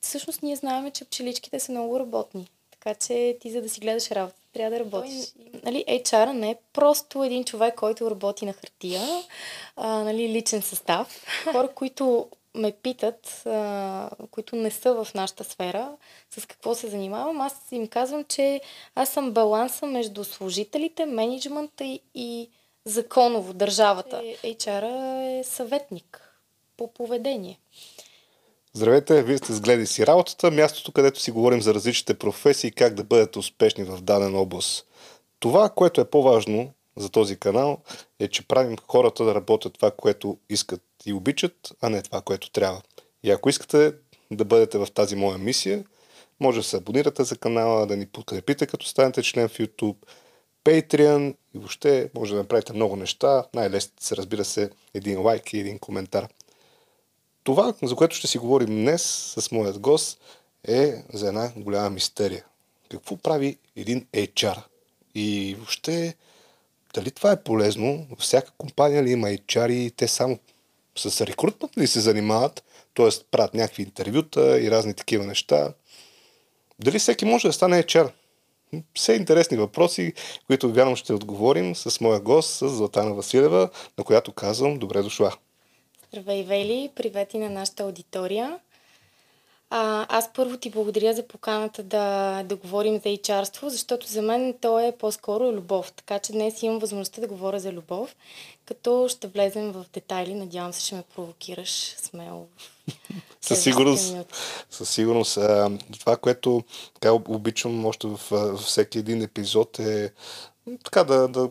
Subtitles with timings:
[0.00, 2.48] всъщност ние знаем, че пчеличките са много работни.
[2.70, 5.32] Така че ти за да си гледаш работа, трябва да работиш.
[5.32, 9.02] Той, нали, HR не е просто един човек, който работи на хартия,
[9.76, 11.24] а, нали, личен състав.
[11.52, 15.96] Хора, които ме питат, а, които не са в нашата сфера,
[16.30, 18.60] с какво се занимавам, аз им казвам, че
[18.94, 22.48] аз съм баланса между служителите, менеджмента и, и
[22.84, 24.22] законово държавата.
[24.44, 26.34] HR е съветник
[26.76, 27.58] по поведение.
[28.74, 32.72] Здравейте, вие сте с Гледай си работата, мястото, където си говорим за различните професии и
[32.72, 34.86] как да бъдете успешни в даден област.
[35.40, 37.78] Това, което е по-важно за този канал,
[38.20, 42.50] е, че правим хората да работят това, което искат и обичат, а не това, което
[42.50, 42.82] трябва.
[43.22, 43.92] И ако искате
[44.30, 45.84] да бъдете в тази моя мисия,
[46.40, 49.96] може да се абонирате за канала, да ни подкрепите като станете член в YouTube,
[50.64, 53.44] Patreon и въобще може да направите много неща.
[53.54, 56.28] Най-лесните се разбира се един лайк и един коментар.
[57.50, 59.02] Това, за което ще си говорим днес
[59.38, 60.20] с моят гост,
[60.68, 62.44] е за една голяма мистерия.
[62.90, 64.62] Какво прави един HR?
[65.14, 66.14] И въобще,
[66.94, 68.06] дали това е полезно?
[68.18, 70.38] Всяка компания ли има HR и те само
[70.96, 72.64] с рекрутмент ли се занимават?
[72.94, 73.08] Т.е.
[73.30, 75.72] правят някакви интервюта и разни такива неща.
[76.78, 78.12] Дали всеки може да стане HR?
[78.94, 80.12] Все интересни въпроси,
[80.46, 85.32] които вярвам ще отговорим с моя гост, с Златана Василева, на която казвам добре дошла.
[86.12, 86.90] Здравей, Вели!
[86.94, 88.58] Привет и на нашата аудитория.
[89.70, 94.54] А, аз първо ти благодаря за поканата да, да говорим за HR, защото за мен
[94.60, 95.92] то е по-скоро любов.
[95.92, 98.16] Така че днес имам възможността да говоря за любов,
[98.64, 100.34] като ще влезем в детайли.
[100.34, 102.46] Надявам се, ще ме провокираш смело.
[103.40, 104.16] със сигурност.
[104.70, 105.38] Със сигурност.
[106.00, 110.12] Това, което така обичам още в, в всеки един епизод е
[110.84, 111.50] така да, да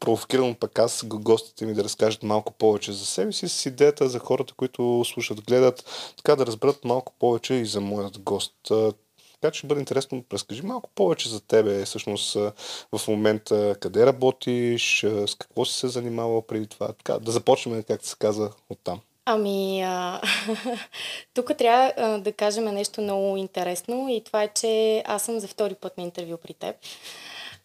[0.00, 4.18] провокирам пък аз гостите ми да разкажат малко повече за себе си, с идеята за
[4.18, 5.84] хората, които слушат, гледат,
[6.16, 8.54] така да разберат малко повече и за моят гост.
[9.40, 12.34] Така че ще бъде интересно, разкажи малко повече за тебе, всъщност
[12.92, 16.88] в момента къде работиш, с какво си се занимавал преди това.
[16.92, 19.00] Така, да започнем, както се казва, оттам.
[19.28, 20.20] Ами, а,
[21.34, 25.48] тук трябва а, да кажем нещо много интересно и това е, че аз съм за
[25.48, 26.76] втори път на интервю при теб.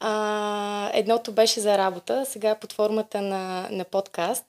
[0.04, 4.46] А, едното беше за работа, сега е под формата на, на подкаст.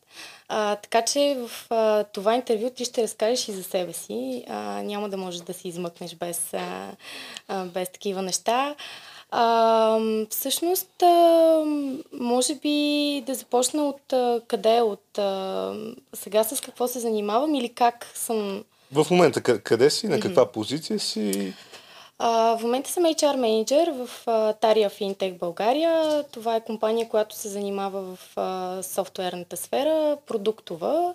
[0.48, 4.44] А, така че в а, това интервю ти ще разкажеш и за себе си.
[4.48, 6.91] А, няма да можеш да си измъкнеш без, а,
[7.48, 8.74] а, без такива неща.
[9.30, 9.98] А,
[10.30, 11.64] всъщност, а,
[12.12, 15.74] може би да започна от а, къде, от а,
[16.14, 18.64] сега с какво се занимавам или как съм...
[18.92, 20.52] В момента къде си, на каква mm-hmm.
[20.52, 21.54] позиция си?
[22.25, 26.25] А, в момента съм HR менеджер в а, Тария Fintech България.
[26.33, 31.15] Това е компания, която се занимава в а, софтуерната сфера, продуктова.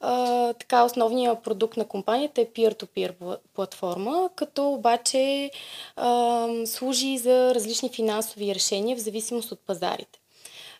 [0.00, 5.50] А, така, основният продукт на компанията е peer-to-peer платформа, като обаче
[5.96, 10.18] а, служи за различни финансови решения в зависимост от пазарите.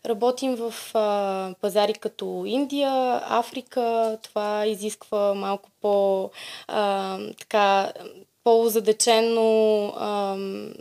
[0.06, 4.19] Работим в а, пазари като Индия, Африка.
[4.23, 6.31] Това изисква малко по
[6.69, 7.93] а, така
[8.48, 10.72] по-задечено ам,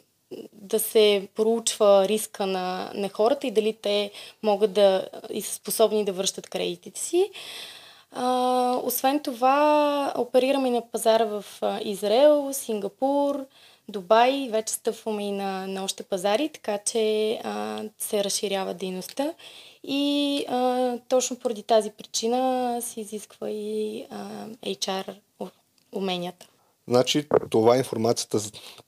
[0.54, 4.12] да се проучва риска на, на хората и дали те
[4.44, 7.32] могат да и са способни да връщат кредитите си.
[8.12, 11.46] А, освен това, оперираме на пазара в
[11.84, 13.46] Израел, Сингапур,
[13.90, 19.34] Дубай, вече стъпваме и на, на още пазари, така че а, се разширява дейността.
[19.84, 25.16] И а, точно поради тази причина се изисква и а, HR
[25.92, 26.48] уменията.
[26.88, 28.40] Значи това е информацията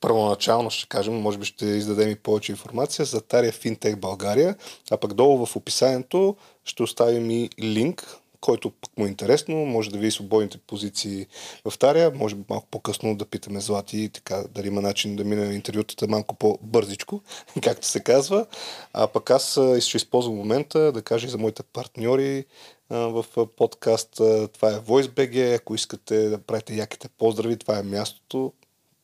[0.01, 4.55] първоначално, ще кажем, може би ще издадем и повече информация за Тария Финтех България,
[4.91, 9.89] а пък долу в описанието ще оставим и линк, който пък му е интересно, може
[9.89, 11.27] да види свободните позиции
[11.65, 15.23] в Тария, може би малко по-късно да питаме Злати и така, дали има начин да
[15.23, 17.21] мине интервютата малко по-бързичко,
[17.63, 18.45] както се казва.
[18.93, 22.45] А пък аз ще използвам момента да кажа и за моите партньори,
[22.89, 24.09] в подкаст.
[24.53, 25.55] Това е VoiceBG.
[25.55, 28.53] Ако искате да правите яките поздрави, това е мястото.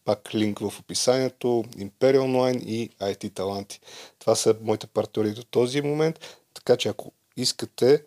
[0.06, 1.48] Пак линк в описанието,
[1.78, 3.82] Imperial Online и IT Таланти.
[4.20, 6.20] Това са моите партньори до този момент.
[6.54, 8.04] Така че ако искате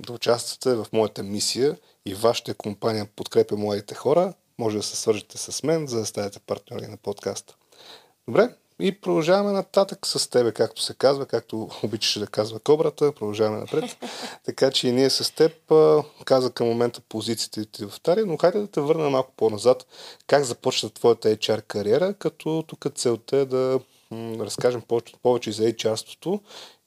[0.00, 5.38] да участвате в моята мисия и вашата компания подкрепя младите хора, може да се свържете
[5.38, 7.56] с мен, за да станете партньори на подкаста.
[8.28, 13.12] Добре, и продължаваме нататък с тебе, както се казва, както обичаше да казва кобрата.
[13.12, 13.96] Продължаваме напред.
[14.44, 15.52] така че и ние с теб
[16.24, 19.86] каза към момента позициите ти в Тария, но хайде да те върна малко по-назад.
[20.26, 23.80] Как започна твоята HR кариера, като тук целта е да
[24.10, 26.40] м- разкажем повече, повече за HR-ството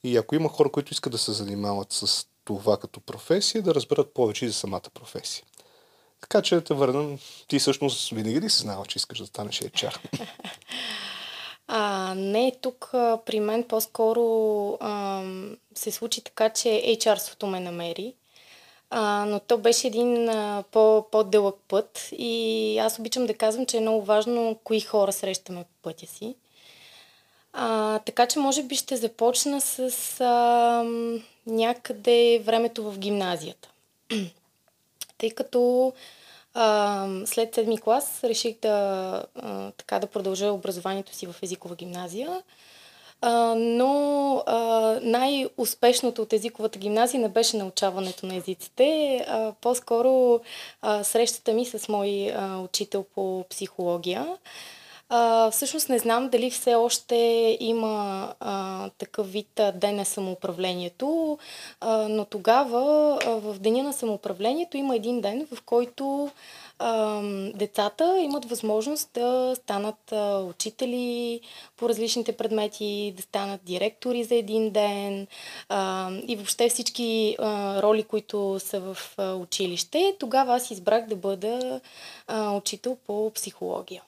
[0.04, 4.14] и ако има хора, които искат да се занимават с това като професия, да разберат
[4.14, 5.44] повече и за самата професия.
[6.20, 7.18] Така че да те върнем.
[7.48, 9.98] Ти всъщност винаги ли си знала, че искаш да станеш HR?
[11.68, 12.88] А, не, тук
[13.26, 14.22] при мен по-скоро
[14.80, 15.22] а,
[15.74, 18.14] се случи така, че HR-свото ме намери.
[18.90, 23.76] А, но то беше един а, по, по-дълъг път и аз обичам да казвам, че
[23.76, 26.34] е много важно кои хора срещаме по пътя си.
[27.52, 29.80] А, така че може би ще започна с
[30.20, 30.84] а,
[31.46, 33.68] някъде времето в гимназията.
[35.18, 35.92] Тъй като
[37.26, 42.42] след седми клас реших да, а, така, да продължа образованието си в езикова гимназия.
[43.20, 44.58] А, но а,
[45.02, 50.40] най-успешното от езиковата гимназия не беше научаването на езиците, а по-скоро
[50.82, 54.26] а, срещата ми с мой а, учител по психология.
[55.08, 57.16] А, всъщност не знам дали все още
[57.60, 61.38] има а, такъв вид ден на самоуправлението,
[61.80, 66.30] а, но тогава а, в деня на самоуправлението има един ден, в който
[66.78, 67.20] а,
[67.54, 71.40] децата имат възможност да станат а, учители
[71.76, 75.26] по различните предмети, да станат директори за един ден
[75.68, 80.16] а, и въобще всички а, роли, които са в а, училище.
[80.18, 81.80] Тогава аз избрах да бъда
[82.26, 84.02] а, учител по психология.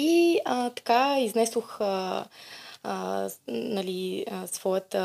[0.00, 2.24] И а, така изнесох а,
[2.82, 5.00] а, нали, а, своята,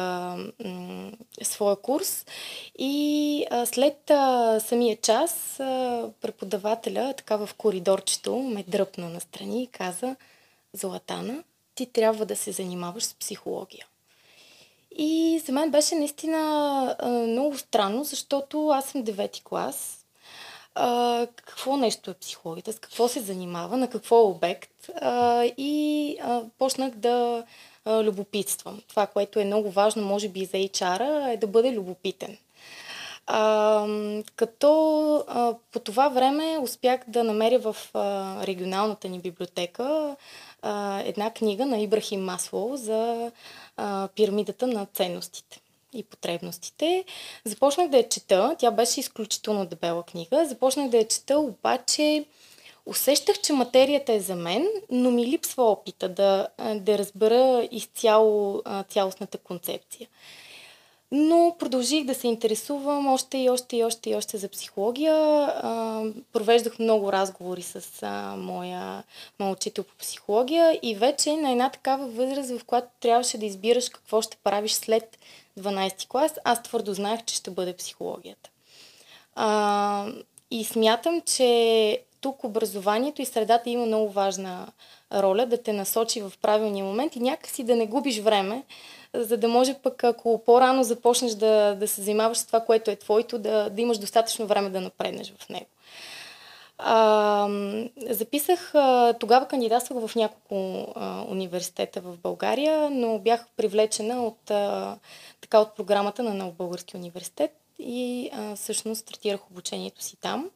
[0.65, 1.11] м,
[1.41, 2.25] своя курс
[2.79, 9.67] и а, след а, самия час а, преподавателя така в коридорчето ме дръпна настрани и
[9.67, 10.15] каза
[10.73, 11.43] Златана,
[11.75, 13.85] ти трябва да се занимаваш с психология.
[14.97, 16.39] И за мен беше наистина
[16.99, 20.04] а, много странно, защото аз съм девети клас
[20.75, 26.17] а, какво нещо е психологията, с какво се занимава, на какво е обект а, и
[26.21, 27.43] а, почнах да
[27.85, 28.81] а, любопитствам.
[28.87, 32.37] Това, което е много важно, може би за HR, е да бъде любопитен.
[33.27, 33.87] А,
[34.35, 40.15] като а, по това време успях да намеря в а, регионалната ни библиотека
[40.61, 43.31] а, една книга на Ибрахим Масло за
[43.77, 45.61] а, пирамидата на ценностите
[45.95, 47.05] и потребностите.
[47.45, 48.55] Започнах да я чета.
[48.59, 50.45] Тя беше изключително дебела книга.
[50.45, 52.25] Започнах да я чета, обаче
[52.85, 59.37] усещах, че материята е за мен, но ми липсва опита да, да разбера изцяло цялостната
[59.37, 60.07] концепция.
[61.11, 65.15] Но продължих да се интересувам още и още и още и още за психология.
[65.15, 66.03] А,
[66.33, 69.03] провеждах много разговори с а, моя,
[69.39, 73.89] моя учител по психология и вече на една такава възраст, в която трябваше да избираш
[73.89, 75.17] какво ще правиш след
[75.59, 78.49] 12 клас, аз твърдо знаех, че ще бъде психологията.
[79.35, 80.07] А,
[80.51, 84.67] и смятам, че тук образованието и средата има много важна
[85.13, 88.63] роля да те насочи в правилния момент и някакси да не губиш време,
[89.13, 92.95] за да може пък, ако по-рано започнеш да, да се занимаваш с това, което е
[92.95, 95.65] твоето, да, да имаш достатъчно време да напреднеш в него.
[96.77, 97.49] А,
[98.09, 104.97] записах, а, тогава кандидатствах в няколко а, университета в България, но бях привлечена от, а,
[105.41, 110.49] така, от програмата на Нов Български университет и а, всъщност стартирах обучението си там.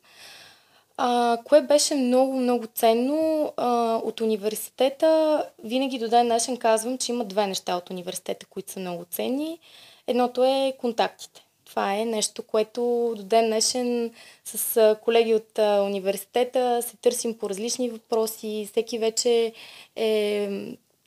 [0.97, 5.43] А, кое беше много, много ценно а, от университета.
[5.63, 9.59] Винаги до ден днешен казвам, че има две неща от университета, които са много ценни.
[10.07, 11.45] Едното е контактите.
[11.69, 14.11] Това е нещо, което до ден днешен
[14.45, 18.67] с колеги от университета се търсим по различни въпроси.
[18.71, 19.53] Всеки вече
[19.95, 20.49] е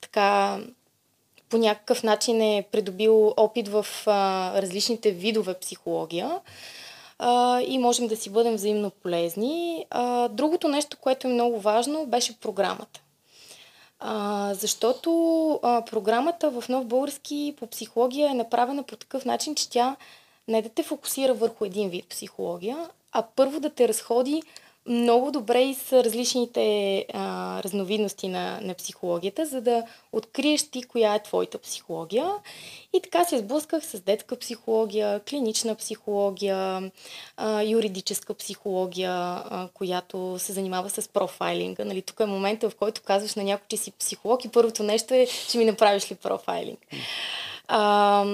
[0.00, 0.58] така
[1.48, 6.40] по някакъв начин е придобил опит в а, различните видове психология
[7.18, 9.87] а, и можем да си бъдем взаимно полезни.
[9.90, 13.00] А, другото нещо, което е много важно, беше програмата.
[14.00, 19.70] А, защото а, програмата в Нов Български по психология е направена по такъв начин, че
[19.70, 19.96] тя
[20.49, 24.42] не да те фокусира върху един вид психология, а първо да те разходи
[24.87, 29.82] много добре и с различните а, разновидности на, на психологията, за да
[30.12, 32.30] откриеш ти коя е твоята психология.
[32.92, 36.90] И така се сблъсках с детска психология, клинична психология,
[37.37, 41.84] а, юридическа психология, а, която се занимава с профайлинга.
[41.84, 45.14] Нали, тук е момента, в който казваш на някой, че си психолог и първото нещо
[45.14, 46.78] е, че ми направиш ли профайлинг
[47.69, 48.25] а,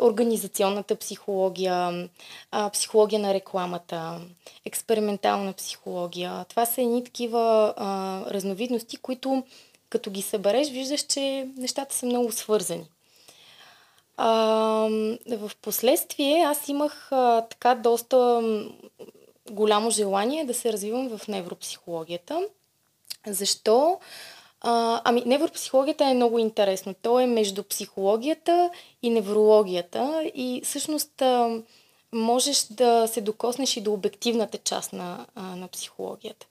[0.00, 2.08] организационната психология,
[2.50, 4.20] а, психология на рекламата,
[4.64, 6.44] експериментална психология.
[6.48, 9.42] Това са едни такива а, разновидности, които
[9.90, 12.84] като ги събереш, виждаш, че нещата са много свързани.
[14.16, 14.28] А,
[15.28, 18.42] в последствие аз имах а, така доста
[19.50, 22.46] голямо желание да се развивам в невропсихологията.
[23.26, 23.98] Защо?
[24.64, 26.94] А, ами, невропсихологията е много интересно.
[27.02, 28.70] То е между психологията
[29.02, 31.60] и неврологията и всъщност а,
[32.12, 36.46] можеш да се докоснеш и до обективната част на, а, на психологията.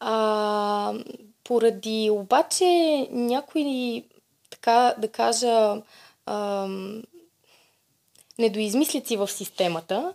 [0.00, 0.94] А,
[1.44, 2.64] поради обаче
[3.10, 4.04] някои,
[4.50, 5.76] така да кажа,
[6.26, 6.66] а,
[8.38, 10.12] недоизмислици в системата.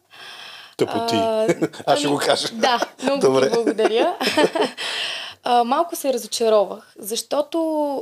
[0.77, 1.15] Тъпоти.
[1.85, 2.47] Аз ще го ами, кажа.
[2.53, 3.49] Да, много Добре.
[3.49, 4.17] ти благодаря.
[5.47, 7.59] а, малко се разочаровах, защото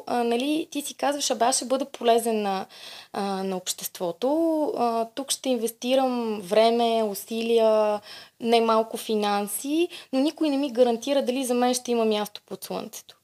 [0.07, 2.65] а, нали, ти си казваш, абе аз ще бъда полезен на,
[3.13, 4.73] а, на обществото.
[4.77, 7.99] А, тук ще инвестирам време, усилия,
[8.39, 12.63] не малко финанси, но никой не ми гарантира дали за мен ще има място под
[12.63, 13.15] слънцето.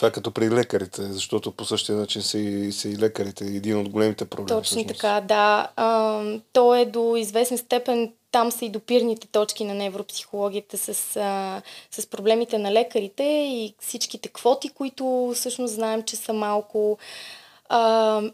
[0.00, 3.44] Това е като при лекарите, защото по същия начин са и, са и лекарите.
[3.44, 4.48] Един от големите проблеми.
[4.48, 5.00] Точно всъщност.
[5.00, 5.68] така, да.
[5.76, 11.62] А, то е до известен степен, там са и допирните точки на невропсихологията с, а,
[11.90, 16.98] с проблемите на лекарите и всичките квоти, които всъщност знаем, че са малко.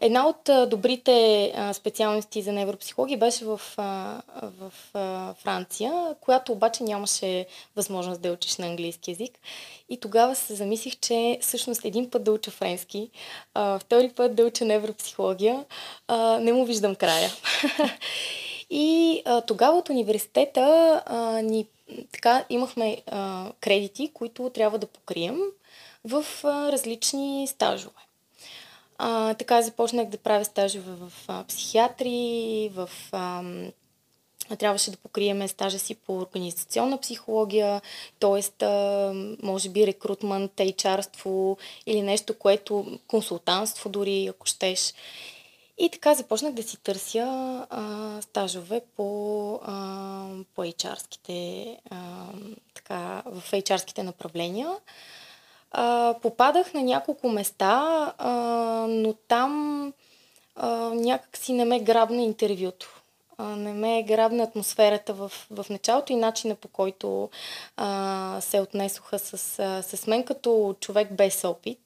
[0.01, 3.61] Една от добрите специалности за невропсихология беше в,
[4.41, 4.71] в
[5.43, 9.39] Франция, която обаче нямаше възможност да учиш на английски язик.
[9.89, 13.09] И тогава се замислих, че всъщност един път да уча френски,
[13.79, 15.65] втори път да уча невропсихология,
[16.39, 17.29] не му виждам края.
[18.69, 21.01] И тогава от университета
[21.43, 21.67] ни
[22.11, 23.01] така имахме
[23.59, 25.39] кредити, които трябва да покрием
[26.05, 28.06] в различни стажове.
[28.97, 33.43] А, така започнах да правя стажове в а, психиатри, в а,
[34.55, 37.81] трябваше да покриеме стажа си по организационна психология,
[38.19, 38.65] т.е.
[39.43, 44.93] може би рекрутмент, HR-ство или нещо, което консултантство дори, ако щеш.
[45.77, 47.25] И така започнах да си търся
[47.69, 52.25] а, стажове по, а, по HR-ските, а,
[52.73, 54.69] така, в HR-ските направления.
[55.71, 58.31] А, попадах на няколко места, а,
[58.89, 59.93] но там
[60.55, 63.01] а, някак си не ме грабна интервюто.
[63.37, 67.29] А, не ме грабна атмосферата в, в началото и начина по който
[67.77, 69.37] а, се отнесоха с,
[69.83, 71.79] с мен като човек без опит.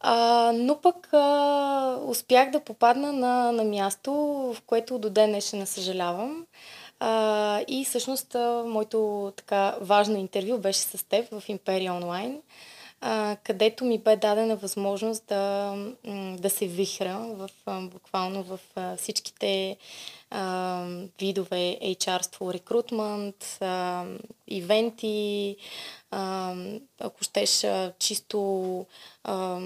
[0.00, 4.12] А, но пък а, успях да попадна на, на място,
[4.56, 6.46] в което до ден днешен не съжалявам.
[7.00, 8.36] А, и всъщност
[8.66, 12.42] моето така важно интервю беше с теб в Империя онлайн,
[13.00, 15.74] а, където ми бе дадена възможност да,
[16.38, 18.60] да се вихра в, буквално в
[18.96, 19.76] всичките
[20.30, 20.84] а,
[21.20, 24.04] видове HR-ство, рекрутмент, а,
[24.46, 25.56] ивенти,
[26.10, 26.54] а,
[27.00, 27.66] ако щеш
[27.98, 28.86] чисто
[29.24, 29.60] а,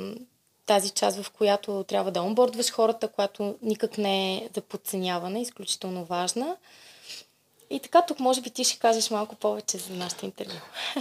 [0.67, 6.05] тази част, в която трябва да онбордваш хората, която никак не е за подценяване, изключително
[6.05, 6.57] важна.
[7.73, 10.55] И така, тук може би ти ще кажеш малко повече за нашите интервю.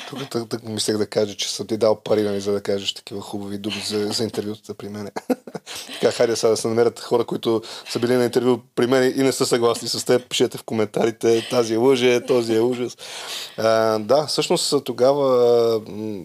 [0.09, 2.93] Тук так, так, мислех да кажа, че съм ти дал пари, нали, за да кажеш
[2.93, 5.09] такива хубави думи за, за интервютата при мен.
[5.93, 9.23] така, хайде сега да се намерят хора, които са били на интервю при мен и
[9.23, 10.29] не са съгласни с теб.
[10.29, 12.97] Пишете в коментарите, тази е лъже, този е ужас.
[13.57, 15.81] А, да, всъщност тогава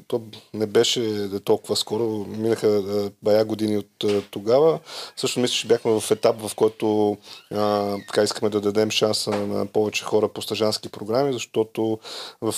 [0.08, 0.22] то
[0.54, 2.04] не беше толкова скоро.
[2.28, 2.82] Минаха
[3.22, 4.78] бая години от тогава.
[5.16, 7.16] Също мисля, че бяхме в етап, в който
[7.54, 11.98] а, така искаме да дадем шанса на повече хора по стажански програми, защото
[12.40, 12.54] в,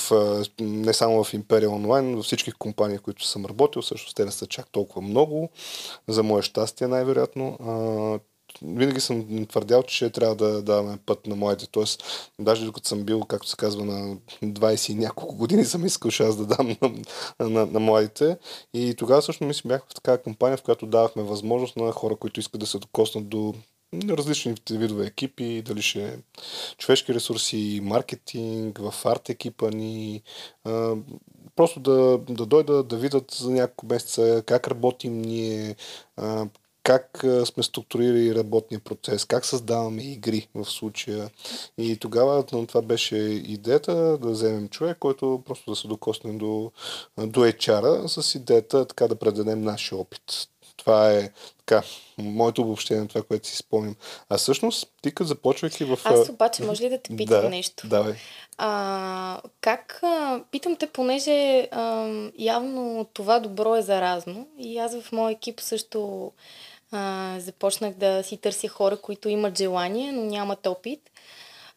[0.61, 4.47] не само в Империя онлайн, във всички компании, които съм работил, също те не са
[4.47, 5.49] чак толкова много.
[6.09, 7.59] За мое щастие най-вероятно
[8.63, 11.67] винаги съм твърдял, че трябва да даваме път на моите.
[11.67, 12.05] Тоест,
[12.39, 16.37] даже докато съм бил, както се казва, на 20 и няколко години съм искал шанс
[16.37, 18.37] да дам на, на, на, младите.
[18.75, 22.41] И тогава също мисля бях в такава компания, в която давахме възможност на хора, които
[22.41, 23.55] искат да се докоснат до
[23.95, 26.19] различните видове екипи, дали ще е
[26.79, 30.23] човешки ресурси, маркетинг, в арт екипа ни,
[31.57, 35.77] просто да, да дойдат да видят за няколко месеца как работим ние,
[36.83, 41.31] как сме структурирали работния процес, как създаваме игри в случая.
[41.79, 46.73] И тогава това беше идеята да вземем човек, който просто да се докоснем до,
[47.19, 50.49] до HR-а с идеята така да предадем нашия опит.
[50.79, 51.83] Това е така,
[52.19, 53.97] моето обобщение на това, което си спомням.
[54.29, 55.99] А всъщност, ти като започвайки в...
[56.05, 57.89] Аз обаче, може ли да те питам да, нещо?
[57.89, 58.15] Давай.
[58.59, 62.09] А, как, а, питам те, понеже а,
[62.39, 66.33] явно това добро е заразно и аз в моя екип също
[66.93, 71.11] а, започнах да си търся хора, които имат желание, но нямат опит.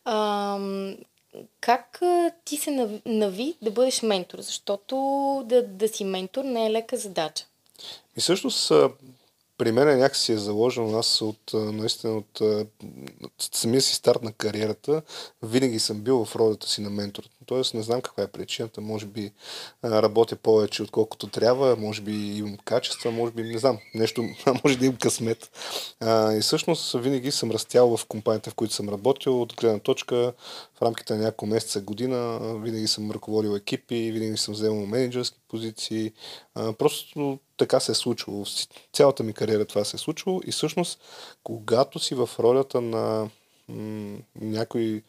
[0.06, 0.60] А,
[1.62, 2.02] как
[2.46, 4.40] ти се нави да бъдеш ментор?
[4.40, 4.96] Защото
[5.46, 7.46] да, да си ментор не е лека задача.
[8.18, 8.72] И всъщност
[9.58, 12.42] при мен някакси е заложено, аз от, наистина от,
[13.24, 15.02] от самия си старт на кариерата
[15.44, 17.24] винаги съм бил в ролята си на ментор.
[17.52, 18.82] Тоест не знам каква е причината.
[18.82, 19.32] Може би
[19.84, 24.24] работя повече отколкото трябва, може би имам качества, може би не знам, нещо,
[24.64, 25.52] може да имам късмет.
[26.38, 30.34] И всъщност винаги съм растял в компанията, в които съм работил, от гледна точка
[30.76, 36.12] в рамките на няколко месеца, година, винаги съм ръководил екипи, винаги съм вземал менеджерски позиции.
[36.78, 38.46] Просто така се е случило.
[38.94, 41.00] Цялата ми кариера това се е случило и всъщност,
[41.44, 43.30] когато си в ролята на
[44.36, 45.04] някой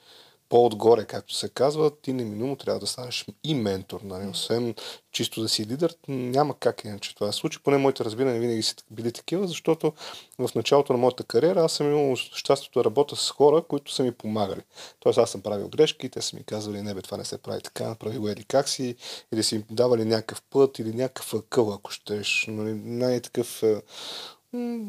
[0.53, 4.01] по-отгоре, както се казва, ти неминуемо трябва да станеш и ментор.
[4.05, 4.29] Нали?
[4.29, 4.75] Освен
[5.13, 7.59] чисто да си лидер, няма как иначе това да случи.
[7.59, 9.93] Поне моите разбирания винаги са били такива, защото
[10.39, 14.03] в началото на моята кариера аз съм имал щастието да работя с хора, които са
[14.03, 14.61] ми помагали.
[15.01, 17.61] Тоест аз съм правил грешки, те са ми казвали, не бе, това не се прави
[17.63, 18.97] така, направи го еди как си,
[19.33, 22.45] или си давали някакъв път, или някакъв акъл, ако щеш.
[22.49, 22.75] Нали?
[22.75, 23.63] Най-такъв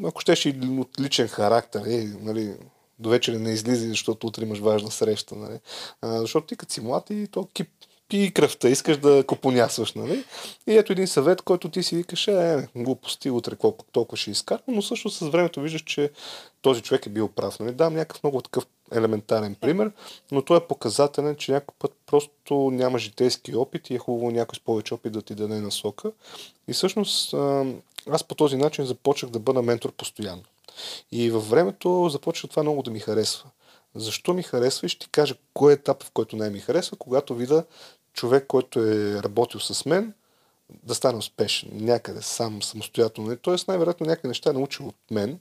[0.04, 2.54] ако щеш и от личен характер, е, нали,
[2.98, 5.34] до вечера не излиза, защото утре имаш важна среща.
[5.34, 5.58] Нали?
[6.02, 7.68] А, защото ти като си млад и то кип,
[8.08, 10.24] пи кръвта, искаш да копонясваш, нали?
[10.66, 14.62] И ето един съвет, който ти си викаш, е, глупости, утре какво толкова ще изкарва,
[14.68, 16.10] но също с времето виждаш, че
[16.62, 17.60] този човек е бил прав.
[17.60, 17.72] Нали?
[17.72, 19.90] Дам някакъв много такъв елементарен пример,
[20.32, 24.56] но той е показателен, че някой път просто няма житейски опит и е хубаво някой
[24.56, 26.12] с повече опит да ти даде насока.
[26.68, 27.34] И всъщност
[28.10, 30.42] аз по този начин започнах да бъда ментор постоянно.
[31.12, 33.50] И във времето започва това много да ми харесва.
[33.94, 37.34] Защо ми харесва и ще кажа кой е етап, в който най ми харесва, когато
[37.34, 37.64] видя
[38.12, 40.14] човек, който е работил с мен,
[40.82, 43.36] да стане успешен някъде сам, самостоятелно.
[43.36, 45.40] Тоест, най-вероятно някакви неща е научил от мен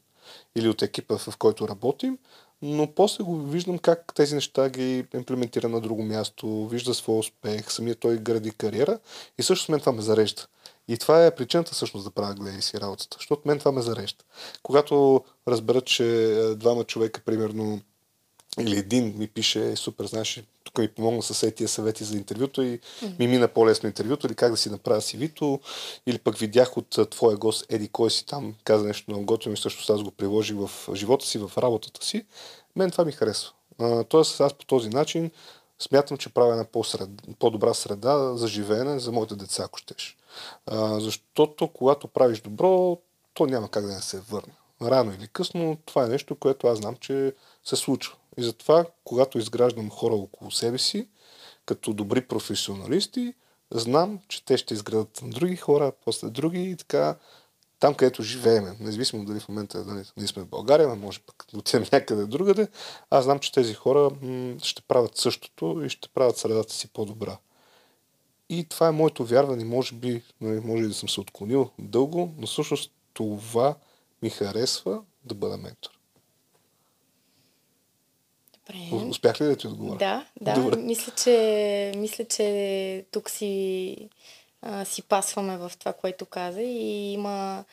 [0.56, 2.18] или от екипа, в който работим,
[2.62, 7.72] но после го виждам как тези неща ги имплементира на друго място, вижда своя успех,
[7.72, 9.00] самия той гради кариера
[9.38, 10.48] и също с мен това ме зарежда.
[10.88, 14.24] И това е причината всъщност да правя гледай си работата, защото мен това ме зарежда.
[14.64, 17.82] Когато разбера, че е, двама човека, примерно,
[18.60, 22.62] или един ми пише, е, супер, знаеш, тук ми помогна с тия съвети за интервюто
[22.62, 22.80] и
[23.20, 25.60] ми мина по-лесно интервюто или как да си направя CV-то,
[26.06, 29.54] или пък видях от е, твоя гост Еди кой си там, каза нещо много готино
[29.54, 32.26] и също аз го приложих в живота си, в работата си,
[32.76, 33.52] мен това ми харесва.
[34.10, 35.32] тоест аз по този начин
[35.80, 36.66] смятам, че правя една
[37.40, 40.18] по-добра среда за живеене за моите деца, ако щеш.
[40.66, 42.98] А, защото когато правиш добро,
[43.34, 44.54] то няма как да не се върне.
[44.82, 48.16] Рано или късно това е нещо, което аз знам, че се случва.
[48.38, 51.08] И затова, когато изграждам хора около себе си,
[51.66, 53.34] като добри професионалисти,
[53.72, 57.16] знам, че те ще изградат други хора, после други и така
[57.84, 61.46] там, където живееме, независимо дали в момента дали, ние сме в България, но може пък
[61.54, 62.68] да отидем някъде другаде,
[63.10, 64.10] аз знам, че тези хора
[64.64, 67.38] ще правят същото и ще правят средата си по-добра.
[68.60, 69.66] И това е моето вярване.
[69.66, 73.76] Може би, нали, може да съм се отклонил дълго, но всъщност това
[74.22, 75.92] ми харесва да бъда ментор.
[78.68, 79.06] Добре.
[79.10, 79.98] Успях ли да ти отговоря?
[79.98, 80.54] Да, да.
[80.54, 80.78] Добре.
[80.78, 83.98] Мисля, че, мисля, че тук си,
[84.62, 87.64] а, си пасваме в това, което каза и има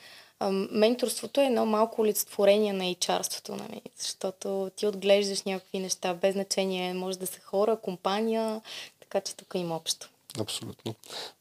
[0.70, 3.82] менторството е едно малко олицетворение на HR-ството, нали?
[3.98, 8.60] защото ти отглеждаш някакви неща, без значение, може да са хора, компания,
[9.00, 10.10] така че тук има общо.
[10.38, 10.94] Абсолютно.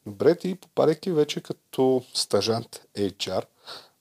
[0.05, 3.43] Добре, ти попадайки вече като стажант HR,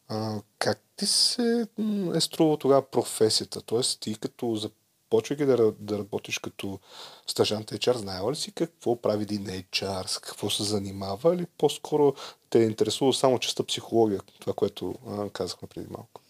[0.08, 1.66] а, как ти се
[2.14, 3.62] е струва тогава професията?
[3.62, 6.78] Тоест ти като започвайки да, да работиш като
[7.26, 12.14] стажант HR, знаела ли си какво прави един HR, с какво се занимава или по-скоро
[12.50, 16.20] те интересува само частта психология, това, което а, казахме преди малко?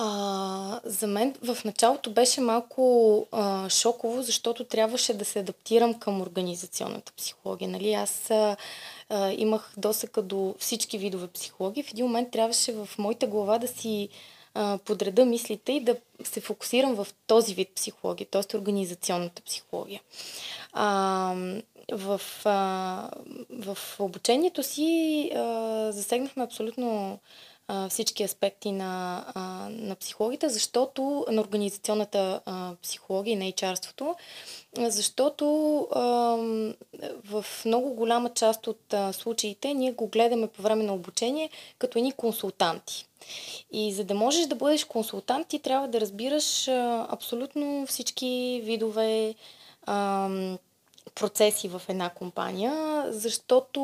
[0.00, 6.20] А, за мен в началото беше малко а, шоково, защото трябваше да се адаптирам към
[6.20, 7.68] организационната психология.
[7.68, 7.92] Нали?
[7.92, 8.56] Аз а,
[9.08, 11.82] а, имах досъка до всички видове психологии.
[11.82, 14.08] В един момент трябваше в моята глава да си
[14.54, 18.56] а, подреда мислите и да се фокусирам в този вид психология, т.е.
[18.56, 20.00] организационната психология.
[20.72, 21.34] А,
[21.92, 23.10] в, а,
[23.50, 27.18] в обучението си а, засегнахме абсолютно
[27.88, 29.24] всички аспекти на,
[29.68, 32.40] на психологията, защото на организационната
[32.82, 34.14] психология и на HR-ството,
[34.78, 35.46] защото
[37.24, 42.12] в много голяма част от случаите ние го гледаме по време на обучение като едни
[42.12, 43.06] консултанти.
[43.72, 46.68] И за да можеш да бъдеш консултант, ти трябва да разбираш
[47.08, 49.34] абсолютно всички видове
[51.14, 53.82] процеси в една компания, защото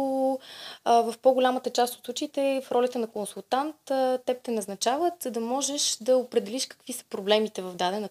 [0.84, 5.30] а, в по-голямата част от случаите в ролята на консултант а, теб те назначават, за
[5.30, 8.08] да можеш да определиш какви са проблемите в дадена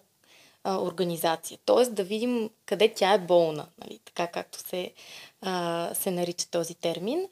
[0.64, 1.58] а, организация.
[1.64, 4.92] Тоест да видим къде тя е болна, нали, така както се,
[5.42, 7.28] а, се нарича този термин.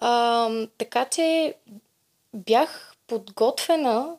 [0.00, 1.54] А, така че
[2.34, 4.16] бях подготвена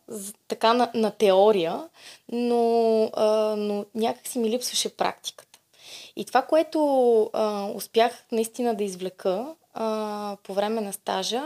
[0.48, 1.90] така на, на теория,
[2.32, 5.55] но, а, но някак си ми липсваше практиката.
[6.16, 6.80] И това, което
[7.34, 11.44] а, успях наистина да извлека а, по време на стажа,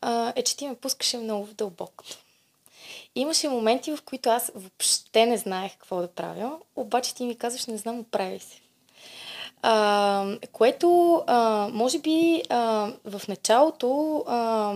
[0.00, 2.18] а, е, че ти ме пускаше много в дълбокото.
[3.14, 7.66] Имаше моменти, в които аз въобще не знаех какво да правя, обаче ти ми казваш,
[7.66, 8.60] не знам, оправи се.
[9.62, 14.74] А, което, а, може би, а, в началото а,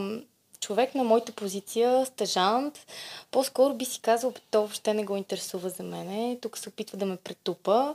[0.60, 2.86] човек на моята позиция, стажант,
[3.30, 7.06] по-скоро би си казал, то въобще не го интересува за мене, тук се опитва да
[7.06, 7.94] ме претупа,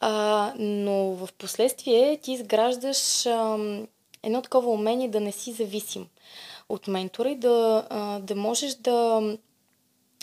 [0.00, 3.58] а, но в последствие ти изграждаш а,
[4.22, 6.06] едно такова умение да не си зависим
[6.68, 9.22] от ментора и да, а, да можеш да,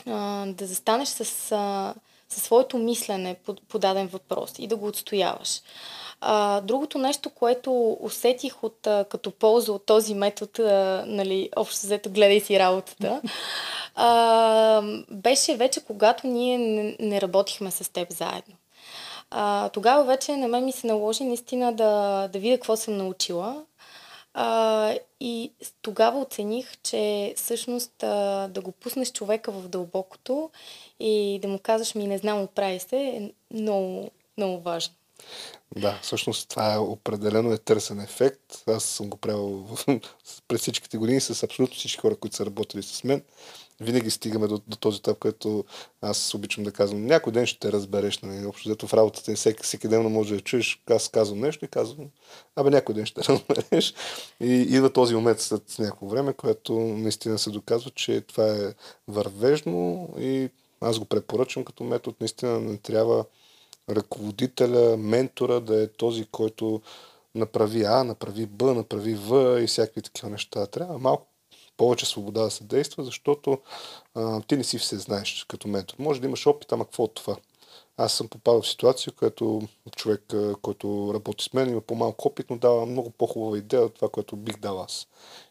[0.06, 1.94] а, да застанеш с, а,
[2.30, 5.62] със своето мислене по, по даден въпрос и да го отстояваш.
[6.22, 11.86] А, другото нещо, което усетих от, а, като полза от този метод, а, нали, общо
[11.86, 13.22] взето гледай си работата,
[13.96, 18.56] а, беше вече когато ние не, не работихме с теб заедно.
[19.32, 23.64] А, тогава вече на мен ми се наложи наистина да, да видя какво съм научила.
[24.34, 25.52] А, и
[25.82, 30.50] тогава оцених, че всъщност а, да го пуснеш човека в дълбокото
[31.00, 34.94] и да му казваш ми не знам, оправи се, е много, много важно.
[35.78, 38.64] Да, всъщност това е определено е търсен ефект.
[38.68, 39.68] Аз съм го правил
[40.48, 43.22] през всичките години с абсолютно всички хора, които са работили с мен.
[43.82, 45.66] Винаги стигаме до, до този етап, който
[46.02, 47.06] аз обичам да казвам.
[47.06, 48.20] Някой ден ще те разбереш.
[48.20, 48.46] Нали?
[48.46, 50.84] Общо взето в работата ни всеки, всеки ден може да чуеш.
[50.90, 52.08] Аз казвам нещо и казвам,
[52.56, 53.94] абе някой ден ще разбереш.
[54.40, 58.74] И идва този момент след някакво време, което наистина се доказва, че това е
[59.08, 60.50] вървежно и
[60.82, 62.16] аз го препоръчвам като метод.
[62.20, 63.26] Наистина не трябва
[63.90, 66.82] ръководителя, ментора да е този, който
[67.36, 70.68] направи А, направи Б, направи В и всякакви такива неща.
[70.68, 71.28] Трябва малко
[71.78, 73.60] повече свобода да се действа, защото
[74.16, 75.96] а, ти не си все знаеш като ментор.
[76.00, 77.38] Може да имаш опит, ама какво от това?
[77.98, 79.62] Аз съм попадал в ситуация, която
[79.96, 84.10] човек, който работи с мен, има по-малко опит, но дава много по-хубава идея от това,
[84.10, 85.08] което бих дал аз.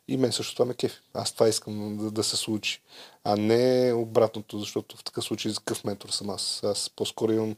[0.09, 1.01] И мен също това ме кефи.
[1.15, 2.81] Аз това искам да, да се случи.
[3.25, 6.65] А не обратното, защото в такъв случай за какъв ментор съм аз.
[6.65, 7.57] Аз по-скоро имам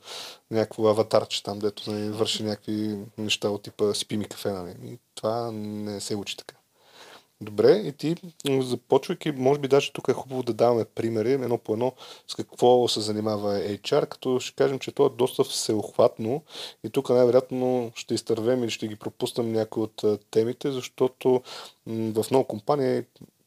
[0.51, 4.51] някакво аватарче там, дето нали, върши някакви неща от типа спи ми кафе.
[4.51, 4.75] Нали.
[4.85, 6.60] И това не се учи така.
[7.43, 8.15] Добре, и ти,
[8.61, 11.93] започвайки, може би даже тук е хубаво да даваме примери, едно по едно,
[12.29, 16.43] с какво се занимава HR, като ще кажем, че то е доста всеохватно
[16.85, 21.43] и тук най-вероятно ще изтървем или ще ги пропуснем някои от темите, защото
[21.87, 23.03] в много компании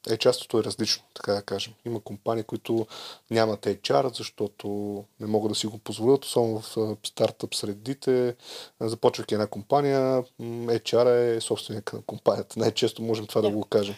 [0.09, 1.73] е частото е различно, така да кажем.
[1.85, 2.87] Има компании, които
[3.31, 4.67] нямат HR, защото
[5.19, 8.35] не могат да си го позволят, особено в стартъп средите.
[8.81, 12.59] Започвайки една компания, HR е собственик на компанията.
[12.59, 13.95] Най-често можем това да го кажем.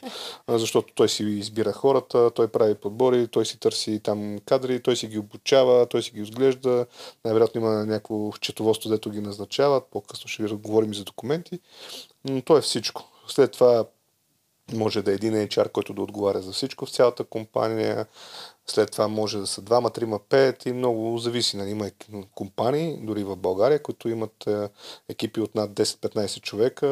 [0.48, 5.08] Защото той си избира хората, той прави подбори, той си търси там кадри, той си
[5.08, 6.86] ги обучава, той си ги изглежда.
[7.26, 9.84] Най-вероятно има някакво счетоводство, дето ги назначават.
[9.92, 11.60] По-късно ще ви говорим и за документи.
[12.26, 13.04] Но то е всичко.
[13.28, 13.86] След това
[14.74, 18.06] може да е един HR, който да отговаря за всичко в цялата компания.
[18.68, 21.58] След това може да са двама, трима, пет и много зависи.
[21.58, 21.70] Нали?
[21.70, 21.92] Има
[22.36, 24.70] компании, дори в България, които имат е,
[25.10, 26.88] екипи от над 10-15 човека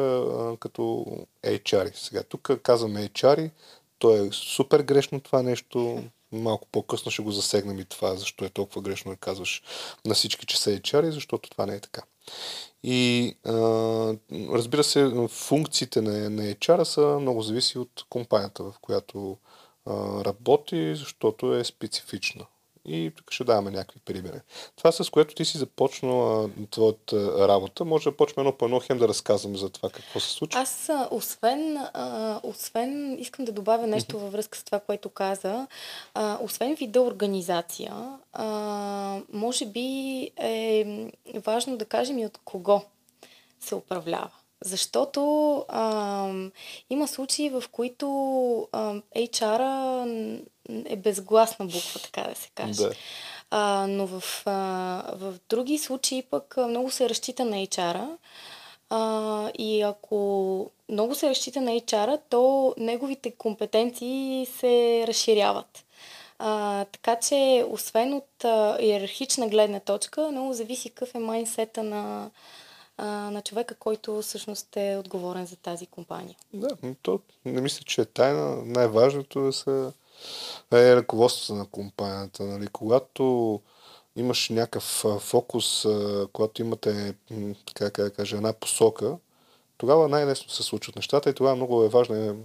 [0.60, 1.06] като
[1.44, 1.94] HR.
[1.94, 3.50] Сега тук казваме HR,
[3.98, 6.02] то е супер грешно това нещо.
[6.34, 9.62] Малко по-късно ще го засегнем и това, защо е толкова грешно да казваш
[10.04, 12.02] на всички, че са HR, защото това не е така.
[12.82, 13.52] И а,
[14.32, 19.38] разбира се, функциите на, на HR са много зависи от компанията, в която
[19.86, 22.46] а, работи, защото е специфична.
[22.86, 24.40] И тук ще даваме някакви примери.
[24.76, 28.98] Това с което ти си започнала твоята работа, може да почнем едно по едно хем
[28.98, 30.60] да разказваме за това какво се случва.
[30.60, 35.66] Аз, освен, а, освен искам да добавя нещо във връзка с това, което каза,
[36.14, 42.82] а, освен вида организация, а, може би е важно да кажем и от кого
[43.60, 44.30] се управлява.
[44.64, 46.32] Защото а,
[46.90, 48.08] има случаи, в които
[48.72, 50.06] а, HR-а
[50.84, 52.82] е безгласна буква, така да се каже.
[52.82, 52.92] Да.
[53.50, 54.52] А, но в, а,
[55.16, 58.08] в други случаи пък много се разчита на HR-а.
[58.90, 65.84] А, и ако много се разчита на HR-а, то неговите компетенции се разширяват.
[66.38, 72.30] А, така че, освен от а, иерархична гледна точка, много зависи какъв е майнсета на,
[72.96, 76.36] а, на човека, който всъщност е отговорен за тази компания.
[76.52, 76.68] Да,
[77.02, 78.56] то не мисля, че е тайна.
[78.64, 79.92] Най-важното е, са,
[80.72, 82.44] е ръководството на компанията.
[82.44, 82.66] Нали?
[82.66, 83.60] Когато
[84.16, 85.86] имаш някакъв фокус,
[86.32, 87.14] когато имате,
[87.74, 89.16] така да кажа, една посока,
[89.78, 92.36] тогава най-лесно се случват нещата и тогава много е важна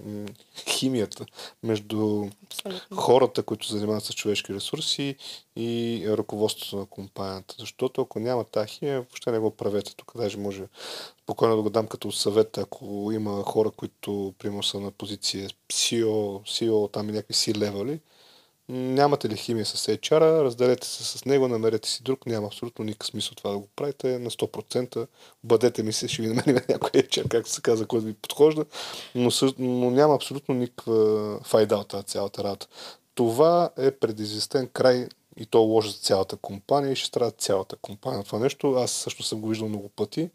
[0.69, 1.25] химията
[1.63, 2.97] между Абсолютно.
[2.97, 5.15] хората, които занимават с човешки ресурси
[5.55, 7.55] и ръководството на компанията.
[7.59, 9.95] Защото ако няма тази химия, въобще не го правете.
[9.95, 10.63] Тук даже може
[11.23, 16.41] спокойно да го дам като съвет, ако има хора, които примерно са на позиция CEO,
[16.41, 17.99] CEO там и някакви C-левели,
[18.69, 23.07] Нямате ли химия с HR, разделете се с него, намерете си друг, няма абсолютно никакъв
[23.07, 25.07] смисъл това да го правите на 100%.
[25.43, 28.65] Бъдете ми се, ще ви намерим някой HR, както се каза, който ви подхожда,
[29.15, 32.67] но, но няма абсолютно никаква файда от цялата работа.
[33.15, 38.23] Това е предизвестен край и то лошо за цялата компания и ще страда цялата компания.
[38.23, 40.29] Това нещо аз също съм го виждал много пъти.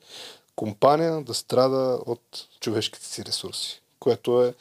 [0.56, 4.54] Компания да страда от човешките си ресурси, което е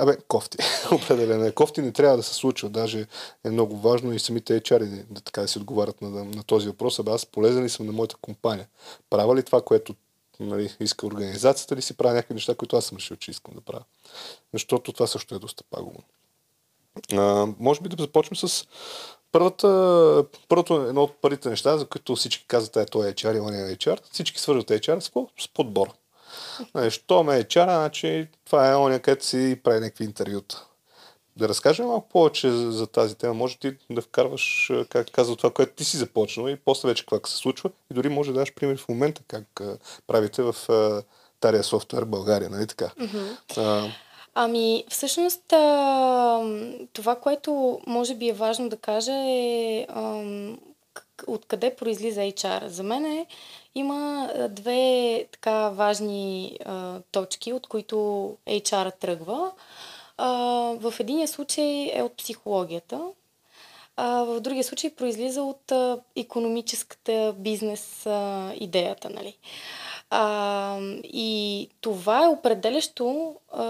[0.00, 0.58] Абе, кофти.
[0.92, 1.82] Определено е кофти.
[1.82, 2.68] Не трябва да се случва.
[2.68, 3.06] Даже
[3.44, 6.98] е много важно и самите HR да, така да си отговарят на, на този въпрос.
[6.98, 8.68] Абе, аз полезен ли съм на моята компания?
[9.10, 9.94] Правя ли това, което
[10.40, 13.60] нали, иска организацията или си правя някакви неща, които аз съм решил, че искам да
[13.60, 13.84] правя?
[14.52, 16.02] Защото това също е доста пагубно.
[17.58, 18.66] Може би да започнем с
[19.32, 23.40] първата, първото едно от първите неща, за които всички казват, е, той е HR и
[23.40, 23.98] он е HR.
[24.10, 25.10] Всички свързват HR с,
[25.44, 25.88] с подбор.
[26.74, 30.66] Нали, що ме е чара, значи това е оня, където си прави някакви интервюта.
[31.36, 33.34] Да разкажем малко повече за тази тема.
[33.34, 37.28] Може ти да вкарваш, как казва това, което ти си започнал и после вече какво
[37.28, 37.70] се случва.
[37.90, 39.60] И дори може да даш пример в момента как
[40.06, 40.54] правите в
[41.40, 42.90] Тария Софтуер България, нали така?
[43.00, 43.36] Mm-hmm.
[43.56, 43.88] А,
[44.34, 45.42] Ами, всъщност,
[46.92, 49.86] това, което може би е важно да кажа е
[51.26, 52.66] откъде произлиза HR.
[52.66, 53.26] За мен е,
[53.74, 57.96] има две така важни а, точки, от които
[58.46, 59.52] HR тръгва.
[60.16, 60.28] А,
[60.80, 63.00] в единия случай е от психологията,
[63.96, 69.10] а в другия случай произлиза от а, економическата бизнес а, идеята.
[69.10, 69.36] Нали?
[70.10, 73.64] А, и това е определящо а,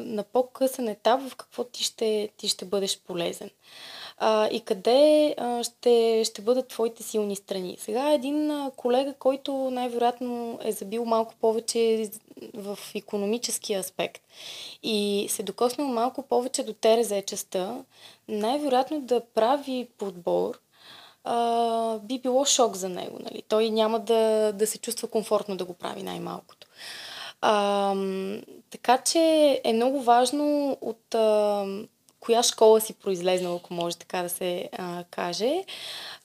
[0.00, 3.50] на по-късен етап в какво ти ще, ти ще бъдеш полезен
[4.18, 7.76] а, и къде а, ще, ще бъдат твоите силни страни.
[7.80, 12.10] Сега един а, колега, който най-вероятно е забил малко повече
[12.54, 14.22] в економическия аспект
[14.82, 17.84] и се докоснал малко повече до ТРЗ частта,
[18.28, 20.60] най-вероятно да прави подбор
[21.24, 23.18] а, би било шок за него.
[23.20, 23.42] Нали?
[23.48, 26.66] Той няма да, да се чувства комфортно да го прави най-малкото.
[27.40, 27.94] А,
[28.70, 31.66] така че е много важно от а,
[32.24, 35.64] коя школа си произлезнал, ако може така да се а, каже.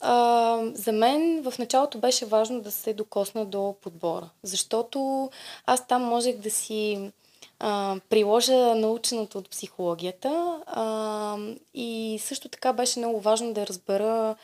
[0.00, 5.30] А, за мен в началото беше важно да се докосна до подбора, защото
[5.66, 7.10] аз там можех да си
[7.58, 11.36] а, приложа наученото от психологията а,
[11.74, 14.36] и също така беше много важно да разбера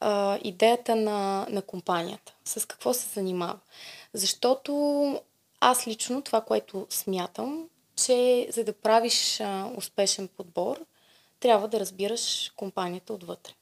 [0.00, 3.58] а, идеята на, на компанията, с какво се занимава.
[4.14, 4.72] Защото
[5.60, 10.80] аз лично това, което смятам, че за да правиш а, успешен подбор,
[11.40, 13.52] трябва да разбираш компанията отвътре.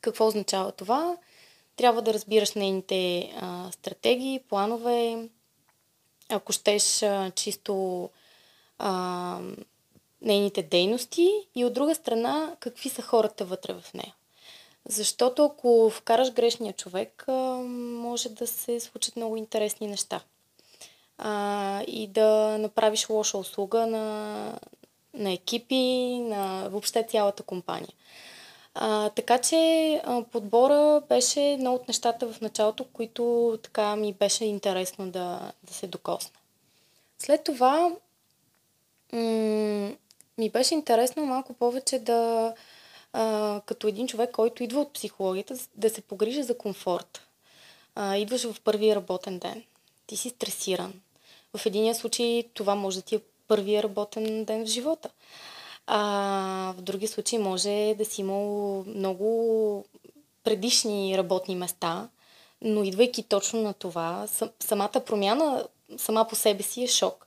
[0.00, 1.16] Какво означава това?
[1.76, 5.28] Трябва да разбираш нейните а, стратегии, планове,
[6.28, 8.10] ако щеш а, чисто
[8.78, 9.40] а,
[10.22, 14.14] нейните дейности и от друга страна какви са хората вътре в нея.
[14.88, 20.20] Защото ако вкараш грешния човек, а, може да се случат много интересни неща.
[21.18, 24.58] А, и да направиш лоша услуга на,
[25.14, 27.94] на екипи, на въобще цялата компания.
[28.74, 29.56] А, така че
[30.04, 35.74] а, подбора беше едно от нещата в началото, които така ми беше интересно да, да
[35.74, 36.30] се докосна.
[37.18, 37.92] След това
[39.12, 39.92] м-
[40.38, 42.54] ми беше интересно малко повече да,
[43.12, 47.20] а, като един човек, който идва от психологията, да се погрижа за комфорт.
[47.94, 49.64] А, идваш в първия работен ден.
[50.06, 50.92] Ти си стресиран.
[51.56, 55.08] В единия случай това може да ти е първия работен ден в живота.
[55.86, 55.98] А
[56.76, 59.84] в други случаи може да си имал много
[60.44, 62.08] предишни работни места,
[62.62, 64.26] но идвайки точно на това,
[64.60, 65.64] самата промяна
[65.96, 67.26] сама по себе си е шок.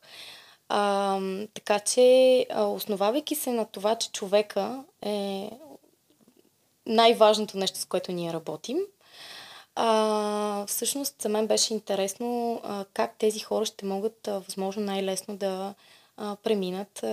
[0.69, 1.19] А,
[1.53, 5.49] така че, основавайки се на това, че човека е
[6.85, 8.77] най-важното нещо, с което ние работим,
[9.75, 15.37] а, всъщност за мен беше интересно а, как тези хора ще могат а, възможно най-лесно
[15.37, 15.73] да
[16.17, 17.07] а, преминат а,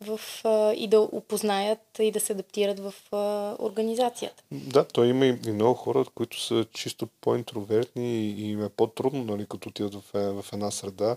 [0.00, 4.42] в, а, и да опознаят и да се адаптират в а, организацията.
[4.50, 8.68] Да, той има и, и много хора, които са чисто по-интровертни и, и им е
[8.68, 11.16] по-трудно, нали, като отидат в, е, в една среда.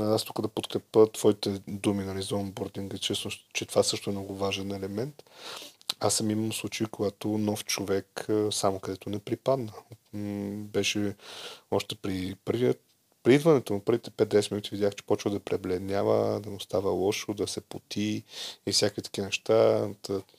[0.00, 3.14] Аз тук да подкрепя твоите думи нали, за онбординга, че,
[3.52, 5.22] че това също е много важен елемент.
[6.00, 9.72] Аз съм имам случаи, когато нов човек само където не припадна.
[10.72, 11.14] Беше
[11.70, 12.85] още при първият
[13.26, 17.34] при идването му, първите 5-10 минути видях, че почва да пребледнява, да му става лошо,
[17.34, 18.22] да се поти
[18.66, 19.88] и всякакви такива неща.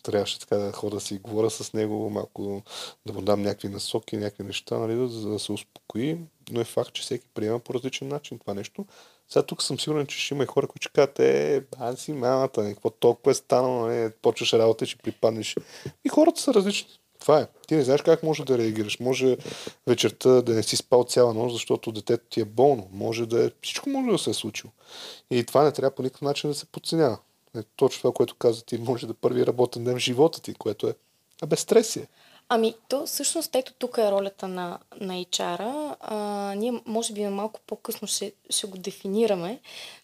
[0.03, 2.63] Трябваше така да хода да си говоря с него, малко
[3.05, 6.17] да му дам някакви насоки, някакви неща, нали, за да се успокои.
[6.51, 8.85] Но е факт, че всеки приема по различен начин това нещо.
[9.29, 12.13] Сега тук съм сигурен, че ще има и хора, които ще кажат, е, аз си
[12.13, 15.55] мамата, какво толкова е станало, не, почваш работа, ще припаднеш.
[16.05, 16.89] И хората са различни.
[17.19, 17.47] Това е.
[17.67, 18.99] Ти не знаеш как може да реагираш.
[18.99, 19.37] Може
[19.87, 22.87] вечерта да не си спал цяла нощ, защото детето ти е болно.
[22.91, 23.51] Може да е...
[23.61, 24.71] Всичко може да се е случило.
[25.31, 27.17] И това не трябва по никакъв начин да се подценява.
[27.57, 30.87] Е, точно това, което каза ти, може да първи работен ден в живота ти, което
[30.87, 30.95] е
[31.47, 32.07] без стресия.
[32.49, 35.95] Ами, то всъщност ето тук е ролята на, на HR-а.
[36.01, 39.59] А, ние може би малко по-късно ще, ще го дефинираме,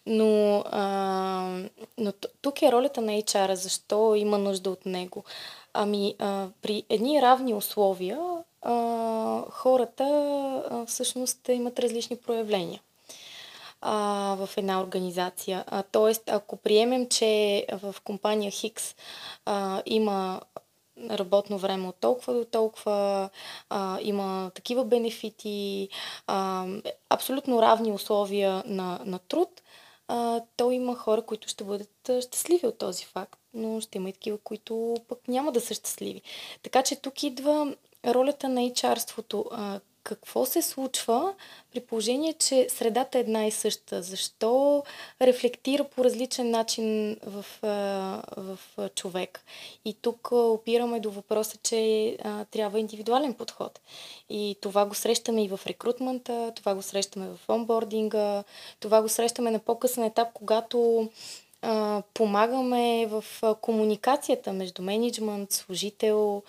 [0.06, 1.62] но, а,
[1.98, 3.56] но тук е ролята на HR-а.
[3.56, 5.24] Защо има нужда от него?
[5.74, 8.20] Ами, а, при едни равни условия
[8.62, 10.04] а, хората
[10.70, 12.80] а, всъщност имат различни проявления
[13.80, 15.64] а, в една организация.
[15.66, 18.94] А, тоест, ако приемем, че в компания Хикс
[19.86, 20.40] има
[21.10, 23.30] работно време от толкова до толкова,
[23.70, 25.88] а, има такива бенефити,
[26.26, 26.66] а,
[27.10, 29.62] абсолютно равни условия на, на труд,
[30.08, 34.12] а, то има хора, които ще бъдат щастливи от този факт, но ще има и
[34.12, 36.22] такива, които пък няма да са щастливи.
[36.62, 37.74] Така че тук идва
[38.06, 39.44] ролята на HR-ството
[40.04, 41.34] какво се случва
[41.72, 44.02] при положение, че средата е една и съща?
[44.02, 44.82] Защо
[45.22, 47.44] рефлектира по различен начин в,
[48.36, 48.58] в
[48.94, 49.44] човек?
[49.84, 52.16] И тук опираме до въпроса, че
[52.50, 53.80] трябва индивидуален подход.
[54.30, 58.44] И това го срещаме и в рекрутмента, това го срещаме в онбординга,
[58.80, 61.08] това го срещаме на по-късен етап, когато
[62.14, 63.24] помагаме в
[63.60, 66.42] комуникацията между менеджмент, служител.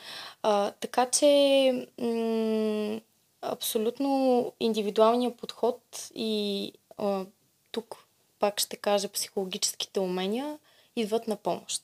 [0.43, 2.99] А, така че м-
[3.41, 7.25] абсолютно индивидуалния подход и а,
[7.71, 8.05] тук
[8.39, 10.57] пак ще кажа психологическите умения
[10.95, 11.81] идват на помощ.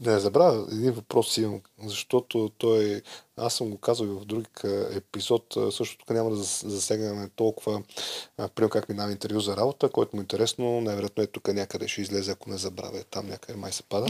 [0.00, 3.02] Не забравя, един въпрос имам, защото той,
[3.36, 7.82] аз съм го казал и в друг епизод, също тук няма да засегнем толкова,
[8.36, 12.00] примерно как минава интервю за работа, който му е интересно, най-вероятно е тук някъде ще
[12.00, 14.06] излезе, ако не забравя, там някъде май се пада.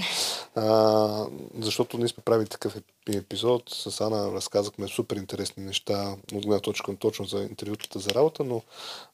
[0.54, 1.26] А,
[1.58, 2.76] защото ние сме правили такъв
[3.14, 8.44] епизод, с Ана разказахме супер интересни неща от гледна точка точно за интервютата за работа,
[8.44, 8.62] но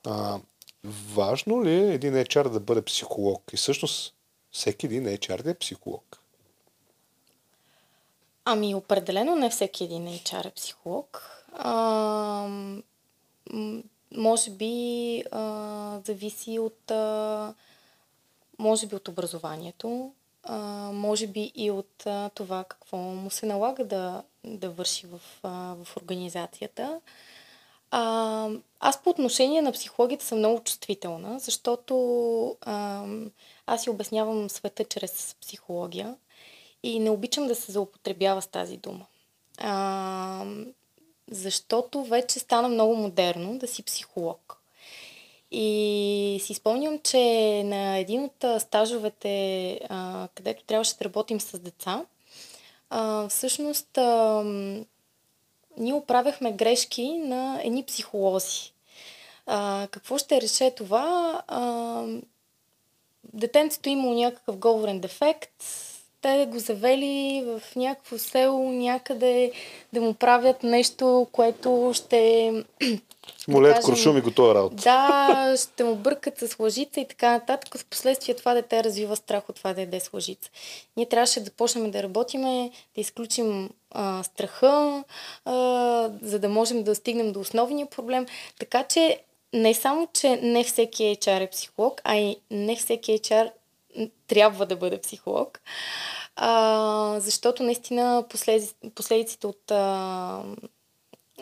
[0.06, 0.40] а,
[1.14, 3.42] важно ли е един HR да бъде психолог?
[3.52, 4.14] И всъщност
[4.50, 6.19] всеки един HR да е психолог.
[8.44, 11.30] Ами, определено не всеки един HR е психолог.
[11.52, 12.48] А,
[14.16, 17.54] може би а, зависи от а,
[18.58, 20.56] може би от образованието, а,
[20.92, 25.74] може би и от а, това какво му се налага да, да върши в, а,
[25.84, 27.00] в организацията.
[27.90, 28.48] А,
[28.80, 33.06] аз по отношение на психологията съм много чувствителна, защото а,
[33.66, 36.16] аз си обяснявам света чрез психология.
[36.82, 39.06] И не обичам да се злоупотребява с тази дума.
[39.58, 40.44] А,
[41.30, 44.56] защото вече стана много модерно да си психолог.
[45.50, 52.04] И си спомням, че на един от стажовете, а, където трябваше да работим с деца,
[52.90, 54.42] а, всъщност а,
[55.78, 58.72] ние оправяхме грешки на едни психолози.
[59.46, 61.42] А, какво ще реше това?
[61.48, 62.04] А,
[63.32, 65.64] детенцето имало някакъв говорен дефект,
[66.22, 69.52] те го завели в някакво село някъде
[69.92, 72.52] да му правят нещо, което ще...
[73.48, 74.76] Му леят куршум и готова работа.
[74.76, 77.78] Да, ще му бъркат с лъжица и така нататък.
[77.78, 80.50] В последствие това дете развива страх от това да яде с лъжица.
[80.96, 85.04] Ние трябваше да почнем да работиме, да изключим а, страха,
[85.44, 85.54] а,
[86.22, 88.26] за да можем да стигнем до основния проблем.
[88.58, 89.20] Така че
[89.52, 93.50] не само, че не всеки HR е психолог, а и не всеки HR
[94.26, 95.60] трябва да бъде психолог,
[96.36, 100.42] а, защото наистина послед, последиците от, а,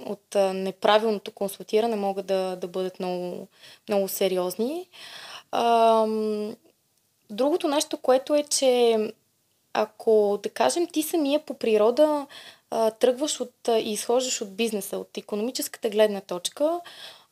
[0.06, 3.48] от неправилното консултиране могат да, да бъдат много,
[3.88, 4.88] много сериозни.
[5.52, 6.06] А,
[7.30, 8.98] другото нещо, което е, че
[9.72, 12.26] ако, да кажем, ти самия по природа
[12.70, 16.80] а, тръгваш от, и изхождаш от бизнеса, от економическата гледна точка,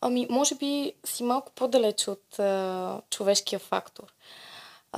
[0.00, 4.04] ами може би си малко по-далеч от а, човешкия фактор.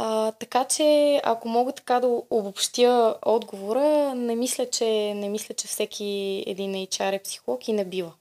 [0.01, 5.69] А, така че, ако мога така да обобщя отговора, не мисля, че, не мисля, че
[5.69, 8.13] всеки един HR е психолог и не бива.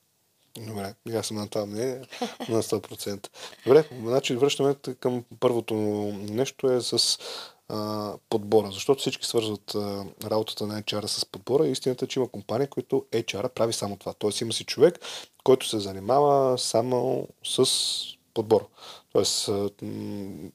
[0.68, 2.02] Добре, аз съм на това мнение
[2.50, 3.28] на 100%.
[3.66, 5.74] Добре, значи връщаме към първото
[6.30, 7.18] нещо е с
[7.70, 11.68] а, подбора, защото всички свързват а, работата на HR с подбора.
[11.68, 14.14] Истината е, че има компания, които HR прави само това.
[14.14, 15.00] Тоест има си човек,
[15.44, 17.66] който се занимава само с
[18.34, 18.68] подбор.
[19.18, 19.50] Тоест,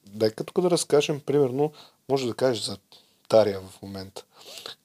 [0.07, 1.71] дай като да разкажем, примерно,
[2.09, 2.77] може да кажеш за
[3.27, 4.25] Тария в момента.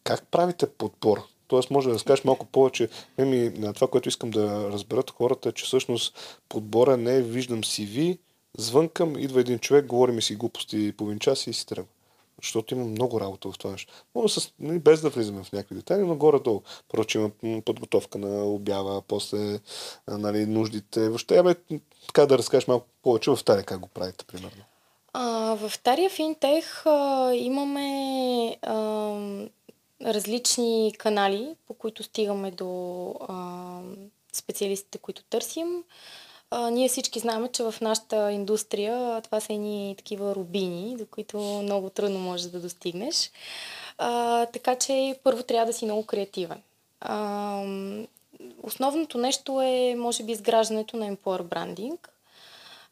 [0.04, 1.22] Как правите подбор?
[1.46, 2.88] Тоест, може да разкажеш малко повече.
[3.18, 7.62] Ми, на това, което искам да разберат хората, е, че всъщност подбора не е виждам
[7.62, 8.18] CV,
[8.58, 11.92] звънкам, идва един човек, говори ми си глупости половин час и си тръгва.
[12.42, 13.92] Защото има много работа в това нещо.
[14.14, 16.62] Може с, нали, без да влизаме в някакви детайли, но горе-долу.
[16.88, 19.60] Проче има подготовка на обява, после
[20.08, 21.08] нали, нуждите.
[21.08, 21.54] Въобще, бе,
[22.06, 24.62] така да разкажеш малко повече в Тария как го правите, примерно.
[25.12, 28.76] А, в Тария Финтех а, имаме а,
[30.04, 33.80] различни канали, по които стигаме до а,
[34.32, 35.84] специалистите, които търсим.
[36.50, 41.38] А, ние всички знаем, че в нашата индустрия това са едни такива рубини, до които
[41.38, 43.30] много трудно можеш да достигнеш.
[43.98, 46.62] А, така че първо трябва да си много креативен.
[47.00, 47.62] А,
[48.62, 51.98] основното нещо е, може би, изграждането на employer branding.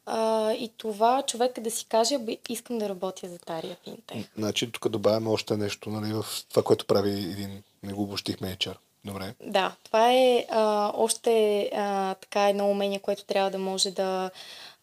[0.05, 4.25] А, и това човек да си каже, искам да работя за Тария Финтех.
[4.37, 8.75] Значи тук добавяме още нещо нали, в това, което прави един, не го обощихме HR.
[9.07, 9.33] Добре.
[9.41, 14.31] Да, това е а, още а, така едно умение, което трябва да може да,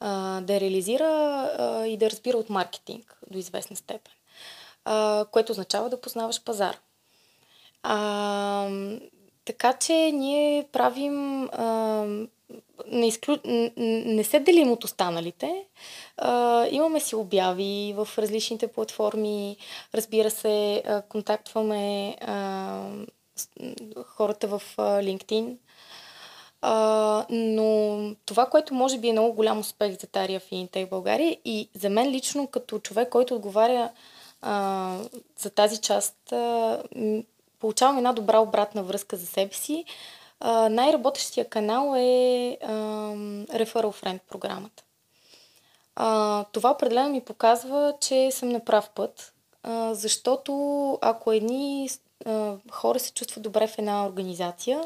[0.01, 1.05] а, да реализира
[1.59, 4.13] а, и да разбира от маркетинг до известна степен.
[4.85, 6.77] А, което означава да познаваш пазар.
[7.83, 8.69] А,
[9.45, 11.45] така че ние правим.
[11.53, 12.07] А,
[12.87, 13.37] не, изклю...
[13.77, 15.65] не се делим от останалите.
[16.17, 19.57] А, имаме си обяви в различните платформи.
[19.95, 22.83] Разбира се, контактваме а,
[24.07, 25.57] хората в LinkedIn.
[26.67, 31.69] А, но това, което може би е много голям успех за Тария Intel България и
[31.75, 33.91] за мен лично като човек, който отговаря
[34.43, 34.99] а,
[35.39, 36.83] за тази част, а,
[37.61, 39.85] получавам една добра обратна връзка за себе си.
[40.41, 42.73] А, най-работещия канал е а,
[43.59, 44.83] Referral Friend програмата.
[45.97, 49.33] А, това определено ми показва, че съм на прав път,
[49.63, 50.53] а, защото
[51.03, 51.89] ако едни
[52.71, 54.81] хора се чувстват добре в една организация,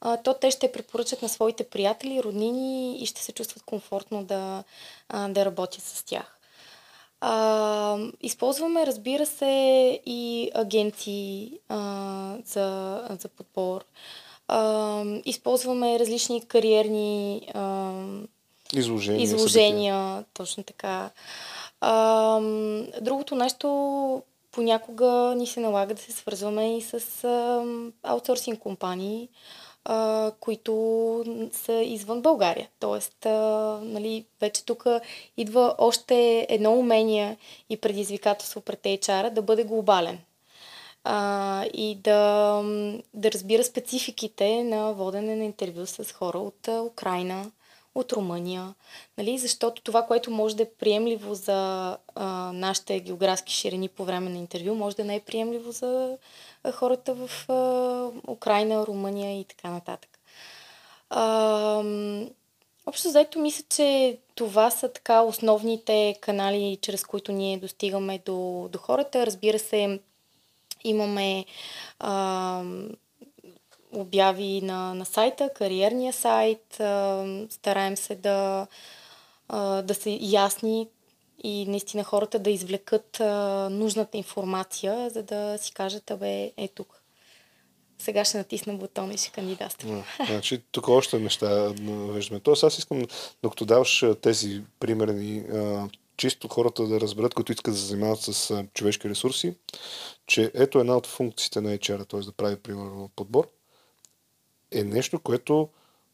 [0.00, 4.64] а, то те ще препоръчат на своите приятели, роднини и ще се чувстват комфортно да,
[5.08, 6.38] а, да работят с тях.
[7.20, 13.84] А, използваме, разбира се, и агенции а, за, за подбор.
[14.48, 17.92] А, използваме различни кариерни а,
[18.74, 21.10] изложения, изложения точно така.
[21.80, 22.40] А,
[23.00, 24.22] другото нещо,
[24.58, 27.64] понякога ни се налага да се свързваме и с а,
[28.02, 29.28] аутсорсинг компании,
[29.84, 30.72] а, които
[31.52, 32.68] са извън България.
[32.80, 33.30] Тоест, а,
[33.82, 34.86] нали, вече тук
[35.36, 37.36] идва още едно умение
[37.70, 40.18] и предизвикателство пред HR да бъде глобален.
[41.04, 42.62] А, и да,
[43.14, 47.50] да разбира спецификите на водене на интервю с хора от Украина,
[47.94, 48.74] от Румъния,
[49.18, 49.38] нали?
[49.38, 54.38] защото това, което може да е приемливо за а, нашите географски ширини по време на
[54.38, 56.16] интервю, може да не е приемливо за
[56.64, 60.18] а, хората в а, Украина, Румъния и така нататък.
[61.10, 61.82] А,
[62.86, 68.78] общо заето мисля, че това са така основните канали, чрез които ние достигаме до, до
[68.78, 69.26] хората.
[69.26, 70.00] Разбира се,
[70.84, 71.44] имаме
[71.98, 72.62] а,
[73.92, 76.74] обяви на, на сайта, кариерния сайт.
[77.50, 78.66] Стараем се да,
[79.82, 80.88] да са ясни
[81.44, 83.20] и наистина хората да извлекат
[83.70, 87.02] нужната информация, за да си кажат, абе, е тук.
[87.98, 90.04] Сега ще натисна бутона и ще кандидатствам.
[90.26, 91.72] Значи, тук още неща
[92.12, 92.40] виждаме.
[92.40, 93.04] Тоест, аз искам,
[93.42, 95.44] докато даваш тези примерни,
[96.16, 99.54] чисто хората да разберат, които искат да се занимават с човешки ресурси,
[100.26, 102.20] че ето една от функциите на HR, т.е.
[102.20, 103.48] да прави, примерно, подбор,
[104.72, 105.68] е нещо, което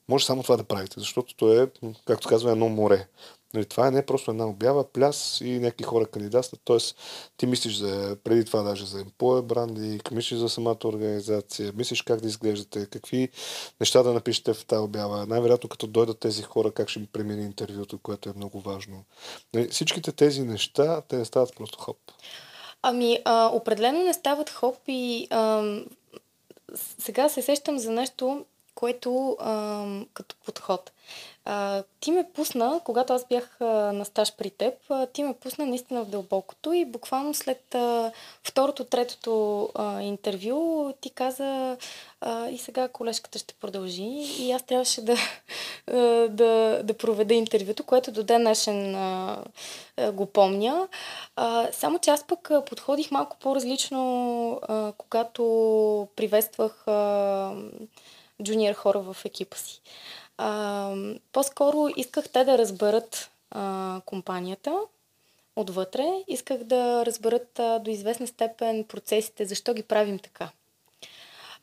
[0.09, 1.71] може само това да правите, защото то е,
[2.05, 3.07] както казва, едно море.
[3.55, 6.61] Нали, това е не просто една обява, пляс и някакви хора кандидатстват.
[6.65, 6.97] Тоест,
[7.37, 12.21] ти мислиш за, преди това даже за employer брандинг, мислиш за самата организация, мислиш как
[12.21, 13.29] да изглеждате, какви
[13.81, 15.27] неща да напишете в тази обява.
[15.27, 19.05] Най-вероятно, като дойдат тези хора, как ще ми премине интервюто, което е много важно.
[19.55, 21.99] Нали, всичките тези неща, те не стават просто хоп.
[22.83, 25.63] Ами, а, определено не стават хоп и а,
[26.77, 28.45] сега се сещам за нещо,
[28.75, 30.93] което а, като подход.
[31.47, 35.35] А, ти ме пусна, когато аз бях а, на стаж при теб, а, ти ме
[35.35, 41.77] пусна наистина в дълбокото и буквално след а, второто, третото а, интервю ти каза
[42.21, 44.03] а, и сега колежката ще продължи
[44.39, 45.17] и аз трябваше да,
[46.29, 49.39] да, да проведа интервюто, което до ден днешен а,
[49.97, 50.89] а, го помня.
[51.37, 57.53] А, само че аз пък подходих малко по-различно, а, когато приветствах а,
[58.43, 59.81] джуниор хора в екипа си.
[60.39, 60.95] А,
[61.33, 64.81] по-скоро исках те да разберат а, компанията
[65.57, 66.25] отвътре.
[66.29, 70.51] Исках да разберат а, до известна степен процесите, защо ги правим така.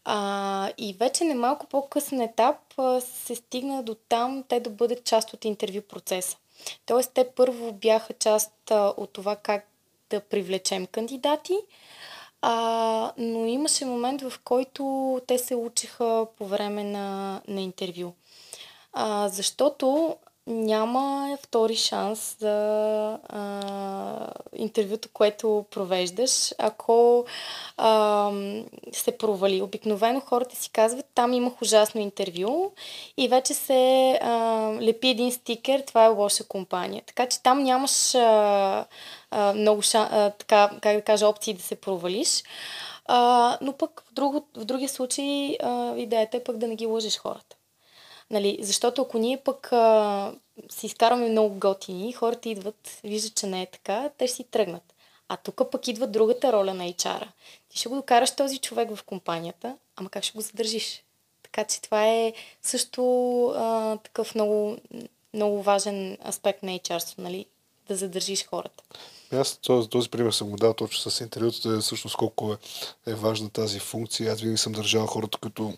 [0.05, 5.03] А, и вече на малко по-късен етап а, се стигна до там те да бъдат
[5.03, 6.37] част от интервю процеса.
[6.85, 9.67] Тоест, те първо бяха част а, от това как
[10.09, 11.57] да привлечем кандидати,
[12.41, 18.13] а, но имаше момент, в който те се учиха по време на, на интервю.
[18.93, 20.15] А, защото
[20.47, 27.25] няма втори шанс за а, интервюто, което провеждаш, ако
[27.77, 28.31] а,
[28.91, 29.61] се провали.
[29.61, 32.71] Обикновено хората си казват, там имах ужасно интервю
[33.17, 34.31] и вече се а,
[34.81, 37.03] лепи един стикер, това е лоша компания.
[37.05, 38.85] Така че там нямаш а,
[39.31, 42.43] а, много шан, а, така, как да кажа, опции да се провалиш.
[43.05, 46.85] А, но пък в, друго, в другия случай а, идеята е пък да не ги
[46.85, 47.55] лъжеш хората.
[48.31, 50.33] Нали, защото ако ние пък а,
[50.69, 54.93] си изкарваме много готини, хората идват, виждат, че не е така, те ще си тръгнат.
[55.29, 57.27] А тук пък идва другата роля на HR-а.
[57.69, 61.03] Ти ще го докараш този човек в компанията, ама как ще го задържиш?
[61.43, 64.77] Така че това е също а, такъв много,
[65.33, 67.45] много важен аспект на HR, нали?
[67.87, 68.83] да задържиш хората.
[69.31, 72.53] Аз този, този пример съм го дал точно с интервютата, всъщност колко
[73.07, 74.33] е, е важна тази функция.
[74.33, 75.73] Аз винаги съм държал хората, които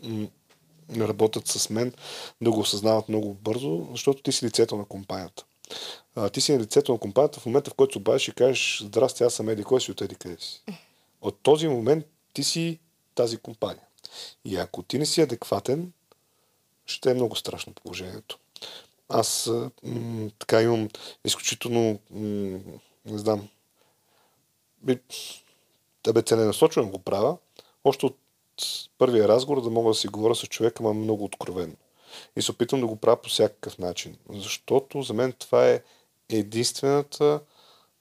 [0.97, 1.93] работят с мен,
[2.41, 5.45] да го осъзнават много бързо, защото ти си лицето на компанията.
[6.15, 8.81] А, ти си на лицето на компанията в момента, в който се обадиш и кажеш,
[8.84, 10.63] здрасти, аз съм Еди, кой си от Еди, къде си?
[11.21, 12.79] От този момент ти си
[13.15, 13.84] тази компания.
[14.45, 15.91] И ако ти не си адекватен,
[16.86, 18.39] ще е много страшно положението.
[19.09, 19.49] Аз
[19.84, 20.89] м- така имам
[21.25, 22.59] изключително, м-
[23.05, 23.49] не знам,
[24.81, 24.99] би,
[26.03, 27.38] тебе целенасочено го правя,
[27.84, 28.17] още от
[28.97, 31.76] първия разговор да мога да си говоря с човека, ма много откровенно.
[32.36, 34.18] И се опитвам да го правя по всякакъв начин.
[34.30, 35.82] Защото за мен това е
[36.30, 37.39] единствената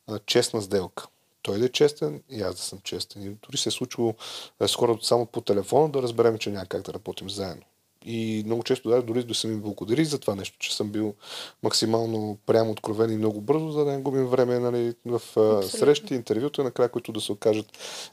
[0.06, 1.06] а, честна сделка.
[1.42, 3.22] Той да е честен и аз да съм честен.
[3.22, 4.14] И дори се е случило
[4.60, 7.62] е, скоро само по телефона да разберем, че няма как да работим заедно.
[8.04, 11.14] И много често да, дори да са ми благодари за това нещо, че съм бил
[11.62, 16.14] максимално прямо откровен и много бързо, за да не губим време нали, в а, срещи,
[16.14, 17.66] интервюта, накрая, които да се окажат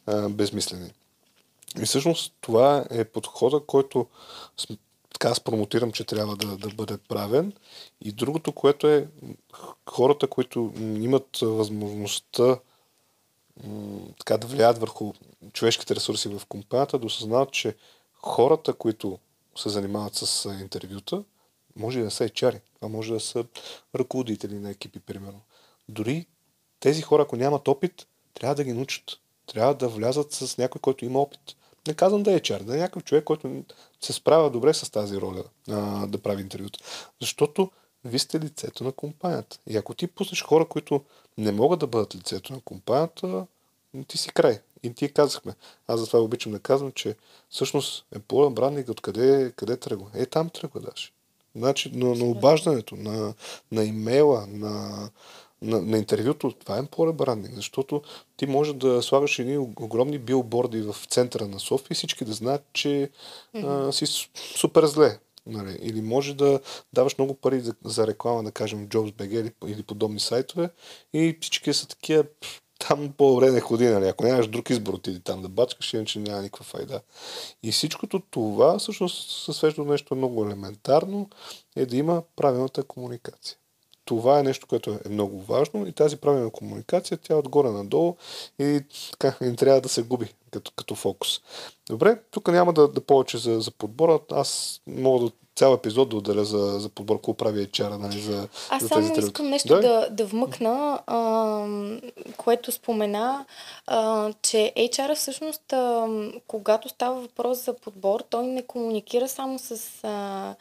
[0.05, 0.91] а, безмислени.
[1.77, 4.07] И всъщност това е подхода, който
[5.13, 7.53] така аз промотирам, че трябва да, да бъде правен.
[8.01, 9.07] И другото, което е
[9.89, 12.59] хората, които имат възможността
[14.19, 15.13] така да влияят върху
[15.53, 17.75] човешките ресурси в компанията, да осъзнават, че
[18.13, 19.19] хората, които
[19.55, 21.23] се занимават с интервюта,
[21.75, 23.45] може да са HR, това може да са
[23.95, 25.41] ръководители на екипи, примерно.
[25.89, 26.25] Дори
[26.79, 29.19] тези хора, ако нямат опит, трябва да ги научат.
[29.45, 31.55] Трябва да влязат с някой, който има опит.
[31.87, 33.63] Не казвам да е HR, да е някакъв човек, който
[34.01, 36.79] се справя добре с тази роля а, да прави интервюта.
[37.21, 37.71] Защото
[38.05, 39.59] вие сте лицето на компанията.
[39.67, 41.03] И ако ти пуснеш хора, които
[41.37, 43.45] не могат да бъдат лицето на компанията,
[44.07, 44.59] ти си край.
[44.83, 45.53] И ти казахме.
[45.87, 47.15] Аз затова обичам да казвам, че
[47.49, 50.07] всъщност е по брандинг откъде къде тръгва.
[50.13, 51.11] Е, там тръгва даже.
[51.55, 53.33] Значи, на, на обаждането, на,
[53.71, 55.09] на имейла, на,
[55.61, 58.01] на, на интервюто, това е employer брандинг, защото
[58.37, 62.63] ти може да слагаш едни огромни билборди в центъра на София и всички да знаят,
[62.73, 63.09] че
[63.55, 63.89] mm-hmm.
[63.89, 65.19] а, си супер зле.
[65.45, 65.79] Нали?
[65.81, 66.59] Или може да
[66.93, 70.69] даваш много пари за, за реклама, да кажем, JobsBG или, или подобни сайтове
[71.13, 72.23] и всички са такива,
[72.87, 74.07] там по-добре не ходи, нали?
[74.07, 77.01] Ако нямаш друг избор, отиди там да бачкаш, иначе няма никаква файда.
[77.63, 81.29] И всичкото това всъщност се свежда до нещо много елементарно,
[81.75, 83.57] е да има правилната комуникация.
[84.09, 88.15] Това е нещо, което е много важно и тази правилна комуникация, тя е отгоре надолу
[88.59, 88.81] и
[89.11, 91.41] така, не трябва да се губи като, като фокус.
[91.89, 94.19] Добре, тук няма да, да повече за, за подбора.
[94.31, 98.47] Аз мога да цял епизод да отделя за, за подбор, какво прави HR, нали, за,
[98.69, 101.67] Аз за само тези искам нещо да, да, да вмъкна, а,
[102.37, 103.45] което спомена,
[103.87, 106.07] а, че HR всъщност, а,
[106.47, 110.55] когато става въпрос за подбор, той не комуникира само с а,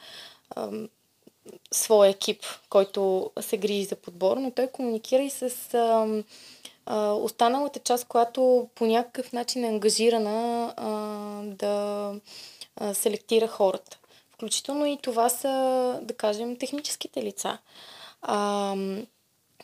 [0.55, 0.69] а,
[1.71, 6.07] своя екип, който се грижи за подбор, но той комуникира и с а,
[6.85, 10.89] а, останалата част, която по някакъв начин е ангажирана а,
[11.43, 12.13] да
[12.75, 13.97] а, селектира хората.
[14.31, 15.49] Включително и това са,
[16.01, 17.57] да кажем, техническите лица.
[18.21, 18.75] А,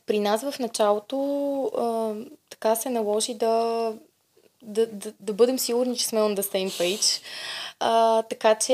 [0.05, 1.17] при нас в началото
[1.77, 2.15] а,
[2.49, 3.93] така се наложи да,
[4.63, 7.21] да, да, да бъдем сигурни, че сме on the same page.
[7.79, 8.73] А, така че,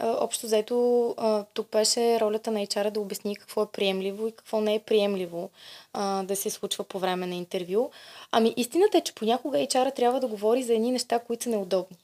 [0.00, 4.32] а, общо взето, а, тук беше ролята на HR да обясни какво е приемливо и
[4.32, 5.50] какво не е приемливо
[5.92, 7.90] а, да се случва по време на интервю.
[8.32, 11.96] Ами, истината е, че понякога HR трябва да говори за едни неща, които са неудобни.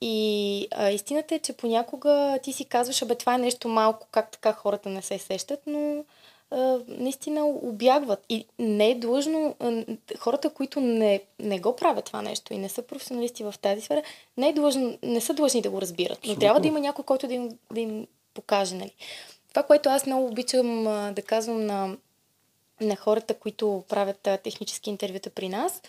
[0.00, 4.30] И а, истината е, че понякога ти си казваш, абе това е нещо малко, как
[4.30, 6.04] така хората не се сещат, но
[6.54, 8.24] а, наистина обягват.
[8.28, 9.84] И не е длъжно, а,
[10.18, 14.02] хората, които не, не го правят това нещо и не са професионалисти в тази сфера,
[14.36, 16.18] не, е длъжно, не са длъжни да го разбират.
[16.26, 18.74] Но трябва да има някой, който да им, да им покаже.
[18.74, 18.92] Нали.
[19.48, 21.96] Това, което аз много обичам а, да казвам на,
[22.80, 25.82] на хората, които правят а, технически интервюта при нас,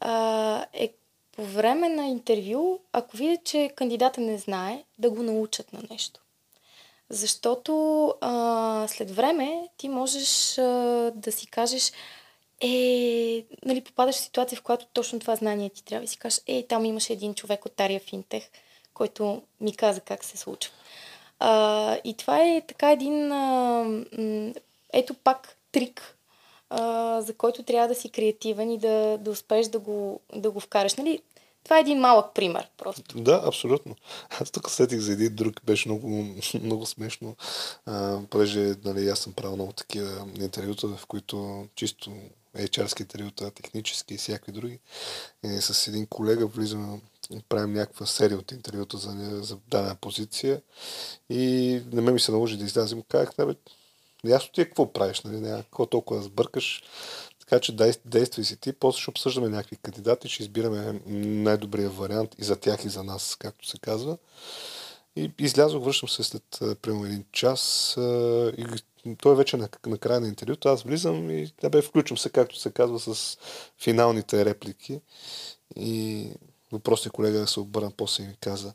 [0.00, 0.92] а, е
[1.32, 6.20] по време на интервю, ако видят, че кандидата не знае, да го научат на нещо.
[7.12, 10.62] Защото а, след време ти можеш а,
[11.14, 11.92] да си кажеш,
[12.60, 16.40] е, нали, попадаш в ситуация, в която точно това знание ти трябва и си кажеш,
[16.46, 18.50] е, там имаше един човек от Тария Финтех,
[18.94, 20.72] който ми каза как се случва.
[21.38, 23.86] А, и това е така един, а,
[24.92, 26.16] ето пак трик,
[26.70, 30.60] а, за който трябва да си креативен и да, да успееш да го, да го
[30.60, 30.94] вкараш.
[30.94, 31.22] Нали?
[31.64, 33.22] Това е един малък пример, просто.
[33.22, 33.96] Да, абсолютно.
[34.40, 37.36] Аз тук сетих за един друг, беше много, много смешно,
[37.86, 42.12] а, понеже нали, аз съм правил много такива интервюта, в които чисто
[42.56, 44.78] HR-ски интервюта, технически и всякакви други.
[45.44, 47.00] И с един колега влизаме,
[47.48, 50.62] правим някаква серия от интервюта за, за дадена позиция
[51.30, 53.02] и на мен ми се наложи да излязем.
[53.08, 53.54] Казах, не бе,
[54.24, 55.40] ясно ти е какво правиш, нали?
[55.40, 56.82] Няма какво толкова да сбъркаш.
[57.52, 62.44] Така че действай си ти, после ще обсъждаме някакви кандидати, ще избираме най-добрия вариант и
[62.44, 64.18] за тях и за нас, както се казва.
[65.16, 66.42] И излязох, връщам се след
[66.82, 67.94] примерно един час
[68.58, 68.66] и
[69.18, 72.30] той е вече на, на края на интервюто, аз влизам и да бе, включвам се,
[72.30, 73.38] както се казва, с
[73.78, 75.00] финалните реплики.
[75.76, 76.26] И
[76.72, 78.74] въпросният колега се обърна после и ми каза,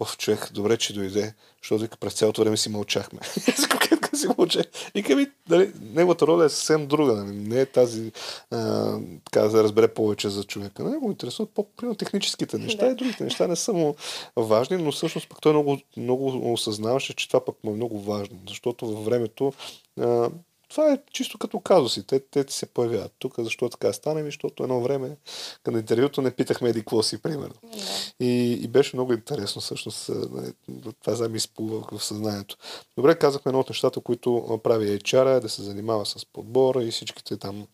[0.00, 3.18] Оф, човек, добре, че дойде, защото през цялото време си мълчахме.
[3.90, 4.66] Как си мълчах?
[4.94, 7.14] И ми, дали, неговата роля е съвсем друга.
[7.14, 7.36] Нали?
[7.36, 8.12] Не е тази,
[8.50, 8.92] а,
[9.24, 10.84] така да разбере повече за човека.
[10.84, 12.92] Не го интересуват по-примерно техническите неща да.
[12.92, 13.96] и другите неща не са му
[14.36, 18.38] важни, но всъщност пък той много, много осъзнаваше, че това пък му е много важно,
[18.48, 19.52] защото във времето
[20.00, 20.30] а,
[20.68, 22.06] това е чисто като казуси.
[22.06, 23.34] Те, те се появяват тук.
[23.38, 24.22] Защо така стане?
[24.22, 25.16] Защото едно време,
[25.62, 27.54] към интервюто не питахме еди какво си, примерно.
[27.64, 28.14] Yeah.
[28.20, 30.08] И, и беше много интересно, всъщност.
[30.08, 30.52] Нали,
[31.00, 32.56] това за ми изплува в съзнанието.
[32.96, 36.90] Добре, казахме едно от нещата, които прави HR, е да се занимава с подбора и
[36.90, 37.66] всичките там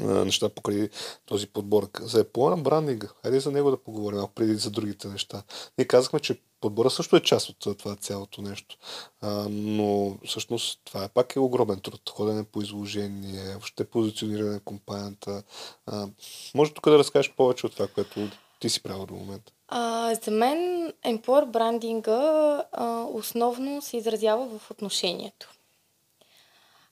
[0.00, 0.88] неща покрай
[1.26, 1.88] този подбор.
[2.00, 3.08] За Apple брандинга.
[3.22, 5.42] Хайде за него да поговорим, преди за другите неща.
[5.78, 8.76] Ние казахме, че подбора също е част от това цялото нещо.
[9.20, 12.10] А, но всъщност това е пак е огромен труд.
[12.10, 15.42] Ходене по изложение, въобще позициониране на компанията.
[15.86, 16.08] А,
[16.54, 18.28] може тук да разкажеш повече от това, което
[18.60, 19.52] ти си правил до момента.
[19.68, 25.50] А, за мен employer брандинга а, основно се изразява в отношението.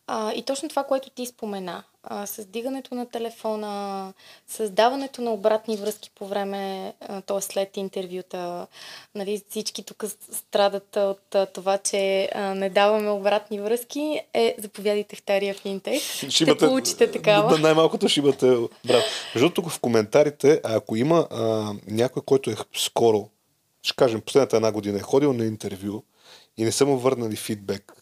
[0.06, 4.12] А, и точно това, което ти спомена, а, с дигането на телефона,
[4.46, 6.92] създаването на обратни връзки по време,
[7.26, 7.40] т.е.
[7.40, 8.66] след интервюта,
[9.14, 15.16] нали, всички тук страдат от а, това, че а, не даваме обратни връзки, е заповядайте
[15.16, 16.02] в Тария Финтех.
[16.02, 17.50] Ще, ще имате, получите такава.
[17.50, 18.46] Да, най-малкото ще имате
[18.86, 19.04] брат.
[19.34, 23.28] Между тук в коментарите, ако има а, някой, който е скоро,
[23.82, 26.02] ще кажем, последната една година е ходил на интервю
[26.56, 27.94] и не са му върнали фидбек,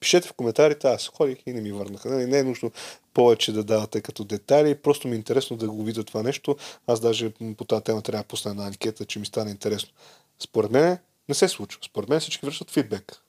[0.00, 2.08] Пишете в коментарите, аз ходих и не ми върнаха.
[2.08, 2.70] Не, нали, не е нужно
[3.18, 6.56] повече да давате като детайли, просто ми е интересно да го видя това нещо.
[6.86, 9.92] Аз даже по тази тема трябва да пусна една анкета, че ми стане интересно.
[10.38, 10.98] Според мен
[11.28, 11.80] не се случва.
[11.84, 13.22] Според мен всички връщат фидбек.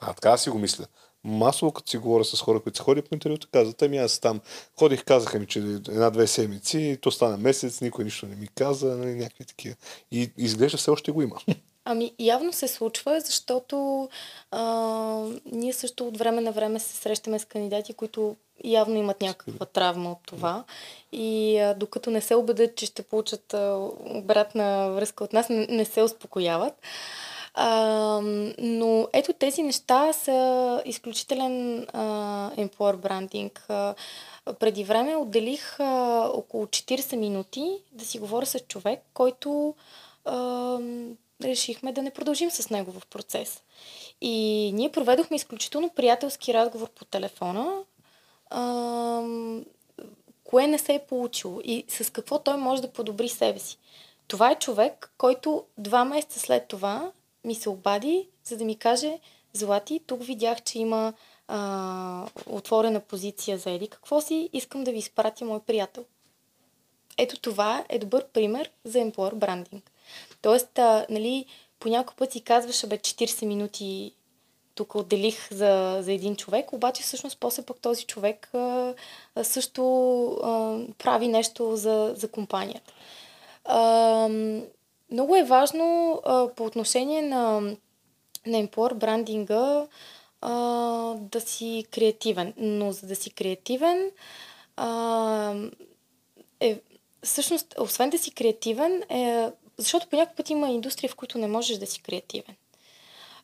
[0.00, 0.86] А, така си го мисля.
[1.24, 4.40] Масово, като си говоря с хора, които са ходили по интервюто, казват, ами аз там
[4.78, 9.14] ходих, казаха ми, че една-две седмици, то стана месец, никой нищо не ми каза, нали,
[9.14, 9.76] някакви такива.
[10.10, 11.36] И изглежда все още го има.
[11.84, 14.08] Ами явно се случва, защото
[14.50, 14.62] а,
[15.52, 20.12] ние също от време на време се срещаме с кандидати, които явно имат някаква травма
[20.12, 20.64] от това.
[21.12, 25.66] И а, докато не се убедят, че ще получат а, обратна връзка от нас, не,
[25.66, 26.74] не се успокояват.
[27.54, 28.20] А,
[28.58, 32.06] но ето тези неща са изключителен а,
[32.50, 33.60] employer branding.
[33.68, 33.94] А,
[34.54, 39.74] преди време отделих а, около 40 минути да си говоря с човек, който
[40.24, 40.78] а,
[41.44, 43.62] решихме да не продължим с него в процес.
[44.20, 47.76] И ние проведохме изключително приятелски разговор по телефона,
[48.50, 49.22] а,
[50.44, 53.78] кое не се е получило и с какво той може да подобри себе си.
[54.28, 57.12] Това е човек, който два месеца след това
[57.44, 59.18] ми се обади, за да ми каже,
[59.52, 61.12] Злати, тук видях, че има
[61.48, 63.88] а, отворена позиция за Еди.
[63.88, 64.50] Какво си?
[64.52, 66.04] Искам да ви изпратя мой приятел.
[67.18, 69.82] Ето това е добър пример за employer branding.
[70.42, 71.46] Тоест, а, нали,
[71.78, 74.12] по някой път си казваш, бе, 40 минути
[74.80, 78.94] тук отделих за, за един човек, обаче всъщност после пък този човек а,
[79.42, 79.82] също
[80.42, 82.92] а, прави нещо за, за компанията.
[83.64, 84.28] А,
[85.10, 87.60] много е важно а, по отношение на,
[88.46, 89.86] на employer брандинга
[90.40, 90.52] а,
[91.14, 92.54] да си креативен.
[92.56, 94.10] Но за да си креативен,
[94.76, 95.54] а,
[96.60, 96.80] е,
[97.22, 101.78] всъщност, освен да си креативен, е, защото по път има индустрия, в които не можеш
[101.78, 102.54] да си креативен.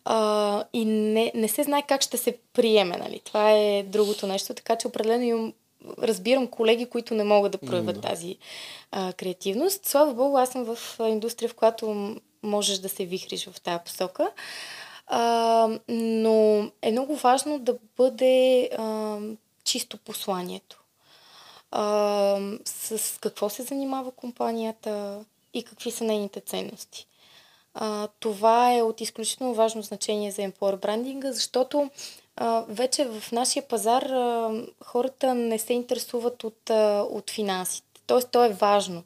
[0.09, 3.21] А, и не, не се знае как ще се приеме, нали?
[3.25, 5.53] Това е другото нещо, така че определено имам
[6.03, 8.09] разбирам колеги, които не могат да проявят mm, да.
[8.09, 8.37] тази
[8.93, 9.87] а, креативност.
[9.87, 14.31] Слава Богу, аз съм в индустрия, в която можеш да се вихриш в тази посока.
[15.07, 19.19] А, но е много важно да бъде а,
[19.65, 20.83] чисто посланието.
[21.71, 27.07] А, с какво се занимава компанията и какви са нейните ценности.
[27.79, 31.91] А, това е от изключително важно значение за employer брандинга, защото
[32.37, 34.51] а, вече в нашия пазар а,
[34.85, 37.87] хората не се интересуват от, а, от финансите.
[38.07, 39.03] Тоест, то е важно.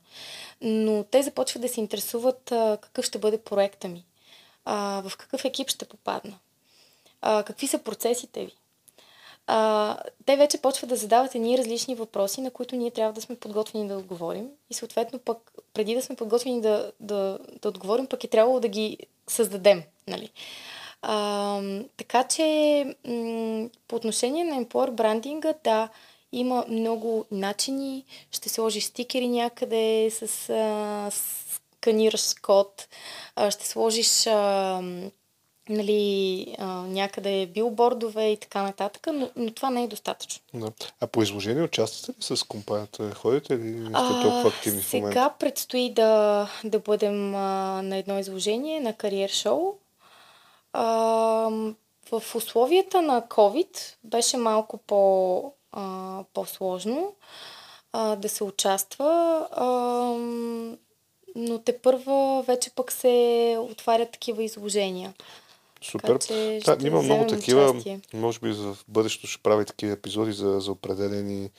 [0.61, 4.05] Но те започват да се интересуват а, какъв ще бъде проекта ми,
[4.65, 6.39] а, в какъв екип ще попадна,
[7.23, 8.53] а, какви са процесите ви.
[9.53, 9.97] А,
[10.27, 13.89] те вече почват да задават едни различни въпроси, на които ние трябва да сме подготвени
[13.89, 14.49] да отговорим.
[14.71, 18.69] И съответно пък, преди да сме подготвени да, да, да отговорим, пък е трябвало да
[18.69, 19.83] ги създадем.
[20.07, 20.31] Нали?
[21.03, 21.61] А,
[21.97, 25.89] така че м- по отношение на employer брандинга, да,
[26.33, 28.05] има много начини.
[28.31, 32.89] Ще сложиш стикери някъде с а, сканираш код,
[33.37, 34.83] а, ще сложиш а,
[35.71, 40.43] нали, а, някъде билбордове и така нататък, но, но това не е достатъчно.
[40.55, 40.73] Да.
[41.01, 43.15] А по изложение участвате ли с компанията?
[43.15, 45.13] Ходите ли не сте толкова активни в момента?
[45.13, 49.75] Сега предстои да, да бъдем а, на едно изложение на кариер шоу.
[50.73, 50.85] А,
[52.11, 57.15] в условията на COVID беше малко по, а, по-сложно
[57.93, 59.67] а, да се участва, а,
[61.37, 65.15] но те първа вече пък се отварят такива изложения.
[65.85, 66.19] Супер.
[66.65, 67.71] Да, има много такива.
[67.71, 68.01] Участие.
[68.15, 71.51] Може би за бъдещето ще прави такива епизоди за, за определени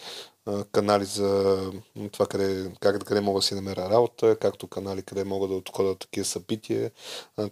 [0.72, 1.60] канали за
[2.12, 5.96] това къде, как, къде мога да си намеря работа, както канали къде мога да отходя
[5.96, 6.92] такива събития.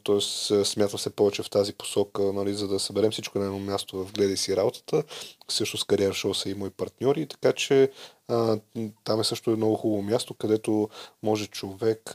[0.03, 4.05] Тоест смятам се повече в тази посока, нали, за да съберем всичко на едно място
[4.05, 5.03] в Гледай си работата.
[5.49, 7.91] Също с кариер шоу са и мои партньори, така че
[8.27, 8.59] а,
[9.03, 10.89] там е също много хубаво място, където
[11.23, 12.13] може човек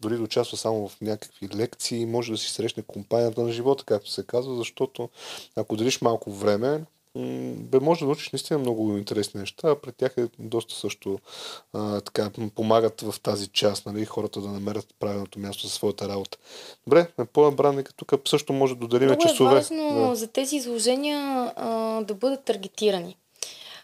[0.00, 4.10] дори да участва само в някакви лекции, може да си срещне компанията на живота, както
[4.10, 5.08] се казва, защото
[5.56, 6.84] ако делиш малко време,
[7.56, 11.18] бе, може да научиш наистина много интересни неща, пред тях е доста също
[11.72, 16.38] а, така, помагат в тази част, нали, хората да намерят правилното място за своята работа.
[16.86, 19.50] Добре, по бранника тук също може да дарим часове.
[19.50, 20.16] Много е важно да.
[20.16, 23.16] за тези изложения а, да бъдат таргетирани.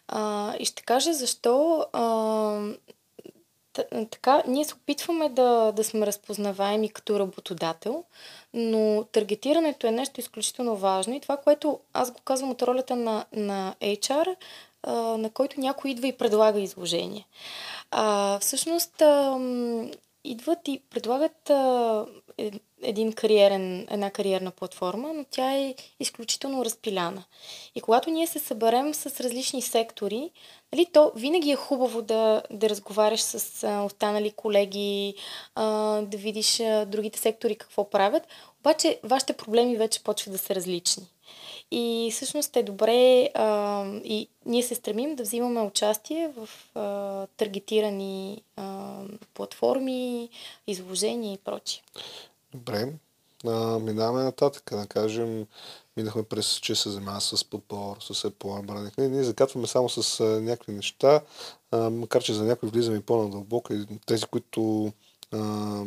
[0.09, 1.87] А, и ще кажа защо.
[1.93, 2.72] А,
[4.11, 8.05] така, ние се опитваме да, да сме разпознаваеми като работодател,
[8.55, 13.25] но таргетирането е нещо изключително важно и това, което аз го казвам от ролята на,
[13.33, 14.37] на HR,
[14.83, 17.27] а, на който някой идва и предлага изложение.
[17.91, 19.39] А, всъщност, а,
[20.25, 22.07] идват и предлагат а,
[22.39, 22.51] е,
[22.83, 27.25] един кариерен, една кариерна платформа, но тя е изключително разпиляна.
[27.75, 30.31] И когато ние се съберем с различни сектори,
[30.73, 35.14] нали, то винаги е хубаво да, да разговаряш с а, останали колеги,
[35.55, 35.64] а,
[36.03, 38.23] да видиш а, другите сектори какво правят,
[38.61, 41.07] обаче вашите проблеми вече почват да са различни.
[41.71, 48.43] И всъщност е добре а, и ние се стремим да взимаме участие в а, таргетирани
[48.57, 48.97] а,
[49.35, 50.29] платформи,
[50.66, 51.83] изложения и прочие.
[52.55, 52.93] Добре.
[53.47, 54.71] А, минаваме нататък.
[54.73, 55.47] Да кажем,
[55.97, 58.99] минахме през, че се занимава с подбор, с Apple Branding.
[58.99, 61.21] Ние, ние закатваме само с а, някакви неща,
[61.71, 63.75] а, макар че за някои влизаме и по-надълбоко.
[64.07, 64.93] Тези, които
[65.33, 65.85] а,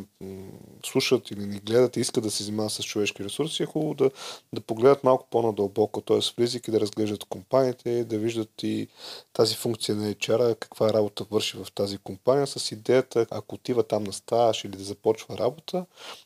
[0.86, 4.12] слушат или ни гледат и искат да се занимават с човешки ресурси, е хубаво да,
[4.54, 6.20] да погледат малко по-надълбоко, т.е.
[6.38, 8.88] влизайки да разглеждат компаниите, да виждат и
[9.34, 14.04] тази функция на HR, каква работа върши в тази компания, с идеята, ако отива там
[14.04, 15.86] на стаж или да започва работа,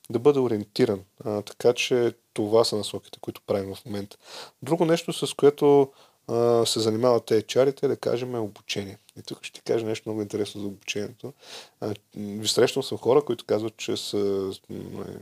[0.10, 1.02] да бъде ориентиран.
[1.26, 4.18] А, така че това са насоките, които правим в момента.
[4.62, 5.92] Друго нещо, с което
[6.66, 8.98] се занимават HR-ите, да кажем, е обучение.
[9.20, 11.34] И тук ще ти кажа нещо много интересно за обучението.
[12.46, 14.18] Срещал съм хора, които казват, че са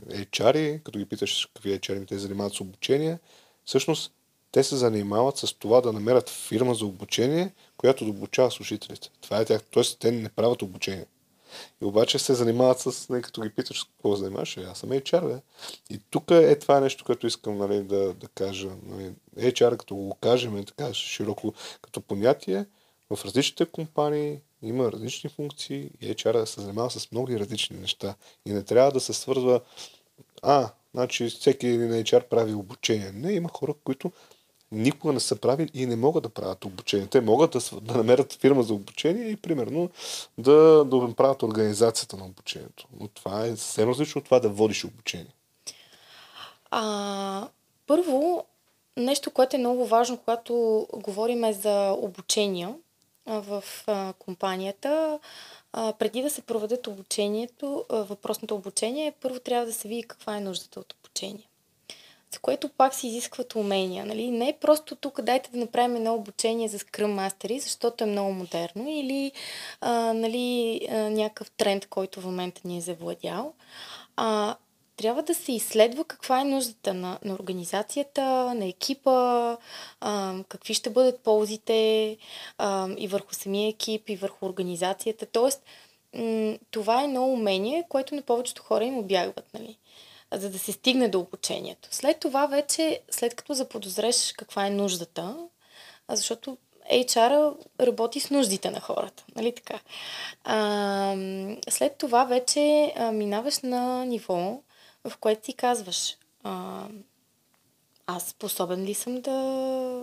[0.08, 3.18] HR, като ги питаш какви HR те занимават с обучение.
[3.64, 4.12] Всъщност,
[4.52, 9.10] те се занимават с това да намерят фирма за обучение, която да обучава служителите.
[9.20, 9.62] Това е тях.
[9.70, 11.06] Тоест, те не правят обучение.
[11.82, 15.40] И обаче се занимават с, не, като ги питаш какво занимаваш, аз съм HR, бе.
[15.90, 18.68] И тук е това нещо, което искам нали, да, да кажа.
[18.82, 22.66] Нали, HR, като го кажем, така широко като понятие,
[23.10, 28.14] в различните компании има различни функции и HR се занимава с много различни неща.
[28.46, 29.60] И не трябва да се свързва,
[30.42, 33.12] а, значи всеки един HR прави обучение.
[33.12, 34.12] Не, има хора, които
[34.72, 37.06] никога не са правили и не могат да правят обучение.
[37.06, 39.90] Те могат да, да намерят фирма за обучение и примерно
[40.38, 42.86] да, да направят организацията на обучението.
[43.00, 45.34] Но това е съвсем различно от това да водиш обучение.
[46.70, 47.48] А,
[47.86, 48.44] първо,
[48.96, 52.74] нещо, което е много важно, когато говорим за обучения
[53.26, 55.20] в а, компанията,
[55.72, 60.36] а, преди да се проведат обучението, а, въпросното обучение, първо трябва да се види каква
[60.36, 61.48] е нуждата от обучение
[62.36, 64.06] за което пак се изискват умения.
[64.06, 64.30] Нали?
[64.30, 68.32] Не е просто тук дайте да направим едно обучение за Scrum мастери, защото е много
[68.32, 69.32] модерно или
[69.80, 73.52] а, нали, а, някакъв тренд, който в момента ни е завладял.
[74.16, 74.56] А,
[74.96, 78.22] трябва да се изследва каква е нуждата на, на организацията,
[78.54, 79.56] на екипа,
[80.00, 82.16] а, какви ще бъдат ползите
[82.58, 85.26] а, и върху самия екип, и върху организацията.
[85.26, 85.62] Тоест,
[86.14, 89.54] м- това е едно умение, което на повечето хора им обягват.
[89.54, 89.78] Нали?
[90.32, 91.88] за да се стигне до обучението.
[91.92, 95.36] След това вече, след като заподозреш каква е нуждата,
[96.08, 96.56] защото
[96.92, 99.80] HR работи с нуждите на хората, нали така?
[100.44, 101.16] А,
[101.68, 104.60] след това вече а, минаваш на ниво,
[105.08, 106.84] в което ти казваш, а,
[108.06, 110.02] аз способен ли съм да,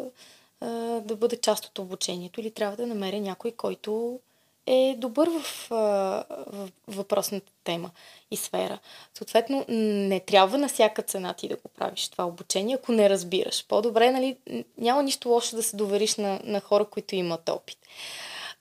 [0.61, 0.67] а,
[1.01, 4.19] да бъда част от обучението или трябва да намеря някой, който
[4.65, 7.91] е добър в, в въпросната тема
[8.31, 8.79] и сфера.
[9.13, 13.65] Съответно, не трябва на всяка цена ти да го правиш това обучение, ако не разбираш.
[13.67, 14.37] По-добре, нали,
[14.77, 17.77] няма нищо лошо да се довериш на, на хора, които имат опит.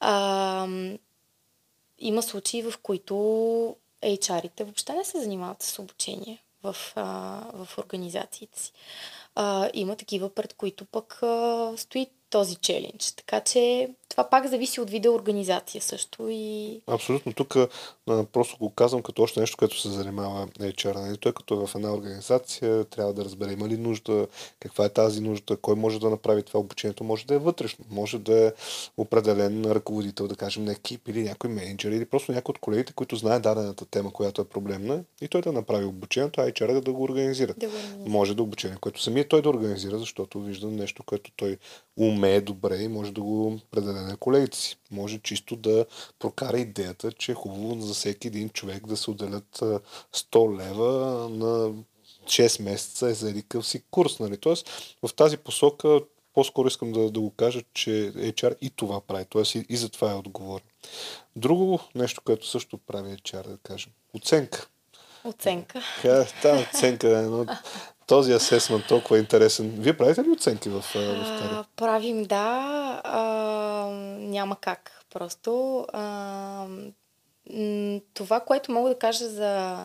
[0.00, 0.68] А,
[1.98, 7.04] има случаи, в които HR-ите въобще не се занимават с обучение в, а,
[7.64, 8.72] в организациите си.
[9.34, 13.12] А, има такива, пред които пък а, стои този челендж.
[13.12, 16.28] Така че това пак зависи от вида организация също.
[16.30, 16.80] И...
[16.86, 17.32] Абсолютно.
[17.32, 17.56] Тук
[18.06, 20.94] просто го казвам като още нещо, което се занимава HR.
[20.94, 21.16] Нали?
[21.16, 24.26] Той като в една организация трябва да разбере има ли нужда,
[24.60, 27.04] каква е тази нужда, кой може да направи това обучението.
[27.04, 28.52] Може да е вътрешно, може да е
[28.96, 33.16] определен ръководител, да кажем, на екип или някой менеджер или просто някой от колегите, които
[33.16, 37.02] знае дадената тема, която е проблемна и той да направи обучението, а HR да го
[37.02, 37.54] организира.
[37.56, 41.58] Да го може да обучение, което самия той да организира, защото вижда нещо, което той
[41.96, 44.76] умее добре и може да го предаде на колегите си.
[44.90, 45.86] Може чисто да
[46.18, 49.58] прокара идеята, че е хубаво за всеки един човек да се отделят
[50.14, 51.72] 100 лева на
[52.24, 54.18] 6 месеца е за едикъв си курс.
[54.18, 54.36] Нали?
[54.36, 54.70] Тоест,
[55.02, 56.00] в тази посока
[56.34, 59.24] по-скоро искам да, да го кажа, че HR и това прави.
[59.24, 60.66] Тоест и, и за това е отговорен.
[61.36, 63.92] Друго нещо, което също прави HR, да кажем.
[64.14, 64.68] Оценка.
[65.24, 65.82] Оценка.
[66.42, 67.46] Та оценка е едно
[68.06, 69.70] този асесмент толкова интересен.
[69.78, 71.64] Вие правите ли оценки в, в Тари?
[71.76, 73.00] Правим, да.
[73.04, 73.22] А,
[74.18, 75.04] няма как.
[75.14, 76.66] Просто а,
[78.14, 79.78] това, което мога да кажа за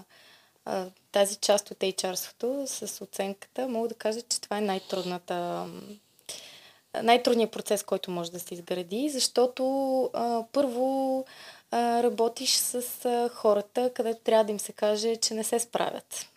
[0.66, 5.66] а, тази част от HR-свото с оценката, мога да кажа, че това е най-трудната
[7.04, 11.26] най-трудният процес, който може да се изгради, защото а, първо
[11.72, 16.28] а, работиш с а, хората, където трябва да им се каже, че не се справят.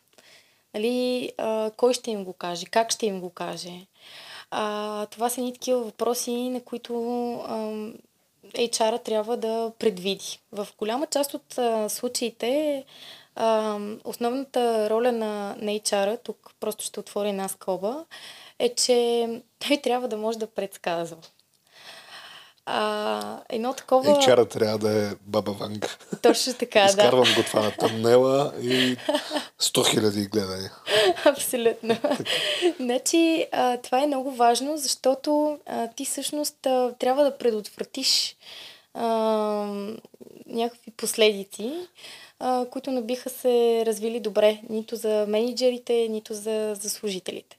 [0.75, 2.67] Нали, а, кой ще им го каже?
[2.67, 3.87] Как ще им го каже?
[4.51, 6.93] А, това са ни такива въпроси, на които
[8.45, 10.41] HR-а трябва да предвиди.
[10.53, 12.85] В голяма част от а, случаите
[13.37, 18.05] а, основната роля на, на HR-а, тук просто ще отворя една скоба,
[18.59, 21.17] е, че той трябва да може да предсказва.
[22.73, 24.11] А, едно такова...
[24.11, 25.89] И чара трябва да е баба Ванга.
[26.23, 26.87] Точно така, да.
[26.87, 28.97] Изкарвам го това на тъмнела и
[29.61, 30.73] 100 хиляди гледания.
[31.25, 31.97] Абсолютно.
[32.81, 38.37] значи, а, това е много важно, защото а, ти всъщност а, трябва да предотвратиш
[38.95, 39.07] а,
[40.47, 41.73] някакви последици,
[42.41, 47.57] а, които не биха се развили добре нито за менеджерите, нито за, за служителите.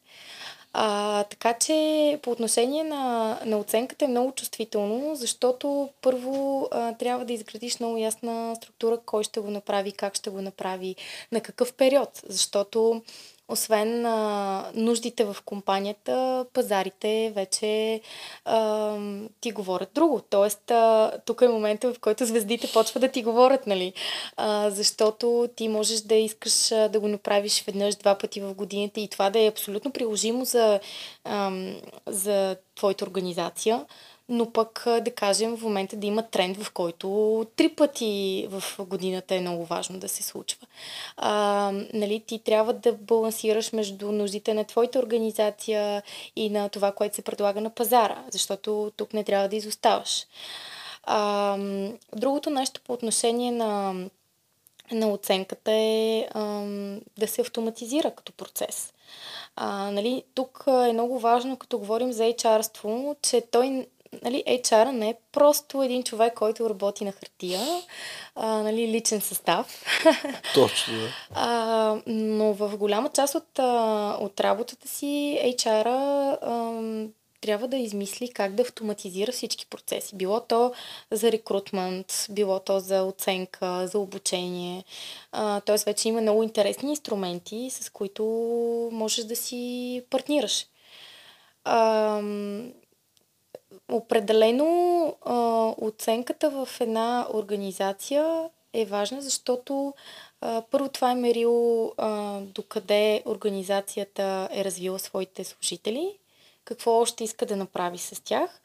[0.74, 7.26] А, така че по отношение на, на оценката е много чувствително, защото първо а, трябва
[7.26, 10.96] да изградиш много ясна структура, кой ще го направи, как ще го направи,
[11.32, 13.02] на какъв период, защото
[13.52, 18.02] освен а, нуждите в компанията, пазарите вече
[18.46, 18.98] а,
[19.42, 20.22] ти говорят друго.
[20.30, 23.94] Тоест, а, тук е момента, в който звездите почват да ти говорят, нали?
[24.38, 29.00] А, защото ти можеш да искаш а, да го направиш веднъж, два пъти в годината
[29.00, 30.80] и това да е абсолютно приложимо за,
[31.24, 31.52] а,
[32.08, 33.86] за твоята организация
[34.32, 39.36] но пък да кажем в момента да има тренд, в който три пъти в годината
[39.36, 40.68] е много важно да се случва.
[41.18, 46.04] А, нали, ти трябва да балансираш между нуждите на твоята организация
[46.36, 50.26] и на това, което се предлага на пазара, защото тук не трябва да изоставаш.
[51.04, 51.58] А,
[52.16, 53.94] другото нещо по отношение на,
[54.92, 56.42] на оценката е а,
[57.18, 58.94] да се автоматизира като процес.
[59.56, 63.88] А, нали, тук е много важно, като говорим за HR-ство, че той
[64.24, 67.62] нали, HR не е просто един човек, който работи на хартия,
[68.36, 69.86] а, нали, личен състав.
[70.54, 70.94] Точно.
[71.34, 73.60] а, но в голяма част от,
[74.20, 76.38] от работата си HR-а
[77.42, 80.16] трябва да измисли как да автоматизира всички процеси.
[80.16, 80.74] Било то
[81.12, 84.84] за рекрутмент, било то за оценка, за обучение.
[85.66, 88.24] Тоест вече има много интересни инструменти, с които
[88.92, 90.66] можеш да си партнираш.
[91.64, 92.22] А,
[93.92, 95.36] определено а,
[95.82, 99.94] оценката в една организация е важна, защото
[100.42, 106.18] а, първо това е мерило а, докъде организацията е развила своите служители
[106.66, 108.62] какво още иска да направи с тях.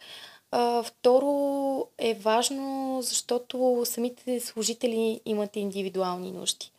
[0.51, 6.71] А, второ е важно, защото самите служители имат индивидуални нужди.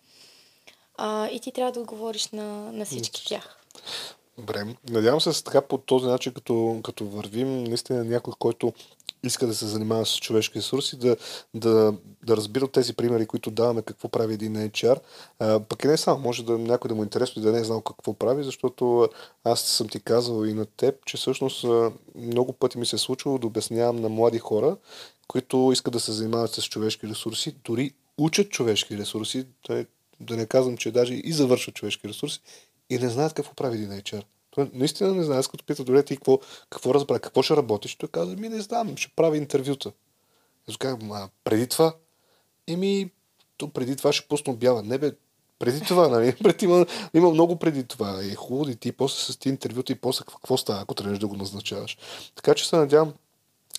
[0.98, 3.58] А, и ти трябва да отговориш на, на всички тях.
[4.38, 4.76] Добре.
[4.90, 8.74] Надявам се така по този начин, като, като вървим, наистина някой, който
[9.24, 11.16] иска да се занимава с човешки ресурси, да,
[11.54, 15.00] да, да разбира тези примери, които даваме какво прави един HR.
[15.40, 17.60] А, пък и не само, може да някой да му е интересно и да не
[17.60, 19.10] е знал какво прави, защото
[19.44, 21.66] аз съм ти казал и на теб, че всъщност
[22.16, 24.78] много пъти ми се е случвало да обяснявам на млади хора,
[25.28, 29.46] които искат да се занимават с човешки ресурси, дори учат човешки ресурси,
[30.20, 32.42] да не казвам, че даже и завършват човешки ресурси
[32.90, 34.24] и не знаят какво прави един HR.
[34.52, 37.96] Той наистина не знае, като пита, добре, ти какво, какво разбра, какво ще работиш?
[37.96, 39.92] Той каза, ми не знам, ще прави интервюта.
[40.70, 41.96] Аз казах, а преди това?
[42.68, 43.12] Еми,
[43.58, 44.84] то преди това ще пусна обява.
[44.84, 45.12] Не бе,
[45.60, 46.36] преди това, нали?
[46.44, 48.24] Пред има, има много преди това.
[48.24, 51.20] И е хубаво да ти после с ти интервюта и после какво става, ако трябваш
[51.20, 51.98] да го назначаваш.
[52.36, 53.14] Така че се надявам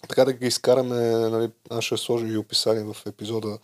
[0.09, 3.59] така да ги изкараме, нали, аз ще сложа и описание в епизода,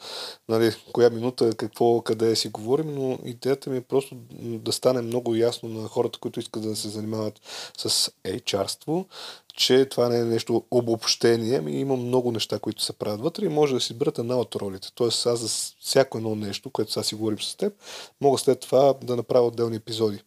[0.48, 5.34] нали, коя минута, какво, къде си говорим, но идеята ми е просто да стане много
[5.34, 7.40] ясно на хората, които искат да се занимават
[7.76, 9.06] с HR-ство,
[9.54, 13.48] че това не е нещо обобщение, ами има много неща, които се правят вътре и
[13.48, 14.88] може да си изберат една от ролите.
[14.94, 15.48] Тоест аз за
[15.80, 17.72] всяко едно нещо, което сега си говорим с теб,
[18.20, 20.20] мога след това да направя отделни епизоди.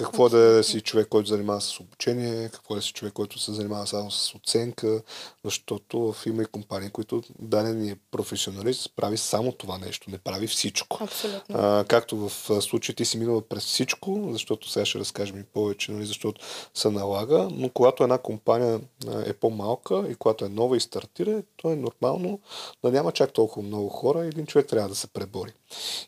[0.00, 3.52] Какво е да си човек, който занимава с обучение, какво да си човек, който се
[3.52, 5.02] занимава само с оценка,
[5.44, 10.46] защото в има и компании, които даден е професионалист, прави само това нещо, не прави
[10.46, 10.98] всичко.
[11.00, 11.56] Абсолютно.
[11.58, 15.92] А, както в случая ти си минала през всичко, защото сега ще разкажем и повече,
[15.92, 16.40] нали, защото
[16.74, 18.80] се налага, но когато една компания
[19.26, 22.40] е по-малка и когато е нова и стартира, то е нормално
[22.84, 25.52] да няма чак толкова много хора и един човек трябва да се пребори.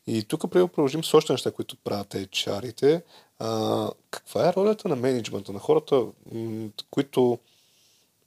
[0.06, 3.02] И тук продължим с още неща, които правят HR-ите.
[3.42, 7.38] А, каква е ролята на менеджмента, на хората, м- които,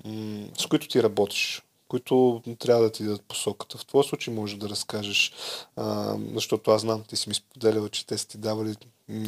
[0.05, 1.63] м- с които ти работиш?
[1.87, 3.77] които трябва да ти дадат посоката.
[3.77, 5.33] В твой случай може да разкажеш,
[5.75, 8.75] а, защото аз знам, ти си ми споделял, че те са ти давали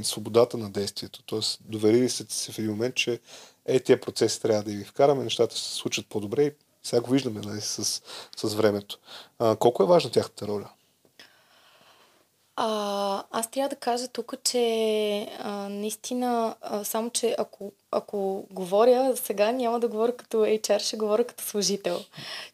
[0.04, 1.24] свободата на действието.
[1.26, 3.20] Тоест, доверили се си в един момент, че
[3.66, 6.52] е, тия процеси трябва да ги вкараме, нещата се случат по-добре и
[6.84, 8.02] сега го виждаме нали, с,
[8.38, 9.00] с времето.
[9.40, 10.70] А, колко е важна тяхната роля?
[12.60, 19.18] А, аз трябва да кажа тук, че а, наистина, а, само че ако, ако говоря
[19.18, 22.00] сега, няма да говоря като HR, ще говоря като служител.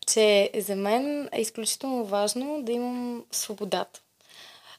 [0.07, 3.99] Че за мен е изключително важно да имам свободата.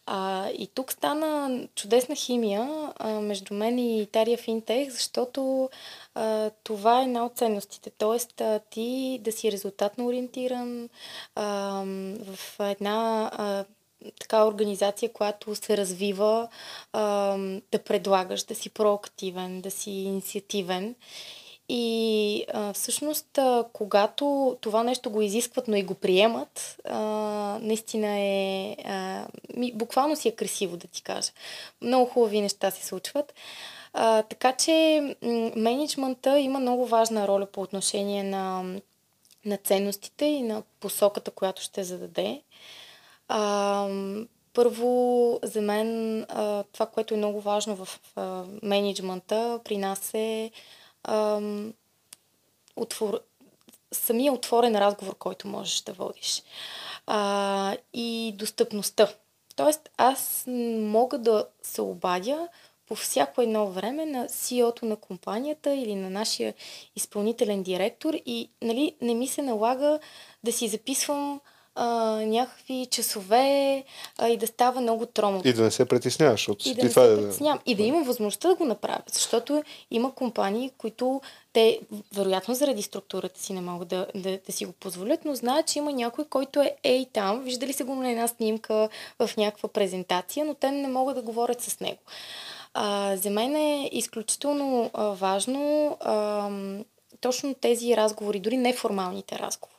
[0.07, 5.71] А, и тук стана чудесна химия а, между мен и Тария Финтех, защото
[6.15, 7.91] а, това е една от ценностите.
[7.91, 10.89] Тоест, а, ти да си резултатно ориентиран
[11.35, 11.45] а,
[12.25, 13.65] в една а,
[14.21, 16.49] така организация, която се развива,
[16.93, 17.37] а,
[17.73, 20.95] да предлагаш, да си проактивен, да си инициативен.
[21.69, 26.99] И а, всъщност, а, когато това нещо го изискват, но и го приемат, а,
[27.63, 28.77] наистина е.
[28.85, 29.27] А,
[29.57, 31.33] ми, буквално си е красиво, да ти кажа.
[31.81, 33.35] Много хубави неща се случват.
[33.93, 35.01] А, така че
[35.57, 38.65] менеджмента има много важна роля по отношение на,
[39.45, 42.41] на ценностите и на посоката, която ще зададе.
[43.29, 43.89] А,
[44.55, 50.51] първо, за мен а, това, което е много важно в а, менеджмента при нас е
[51.05, 51.41] а,
[52.77, 53.21] отвор...
[53.93, 56.43] самия отворен разговор, който можеш да водиш.
[57.07, 59.09] А, и достъпността.
[59.57, 60.45] Тоест, аз
[60.79, 62.49] мога да се обадя
[62.89, 66.55] по всяко едно време на CEO-то на компанията или на нашия
[66.97, 69.99] изпълнителен директор и нали, не ми се налага
[70.45, 71.41] да си записвам
[71.75, 71.87] а,
[72.27, 73.85] някакви часове
[74.19, 75.43] а, и да става много тромно.
[75.45, 77.17] И да не се притесняваш, защото и да не това се е...
[77.17, 77.59] притеснявам.
[77.67, 79.03] И да имам възможността да го направя.
[79.13, 81.21] Защото има компании, които
[81.53, 81.81] те,
[82.15, 85.79] вероятно заради структурата си не могат да, да, да си го позволят, но знаят, че
[85.79, 90.45] има някой, който е ей там, виждали се го на една снимка в някаква презентация,
[90.45, 91.99] но те не могат да говорят с него.
[92.75, 96.51] А, за мен е изключително а, важно а,
[97.21, 99.74] точно тези разговори, дори неформалните разговори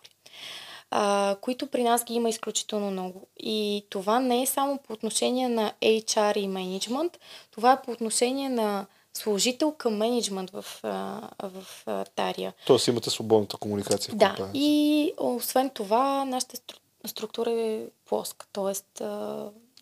[0.91, 3.27] а, които при нас ги има изключително много.
[3.37, 7.19] И това не е само по отношение на HR и менеджмент,
[7.51, 12.53] това е по отношение на служител към менеджмент в, в, в Тария.
[12.65, 16.57] Тоест имате свободната комуникация в Да, и освен това, нашата
[17.05, 18.45] структура е плоска.
[18.53, 19.01] Тоест,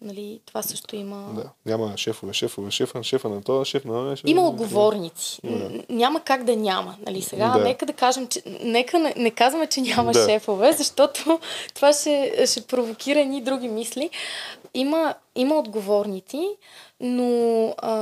[0.02, 1.34] Нали, това също има.
[1.36, 4.30] Да, няма шефове, шефове, шефа, шефа на това, шеф на шеф.
[4.30, 5.39] Има отговорници.
[5.44, 5.70] Да.
[5.89, 6.96] Няма как да няма.
[7.06, 7.64] Нали, сега да.
[7.64, 8.41] нека да кажем, че.
[8.64, 10.30] Нека не, не казваме, че няма да.
[10.30, 11.39] шефове, защото
[11.74, 14.10] това ще, ще провокира едни други мисли.
[14.74, 16.50] Има, има отговорници,
[17.00, 17.96] но, а,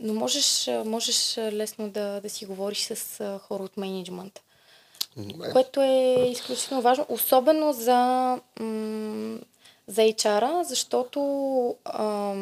[0.00, 4.40] но можеш, можеш лесно да, да си говориш с хора от менеджмента.
[5.52, 7.96] Което е изключително важно, особено за
[8.60, 9.38] м-
[9.88, 11.20] за HR-а, защото
[11.84, 12.34] а,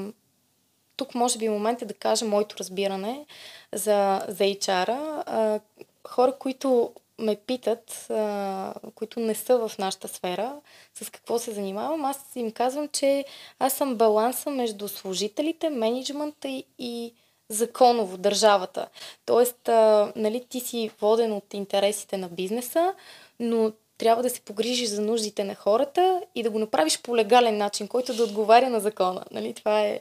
[0.97, 3.27] тук може би момент е да кажа моето разбиране
[3.73, 5.23] за, за HR-а.
[5.27, 5.61] А,
[6.09, 10.57] хора, които ме питат, а, които не са в нашата сфера,
[10.95, 13.25] с какво се занимавам, аз им казвам, че
[13.59, 17.15] аз съм баланса между служителите, менеджмента и, и
[17.49, 18.89] законово, държавата.
[19.27, 22.95] Тоест, а, нали, ти си воден от интересите на бизнеса,
[23.41, 27.57] но трябва да се погрижиш за нуждите на хората и да го направиш по легален
[27.57, 29.25] начин, който да отговаря на закона.
[29.31, 29.55] Нали?
[29.55, 30.01] Това е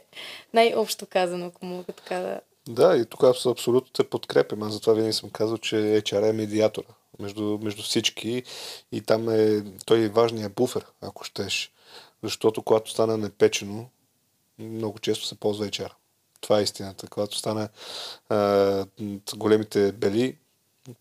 [0.54, 2.40] най-общо казано, ако мога така да...
[2.68, 4.62] Да, и тук абсолютно те подкрепям.
[4.62, 6.88] Аз затова винаги съм казал, че HR е медиатора
[7.18, 8.42] между, между всички
[8.92, 11.72] и там е той е важният буфер, ако щеш.
[12.22, 13.88] Защото когато стане непечено,
[14.58, 15.90] много често се ползва HR.
[16.40, 17.08] Това е истината.
[17.08, 17.68] Когато стане
[18.28, 18.86] а,
[19.36, 20.36] големите бели,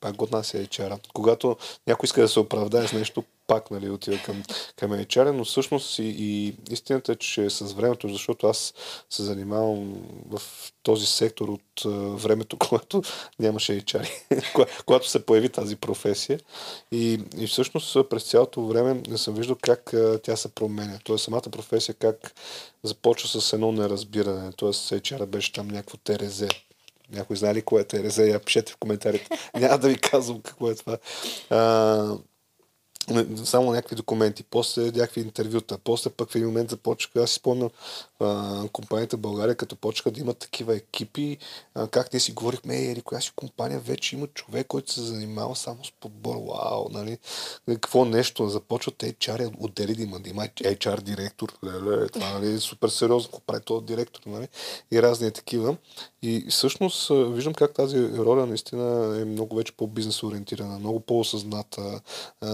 [0.01, 0.99] пак го отнася HR.
[1.13, 1.57] Когато
[1.87, 4.43] някой иска да се оправдае с нещо, пак нали, отива към,
[4.75, 8.73] към HR, но всъщност и, и истината е, че с времето, защото аз
[9.09, 9.93] се занимавам
[10.29, 10.41] в
[10.83, 13.03] този сектор от uh, времето, когато
[13.39, 16.39] нямаше HR, когато се появи тази професия.
[16.91, 20.99] И, и всъщност през цялото време не съм виждал как uh, тя се променя.
[21.03, 22.33] Тоест самата професия как
[22.83, 24.51] започва с едно неразбиране.
[24.51, 26.43] Тоест HR беше там някакво ТРЗ,
[27.11, 28.17] някой знае ли кое е ТРЗ?
[28.17, 29.27] Я пишете в коментарите.
[29.59, 30.97] Няма да ви казвам какво е това.
[31.49, 32.17] А,
[33.45, 37.69] само някакви документи, после някакви интервюта, после пък в един момент започнаха, аз си спомням
[38.71, 41.37] компанията в България, като почнаха да имат такива екипи,
[41.75, 45.55] а, как ние си говорихме, ери, коя си компания вече има човек, който се занимава
[45.55, 47.17] само с подбор, вау, нали,
[47.67, 52.59] какво нещо, започват HR отдели да има, да има HR директор, леле, това нали, е
[52.59, 54.47] супер сериозно, какво прави този директор, нали,
[54.91, 55.77] и разни такива.
[56.21, 62.01] И всъщност виждам как тази роля наистина е много вече по-бизнес ориентирана, много по-осъзната,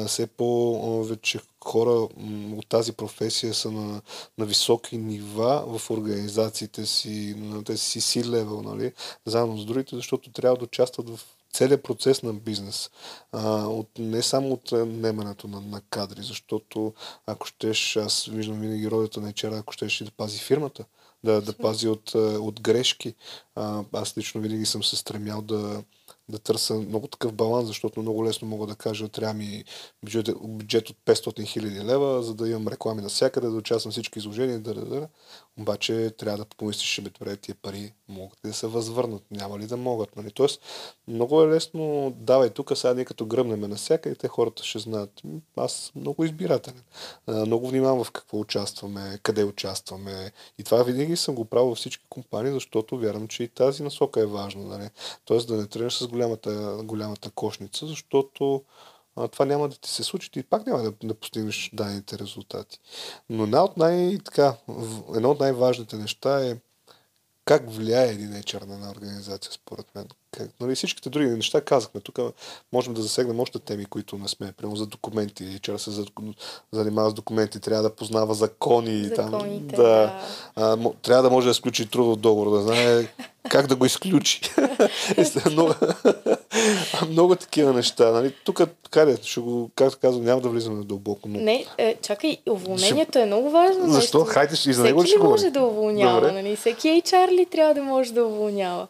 [0.07, 2.07] все по-вече хора
[2.57, 4.01] от тази професия са на,
[4.37, 8.93] на високи нива в организациите си, на тези си си левел, нали,
[9.25, 11.19] заедно с другите, защото трябва да участват в
[11.53, 12.89] целият процес на бизнес.
[13.31, 16.93] А, от, не само от немането на, на кадри, защото
[17.25, 20.85] ако щеш, аз виждам винаги ролята на HR, ако щеш да пази фирмата,
[21.23, 23.13] да, да пази от, от грешки.
[23.55, 25.83] А, аз лично винаги съм се стремял да,
[26.29, 29.63] да търся много такъв баланс, защото много лесно мога да кажа, трябва ми
[30.05, 34.59] бюджет, бюджет от 500 хиляди лева, за да имам реклами навсякъде, да участвам всички изложения,
[34.59, 35.07] да, да, да.
[35.59, 39.67] Обаче трябва да помислиш, бе, добре, тия пари могат ли да се възвърнат, няма ли
[39.67, 40.15] да могат.
[40.15, 40.31] Нали?
[40.31, 40.61] Тоест,
[41.07, 45.21] много е лесно, давай тук, сега ние като гръмнеме навсякъде, те хората ще знаят.
[45.55, 46.83] Аз много избирателен.
[47.27, 50.31] Много внимавам в какво участваме, къде участваме.
[50.57, 54.21] И това винаги съм го правил във всички компании, защото вярвам, че и тази насока
[54.21, 54.63] е важна.
[54.63, 54.89] Нали?
[55.25, 58.63] Тоест да не тръгнеш с голямата, голямата кошница, защото
[59.15, 62.79] а, това няма да ти се случи и пак няма да, да постигнеш дадените резултати.
[63.29, 64.55] Но една от най, така,
[65.15, 66.57] едно от най-важните неща е
[67.45, 70.07] как влияе един HR на една организация, според мен.
[70.31, 72.01] Как, нали, всичките други неща казахме.
[72.01, 72.19] Тук
[72.73, 74.51] можем да засегнем още теми, които не сме.
[74.51, 75.43] Прямо за документи.
[75.43, 76.05] HR се
[76.71, 79.03] занимава с документи, трябва да познава закони.
[79.03, 79.31] Законите, там,
[79.67, 80.21] да, да.
[80.55, 83.07] А, трябва да може да изключи трудов договор, да знае
[83.49, 84.41] как да го изключи.
[85.51, 85.75] но,
[87.09, 88.11] Много такива неща.
[88.11, 88.33] Нали?
[88.43, 91.29] Тук, къде, ще го, както казвам, няма да влизаме дълбоко.
[91.29, 91.39] Но...
[91.39, 93.21] Не, е, чакай, уволнението ще...
[93.21, 93.91] е много важно.
[93.91, 94.17] Защо?
[94.19, 94.33] Нещо.
[94.33, 95.51] Хайде, и за него ли ще може говори?
[95.51, 96.31] да уволнява?
[96.31, 96.55] Нали?
[96.55, 98.87] Всеки HR ли трябва да може да уволнява?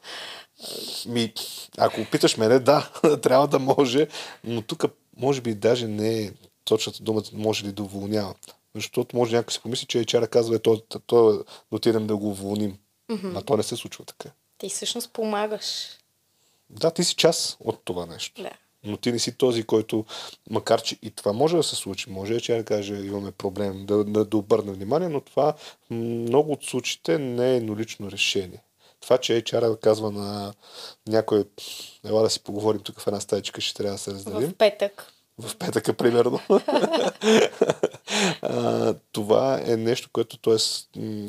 [1.06, 1.34] Ми,
[1.78, 2.90] ако питаш мене, да,
[3.22, 4.08] трябва да може,
[4.44, 4.86] но тук
[5.18, 6.32] може би даже не е
[6.66, 8.34] точната думата, може ли да уволнява.
[8.76, 12.18] Защото може някой си помисли, че HR казва, е, то, то, то, да отидем да
[12.18, 12.78] го уволним.
[13.12, 13.38] Mm-hmm.
[13.38, 14.30] А то не се случва така.
[14.62, 15.66] Ти всъщност помагаш.
[16.70, 18.44] Да, ти си част от това нещо.
[18.44, 18.52] Да.
[18.84, 20.06] Но ти не си този, който,
[20.50, 24.04] макар че и това може да се случи, може че да каже, имаме проблем, да,
[24.04, 25.54] да, да обърне внимание, но това
[25.90, 28.64] много от случаите не е еднолично решение.
[29.00, 30.54] Това, че HR казва на
[31.08, 31.44] някой,
[32.06, 34.50] ела да си поговорим тук в една стаечка, ще трябва да се разделим.
[34.50, 35.12] В петък
[35.42, 36.40] в петъка, примерно.
[38.42, 40.58] а, това е нещо, което то е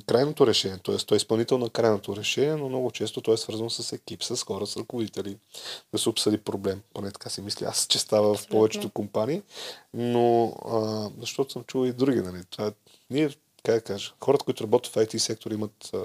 [0.07, 0.97] крайното решение, т.е.
[0.97, 4.43] то е изпълнител на крайното решение, но много често то е свързано с екип, с
[4.43, 5.39] хора, с ръководители,
[5.93, 6.83] да се обсъди проблем.
[6.95, 9.43] Поне така си мисля аз, че става в повечето компании,
[9.95, 12.21] но а, защото съм чувал и други.
[12.21, 12.45] Нали?
[12.51, 12.73] Това,
[13.11, 13.31] ние,
[13.63, 15.99] как да кажа, хората, които работят в IT сектор имат а,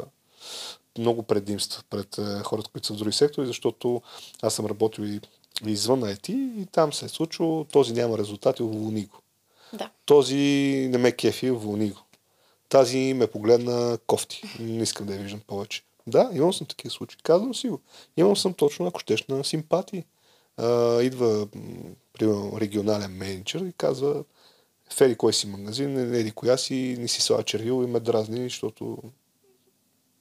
[0.97, 4.01] много предимства пред а, хората, които са в други сектори, защото
[4.41, 5.19] аз съм работил и
[5.65, 6.29] извън IT
[6.61, 9.17] и там се е случило, този няма резултати, уволни го.
[9.73, 9.91] Да.
[10.05, 10.35] Този
[10.91, 11.99] не ме кефи, уволни го.
[12.69, 14.43] Тази ме погледна кофти.
[14.59, 15.83] Не искам да я виждам повече.
[16.07, 17.19] Да, имам съм такива случаи.
[17.23, 17.81] Казвам си го.
[18.17, 20.05] Имам съм точно, ако щеш, на симпатии.
[20.57, 21.47] А, идва,
[22.13, 24.23] примерно, регионален менеджер и казва,
[24.93, 28.43] в еди кой си магазин, еди коя си, не си слава червил и ме дразни,
[28.43, 28.97] защото...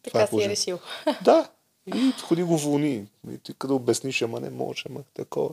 [0.02, 0.78] Така е си е решил.
[1.24, 1.50] Да,
[1.94, 3.06] и ходи го вълни.
[3.30, 5.50] И ти къде обясниш, ама не може, ама такова.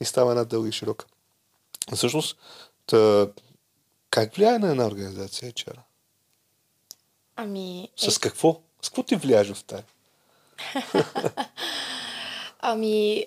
[0.00, 1.06] И става една дълга и широка.
[1.94, 2.36] Всъщност,
[2.86, 3.28] тъ...
[4.10, 5.76] как влияе на една организация HR?
[7.36, 7.88] Ами...
[7.96, 8.60] С какво?
[8.82, 9.84] С какво ти влияеш в тая?
[12.60, 13.26] ами,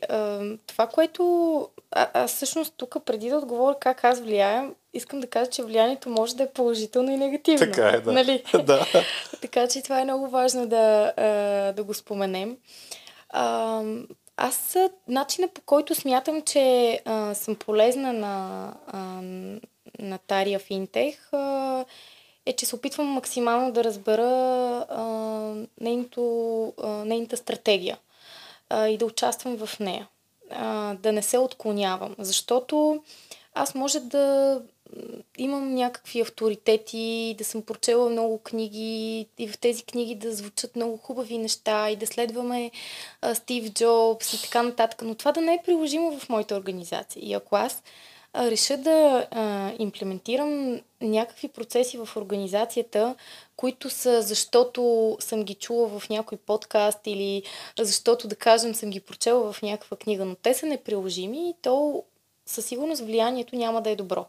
[0.67, 1.69] това, което...
[1.91, 6.09] А, аз всъщност тук, преди да отговоря как аз влияем, искам да кажа, че влиянието
[6.09, 7.59] може да е положително и негативно.
[7.59, 8.13] Така е, да.
[8.13, 8.43] Нали?
[8.63, 8.85] да.
[9.41, 11.13] така че това е много важно да,
[11.75, 12.57] да го споменем.
[14.37, 18.99] Аз начина по който смятам, че а, съм полезна на, а,
[19.99, 21.85] на Тария Финтех а,
[22.45, 24.25] е, че се опитвам максимално да разбера
[24.89, 25.03] а,
[25.81, 27.97] нейното, а, нейната стратегия
[28.69, 30.07] а, и да участвам в нея.
[30.51, 32.15] А, да не се отклонявам.
[32.19, 33.03] Защото
[33.53, 34.61] аз може да
[35.37, 40.97] имам някакви авторитети, да съм прочела много книги и в тези книги да звучат много
[40.97, 42.71] хубави неща и да следваме
[43.21, 45.01] а, Стив Джобс и така нататък.
[45.01, 47.25] Но това да не е приложимо в моята организация.
[47.25, 47.83] И ако аз
[48.33, 53.15] а, реша да а, имплементирам някакви процеси в организацията,
[53.55, 57.43] които са защото съм ги чула в някой подкаст или
[57.79, 62.03] защото, да кажем, съм ги прочела в някаква книга, но те са неприложими, то
[62.45, 64.25] със сигурност влиянието няма да е добро.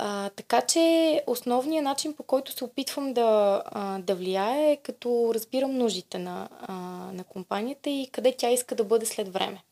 [0.00, 5.30] А, така че основният начин по който се опитвам да, а, да влияе е като
[5.34, 6.74] разбирам нуждите на, а,
[7.12, 9.62] на компанията и къде тя иска да бъде след време.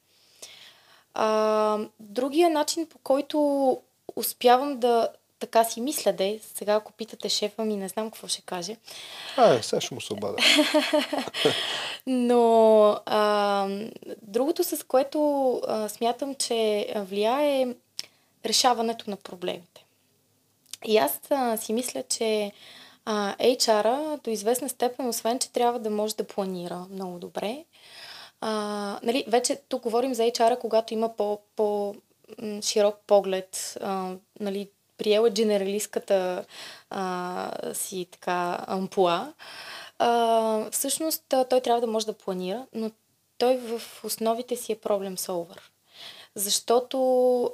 [1.15, 3.81] А, другия начин по който
[4.17, 5.09] успявам да
[5.39, 8.77] така си мисля, де, сега ако питате шефа ми, не знам какво ще каже.
[9.37, 10.37] А, е, сега ще му се обада.
[12.07, 13.69] Но а,
[14.23, 17.75] другото, с което а, смятам, че влияе е
[18.47, 19.86] решаването на проблемите.
[20.87, 22.53] И аз а, си мисля, че
[23.05, 27.65] а, HR-а до известна степен, освен, че трябва да може да планира много добре,
[28.41, 28.51] а,
[29.03, 31.95] нали, вече тук говорим за HR-а, когато има по, по
[32.63, 36.45] широк поглед, а, нали, приела генералистката
[36.91, 39.33] а, си така ампула,
[39.99, 42.91] а, всъщност той трябва да може да планира, но
[43.39, 45.71] той в основите си е проблем солвър
[46.37, 46.99] защото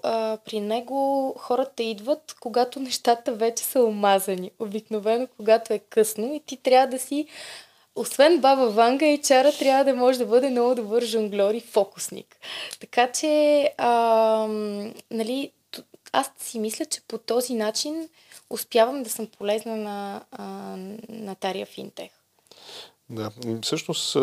[0.03, 4.51] а, при него хората идват, когато нещата вече са омазани.
[4.59, 7.27] Обикновено, когато е късно и ти трябва да си
[7.97, 12.37] освен баба Ванга, и чара трябва да може да бъде много добър жонглер и фокусник.
[12.81, 14.47] Така че, а,
[15.11, 15.53] нали,
[16.13, 18.09] аз си мисля, че по този начин
[18.51, 20.45] успявам да съм полезна на, а,
[21.09, 22.11] на Тария Финтех.
[23.11, 23.31] Да,
[23.63, 24.17] всъщност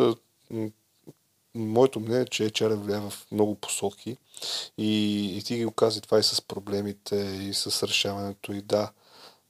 [1.56, 4.18] моето мнение е, че HR влияе в много посоки
[4.78, 7.16] и, и ти ги окази това и с проблемите,
[7.50, 8.54] и с решаването.
[8.54, 8.92] И да,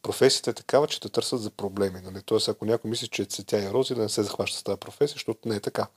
[0.01, 2.01] професията е такава, че те търсят за проблеми.
[2.03, 2.21] Нали?
[2.26, 4.80] Тоест, ако някой мисли, че е цветя и рози, да не се захваща с тази
[4.80, 5.88] професия, защото не е така.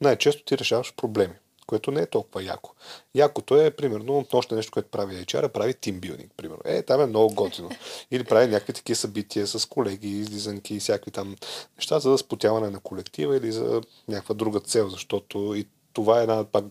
[0.00, 1.34] Най-често ти решаваш проблеми
[1.66, 2.74] което не е толкова яко.
[3.14, 6.62] Якото е, примерно, още нещо, което прави HR, прави тимбилдинг, примерно.
[6.64, 7.70] Е, там е много готино.
[8.10, 11.36] Или прави някакви такива събития с колеги, излизанки и всякакви там
[11.76, 16.44] неща за спотяване на колектива или за някаква друга цел, защото и това е една,
[16.44, 16.64] пак,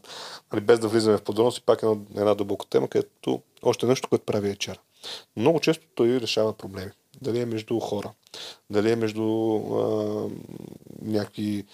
[0.54, 4.10] нали, без да влизаме в подробности, пак е една, една дълбока тема, където още нещо,
[4.10, 4.78] което прави HR.
[5.36, 6.92] Много често той решава проблеми.
[7.22, 8.12] Дали е между хора,
[8.70, 10.30] дали е между а,
[11.02, 11.66] някакви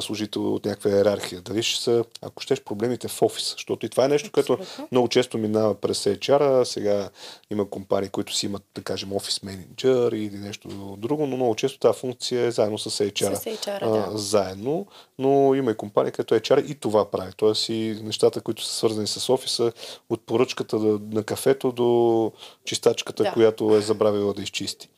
[0.00, 3.52] служители от някаква иерархия, дали ще са, ако щеш, проблемите в офис.
[3.52, 4.58] Защото и това е нещо, което
[4.92, 6.64] много често минава през HR.
[6.64, 7.08] Сега
[7.50, 10.68] има компании, които си имат, да кажем, офис менеджер или нещо
[10.98, 13.34] друго, но много често тази функция е заедно с HR.
[13.34, 14.18] С HR а, да.
[14.18, 14.86] Заедно,
[15.18, 17.32] но има и компании, където HR и това прави.
[17.36, 19.72] Тоест и нещата, които са свързани с офиса,
[20.10, 20.76] от поръчката
[21.12, 22.32] на кафето до
[22.64, 23.32] чистачката, да.
[23.32, 24.88] която е забравила да изчисти.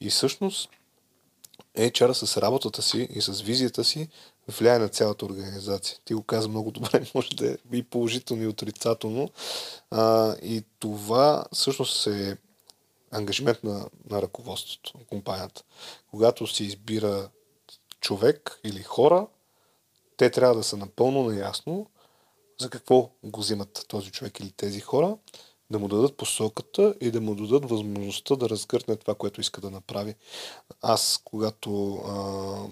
[0.00, 0.68] И всъщност
[1.76, 4.08] HR с работата си и с визията си
[4.48, 5.98] влияе на цялата организация.
[6.04, 9.30] Ти го каза много добре, може да е и положително и отрицателно.
[9.90, 12.36] А, и това всъщност е
[13.10, 15.62] ангажимент на, на ръководството на компанията.
[16.10, 17.30] Когато се избира
[18.00, 19.26] човек или хора,
[20.16, 21.86] те трябва да са напълно наясно
[22.58, 25.16] за какво го взимат този човек или тези хора
[25.70, 29.70] да му дадат посоката и да му дадат възможността да разгърне това, което иска да
[29.70, 30.14] направи.
[30.82, 32.68] Аз, когато а,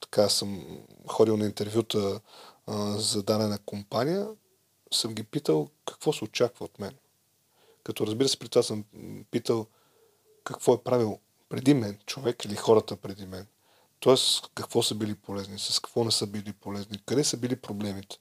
[0.00, 0.64] така съм
[1.06, 2.20] ходил на интервюта
[2.66, 4.28] а, за дадена компания,
[4.92, 6.94] съм ги питал какво се очаква от мен.
[7.84, 8.84] Като разбира се, при това съм
[9.30, 9.66] питал
[10.44, 11.18] какво е правил
[11.48, 13.46] преди мен, човек или хората преди мен.
[14.00, 18.16] Тоест, какво са били полезни, с какво не са били полезни, къде са били проблемите.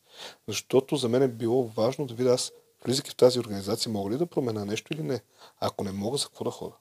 [0.48, 2.52] Защото за мен е било важно да видя аз
[2.86, 5.22] влизайки в тази организация, мога ли да променя нещо или не?
[5.60, 6.76] Ако не мога, за какво да хода?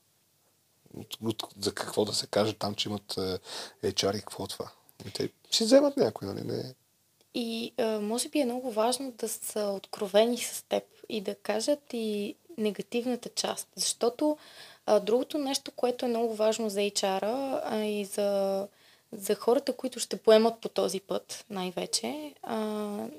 [1.61, 3.17] За какво да се каже там, че имат
[3.83, 4.71] е, HR и какво е това?
[5.07, 6.45] И те си вземат някой, нали?
[6.45, 6.75] Не.
[7.35, 12.35] И може би е много важно да са откровени с теб и да кажат и
[12.59, 13.69] негативната част.
[13.77, 14.39] Защото
[14.87, 18.69] а, другото нещо, което е много важно за HR-а а и за
[19.13, 22.57] за хората, които ще поемат по този път най-вече, а,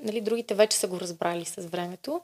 [0.01, 2.21] нали, другите вече са го разбрали с времето,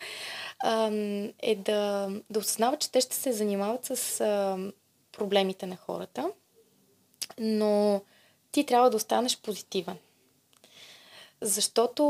[0.59, 0.91] а,
[1.39, 4.57] е да, да осъзнават, че те ще се занимават с а,
[5.11, 6.31] проблемите на хората,
[7.39, 8.01] но
[8.51, 9.97] ти трябва да останеш позитивен.
[11.41, 12.03] Защото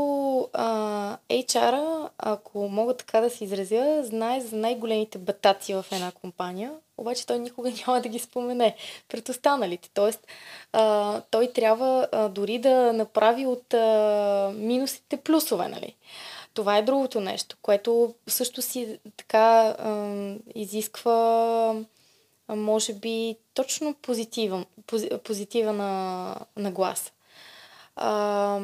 [0.52, 6.72] а, HR-а, ако мога така да се изразя, знае за най-големите батаци в една компания,
[6.98, 8.76] обаче той никога няма да ги спомене
[9.08, 9.90] пред останалите.
[9.94, 10.26] Тоест,
[10.72, 15.96] а, той трябва а, дори да направи от а, минусите плюсове, нали?
[16.54, 21.84] Това е другото нещо, което също си така а, изисква
[22.48, 24.66] а, може би точно позитивен,
[25.24, 27.12] позитива на, на глас.
[27.96, 28.60] А,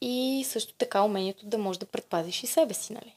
[0.00, 3.16] и също така умението да можеш да предпазиш и себе си, нали?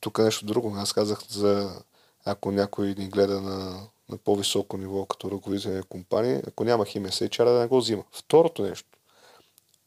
[0.00, 0.74] Тук е нещо друго.
[0.76, 1.82] Аз казах за
[2.24, 7.12] ако някой ни гледа на, на по-високо ниво като ръководител на компания, ако няма химия
[7.12, 8.04] с HR, да не го взима.
[8.12, 8.88] Второто нещо.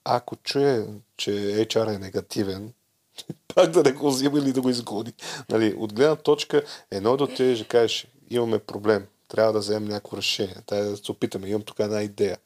[0.06, 0.88] Ако чуе,
[1.18, 2.74] че HR е негативен,
[3.56, 5.14] пак да не го взима или да го изгони.
[5.50, 10.18] Нали, от гледна точка, едно да отидеш да кажеш, имаме проблем, трябва да вземем някакво
[10.18, 12.38] решение, трябва да се опитаме, имам тук една идея.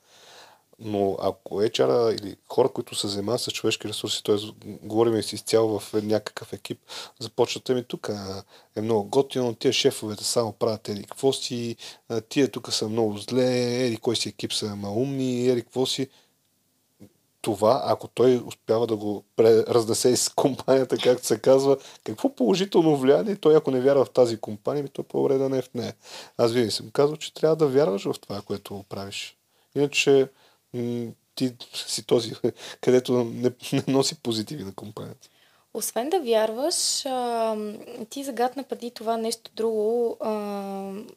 [0.80, 4.36] Но ако HR или хора, които се занимават с човешки ресурси, т.е.
[4.66, 6.80] говорим си изцяло в някакъв екип,
[7.20, 8.10] започвате ми тук
[8.76, 11.76] е много готино, тия шефовете само правят ери какво си,
[12.30, 16.08] тия тук са много зле, ери кой си екип са маумни, ери какво си.
[17.42, 23.36] Това, ако той успява да го разнесе из компанията, както се казва, какво положително влияние,
[23.36, 25.94] той ако не вярва в тази компания, ми то по-добре да не е в нея.
[26.38, 29.38] Аз винаги съм казал, че трябва да вярваш в това, което правиш.
[29.76, 30.28] Иначе
[31.36, 32.34] ти си този,
[32.82, 35.30] където не, не носи позитиви на компанията.
[35.74, 37.02] Освен да вярваш,
[38.10, 40.18] ти загадна преди това нещо друго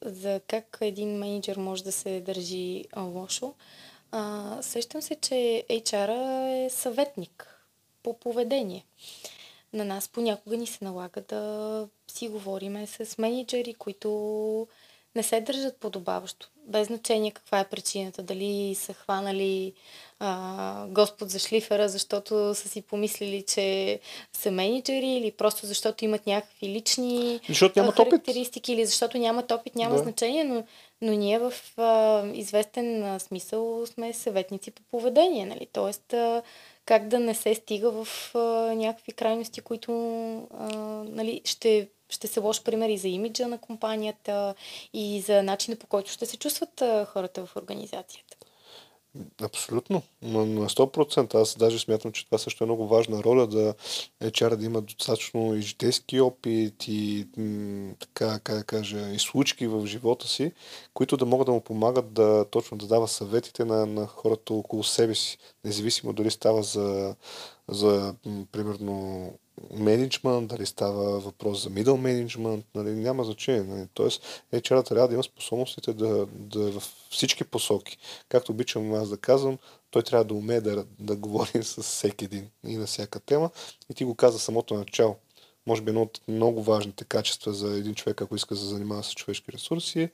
[0.03, 3.55] за как един менеджер може да се държи лошо.
[4.13, 7.65] А, сещам се, че HR е съветник
[8.03, 8.85] по поведение.
[9.73, 14.69] На нас понякога ни се налага да си говориме с менеджери, които
[15.17, 16.49] не се държат подобаващо.
[16.67, 18.23] Без значение каква е причината.
[18.23, 19.73] Дали са хванали
[20.19, 24.01] а, Господ за шлифера, защото са си помислили, че
[24.33, 28.79] са менеджери или просто защото имат някакви лични защото нямат характеристики опит.
[28.79, 30.03] или защото нямат опит, няма да.
[30.03, 30.65] значение, но,
[31.03, 35.47] но ние в а, известен а, смисъл сме съветници по поведение.
[35.47, 35.67] Нали?
[35.73, 36.43] Тоест, а,
[36.85, 38.39] как да не се стига в а,
[38.75, 39.93] някакви крайности, които
[40.59, 44.55] а, нали, ще ще се лош пример и за имиджа на компанията
[44.93, 48.37] и за начина по който ще се чувстват хората в организацията.
[49.43, 50.03] Абсолютно.
[50.23, 51.35] На, на 100%.
[51.35, 53.75] Аз даже смятам, че това също е много важна роля да
[54.23, 57.27] HR да има достатъчно и житейски опит и
[58.01, 60.53] така, как да кажа, и случки в живота си,
[60.95, 64.85] които да могат да му помагат да точно да дава съветите на, на хората около
[64.85, 65.39] себе си.
[65.65, 67.17] Независимо дали става за,
[67.69, 68.15] за
[68.53, 69.27] примерно
[69.75, 73.63] менеджмент, дали става въпрос за middle менеджмент, нали, няма значение.
[73.63, 73.87] Нали.
[73.95, 77.99] Тоест, HR трябва да има способностите да, да е в всички посоки.
[78.29, 79.59] Както обичам аз да казвам,
[79.91, 83.51] той трябва да умее да, да говори с всеки един и на всяка тема.
[83.91, 85.17] И ти го каза самото начало.
[85.67, 89.03] Може би едно от много важните качества за един човек, ако иска да се занимава
[89.03, 90.11] с човешки ресурси,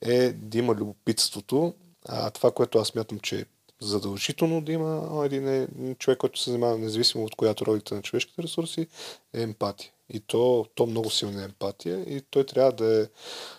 [0.00, 1.74] е да има любопитството.
[2.08, 3.46] А това, което аз мятам, че
[3.80, 8.42] задължително да има един е, човек, който се занимава, независимо от която ролите на човешките
[8.42, 8.86] ресурси,
[9.34, 9.90] е емпатия.
[10.12, 13.06] И то, то много силна емпатия и той трябва да е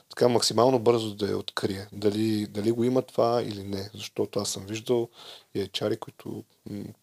[0.10, 1.88] така максимално бързо да я открие.
[1.92, 3.90] Дали, дали го има това или не.
[3.94, 5.10] Защото аз съм виждал
[5.56, 6.44] и чари, които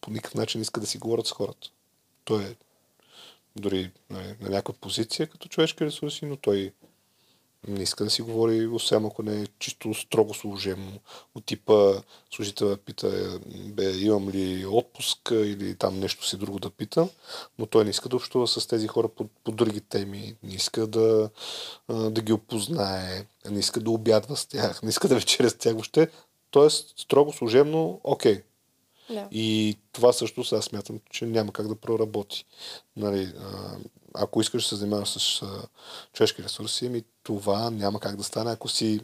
[0.01, 1.67] по никакъв начин искат да си говорят с хората.
[2.23, 2.55] Той е
[3.55, 6.73] дори на, на някаква позиция като човешки ресурси, но той
[7.67, 10.99] не иска да си говори, освен ако не е чисто строго служебно.
[11.35, 11.93] От типа
[12.35, 17.09] служителя пита, бе, имам ли отпуск или там нещо си друго да питам,
[17.59, 20.87] но той не иска да общува с тези хора по, по други теми, не иска
[20.87, 21.29] да,
[21.89, 25.73] да ги опознае, не иска да обядва с тях, не иска да вечеря с тях
[25.73, 26.09] въобще.
[26.51, 28.41] Тоест, строго служебно, окей,
[29.09, 29.27] да.
[29.31, 32.45] И това също сега смятам, че няма как да проработи.
[32.95, 33.33] Нали,
[34.13, 35.43] ако искаш да се занимаваш с
[36.13, 38.99] човешки ресурси, ми това няма как да стане, ако си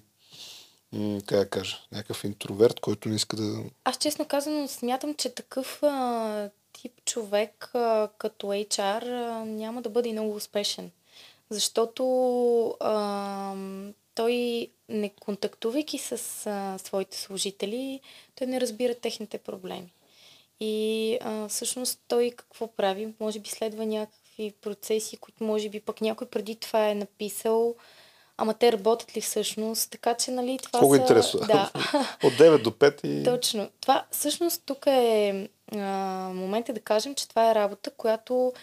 [1.25, 3.63] как да кажа, някакъв интроверт, който не иска да...
[3.83, 9.89] Аз честно казано смятам, че такъв а, тип човек а, като HR а, няма да
[9.89, 10.91] бъде много успешен.
[11.49, 12.03] Защото
[12.79, 13.55] а,
[14.15, 16.11] той не контактувайки с
[16.45, 17.99] а, своите служители,
[18.35, 19.93] той не разбира техните проблеми.
[20.59, 23.13] И а, всъщност той какво прави?
[23.19, 27.75] Може би следва някакви процеси, които може би пък някой преди това е написал,
[28.37, 29.91] ама те работят ли всъщност?
[29.91, 31.01] Така че, нали, това Много са...
[31.01, 31.39] интересно.
[31.39, 31.71] Да.
[32.23, 33.23] От 9 до 5 и...
[33.23, 33.69] Точно.
[33.81, 35.77] Това всъщност тук е а,
[36.33, 38.53] момент е да кажем, че това е работа, която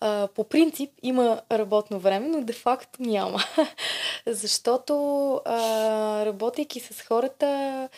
[0.00, 3.44] а, по принцип има работно време, но де-факто няма.
[4.26, 7.88] Защото а, работейки с хората,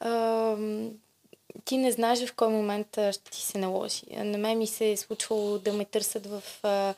[0.00, 0.56] а,
[1.64, 4.02] ти не знаеш в кой момент ще ти се наложи.
[4.10, 6.94] На мен ми се е случвало да ме търсят в а,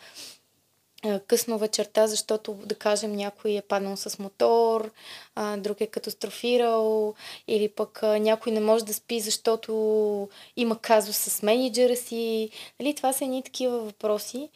[1.26, 4.90] късно вечерта, защото, да кажем, някой е паднал с мотор,
[5.34, 7.14] а, друг е катастрофирал,
[7.48, 12.50] или пък а, някой не може да спи, защото има казус с менеджера си.
[12.80, 14.48] Нали, това са едни такива въпроси,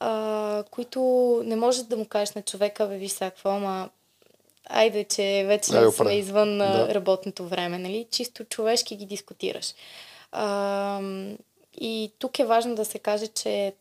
[0.00, 1.00] а, които
[1.44, 3.88] не можеш да му кажеш на човека, бе, виж сега какво, ама
[4.68, 6.94] айде, че вече Ай, сме извън да.
[6.94, 8.06] работното време, нали?
[8.10, 9.74] Чисто човешки ги дискутираш.
[10.32, 11.00] А,
[11.80, 13.72] и тук е важно да се каже, че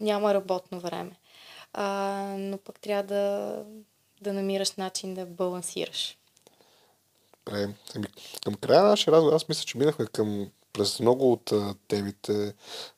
[0.00, 1.10] няма работно време.
[1.72, 3.64] А, но пък трябва да,
[4.20, 6.18] да намираш начин да балансираш.
[7.46, 7.68] Добре.
[7.94, 8.06] Ами,
[8.44, 12.54] към края на нашия разговор, аз мисля, че минахме към през много от а, темите.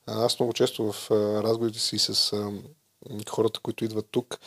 [0.07, 2.53] Аз много често в а, разговорите си с а,
[3.29, 4.39] хората, които идват тук,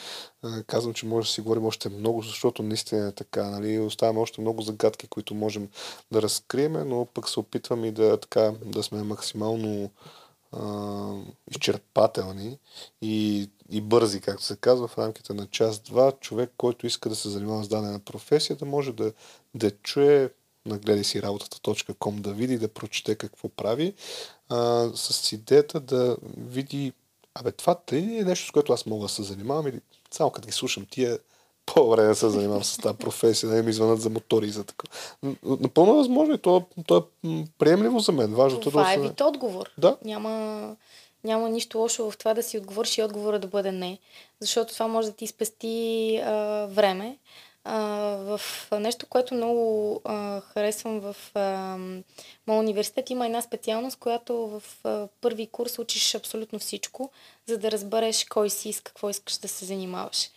[0.68, 3.50] казвам, че може да си говорим още много, защото наистина е така.
[3.50, 3.80] Нали?
[3.80, 5.70] Оставяме още много загадки, които можем
[6.12, 9.92] да разкрием, но пък се опитвам и да, така, да сме максимално
[11.52, 12.58] изчерпателни
[13.02, 16.12] и, и бързи, както се казва, в рамките на час-два.
[16.12, 19.14] Човек, който иска да се занимава с дадена професия, да може да,
[19.56, 20.34] да чуе
[20.66, 23.94] нагледай си работата.com, да види, да прочете какво прави,
[24.50, 26.94] а, с идеята да види
[27.34, 30.46] Абе, това тъй е нещо, с което аз мога да се занимавам или само като
[30.46, 31.20] ги слушам тия,
[31.66, 34.88] по-добре да се занимавам с тази професия, да ми звънат за мотори и за така.
[35.44, 37.28] Напълно възможно и то, то е
[37.58, 38.36] приемливо за мен.
[38.36, 39.70] Важното това да е вид отговор.
[39.78, 39.98] Да.
[40.06, 40.76] Няма,
[41.24, 44.00] няма нищо лошо в това да си отговориш и отговора да бъде не.
[44.40, 47.18] Защото това може да ти спести а, време
[47.64, 47.80] а,
[48.16, 48.42] в
[48.80, 51.78] нещо, което много а, харесвам в а,
[52.48, 53.10] университет.
[53.10, 57.12] Има една специалност, която в а, първи курс учиш абсолютно всичко,
[57.46, 60.30] за да разбереш кой си и с какво искаш да се занимаваш.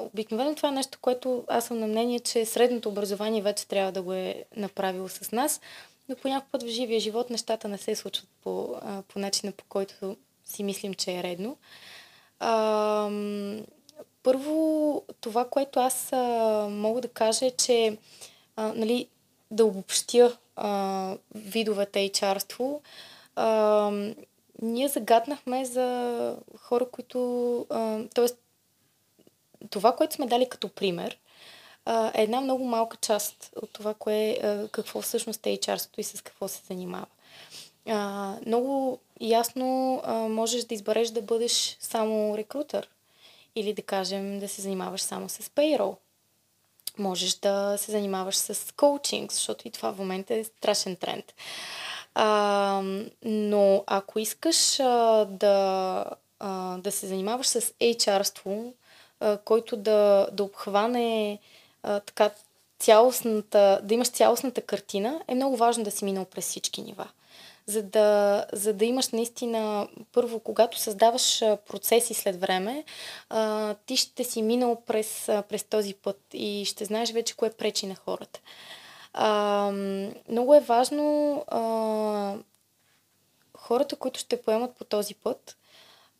[0.00, 4.02] Обикновено това е нещо, което аз съм на мнение, че средното образование вече трябва да
[4.02, 5.60] го е направило с нас,
[6.08, 9.64] но по път в живия живот нещата не се случват по, а, по начина, по
[9.68, 11.56] който си мислим, че е редно.
[12.40, 13.10] А,
[14.22, 16.18] първо, това, което аз а,
[16.70, 17.98] мога да кажа е, че
[18.56, 19.08] а, нали,
[19.50, 22.80] да обобщя а, видовете HR-ство,
[23.36, 23.90] а,
[24.62, 27.66] ние загаднахме за хора, които...
[28.14, 28.41] Тоест,
[29.70, 31.18] това, което сме дали като пример,
[32.14, 34.38] е една много малка част от това, кое,
[34.72, 37.06] какво всъщност е HR-ството и с какво се занимава.
[38.46, 42.88] Много ясно можеш да избереш да бъдеш само рекрутър
[43.56, 45.96] или да кажем да се занимаваш само с payroll.
[46.98, 51.34] Можеш да се занимаваш с коучинг, защото и това в момента е страшен тренд.
[52.14, 52.82] А,
[53.24, 56.04] но ако искаш а, да,
[56.38, 58.72] а, да се занимаваш с HR-ство,
[59.44, 61.38] който да, да обхване
[61.82, 62.30] а, така
[62.78, 67.08] цялостната, да имаш цялостната картина, е много важно да си минал през всички нива
[67.66, 72.84] за да, за да имаш наистина, първо, когато създаваш процеси след време,
[73.30, 77.86] а, ти ще си минал през, през този път и ще знаеш вече кое пречи
[77.86, 78.40] на хората.
[79.12, 79.70] А,
[80.28, 82.34] много е важно а,
[83.58, 85.56] хората, които ще поемат по този път,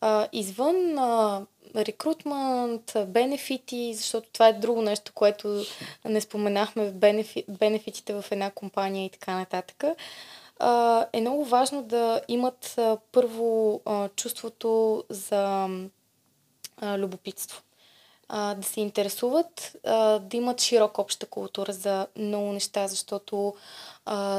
[0.00, 1.46] а, извън а,
[1.76, 5.64] рекрутмент, бенефити, защото това е друго нещо, което
[6.04, 9.84] не споменахме в бенефи, бенефитите в една компания и така нататък
[11.12, 12.80] е много важно да имат
[13.12, 13.80] първо
[14.16, 15.68] чувството за
[16.82, 17.62] любопитство.
[18.30, 19.76] Да се интересуват,
[20.20, 23.54] да имат широка обща култура за много неща, защото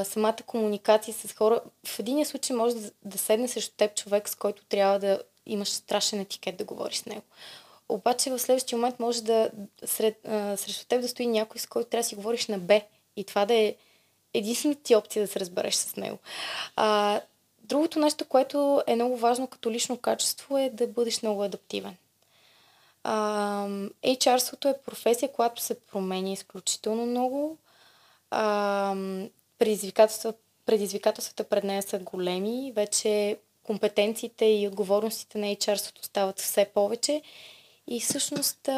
[0.03, 4.65] самата комуникация с хора, в един случай може да седне срещу теб човек, с който
[4.65, 7.21] трябва да имаш страшен етикет да говориш с него.
[7.89, 9.51] Обаче в следващия момент може да
[9.85, 12.81] сред, а, срещу теб да стои някой, с който трябва да си говориш на Б.
[13.15, 13.75] И това да е
[14.33, 16.17] единствената ти опция да се разбереш с него.
[16.75, 17.21] А,
[17.59, 21.95] другото нещо, което е много важно като лично качество е да бъдеш много адаптивен.
[23.05, 27.57] HR-свото е професия, която се променя изключително много.
[28.31, 28.95] А,
[30.65, 32.71] предизвикателствата пред нея са големи.
[32.75, 37.21] Вече компетенциите и отговорностите на HR-свото стават все повече.
[37.87, 38.69] И всъщност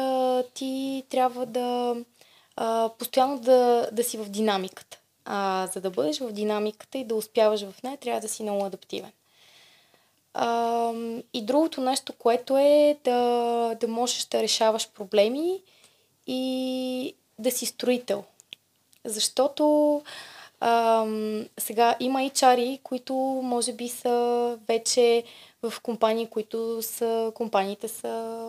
[0.54, 1.96] ти трябва да
[2.98, 4.98] постоянно да, да си в динамиката.
[5.24, 8.64] А, за да бъдеш в динамиката и да успяваш в нея, трябва да си много
[8.64, 9.12] адаптивен.
[10.34, 10.92] А,
[11.32, 15.62] и другото нещо, което е да, да можеш да решаваш проблеми
[16.26, 18.24] и да си строител.
[19.04, 20.02] Защото
[20.60, 21.06] а,
[21.58, 25.24] сега има HR, които може би са вече
[25.62, 28.48] в компании, които са, компаниите са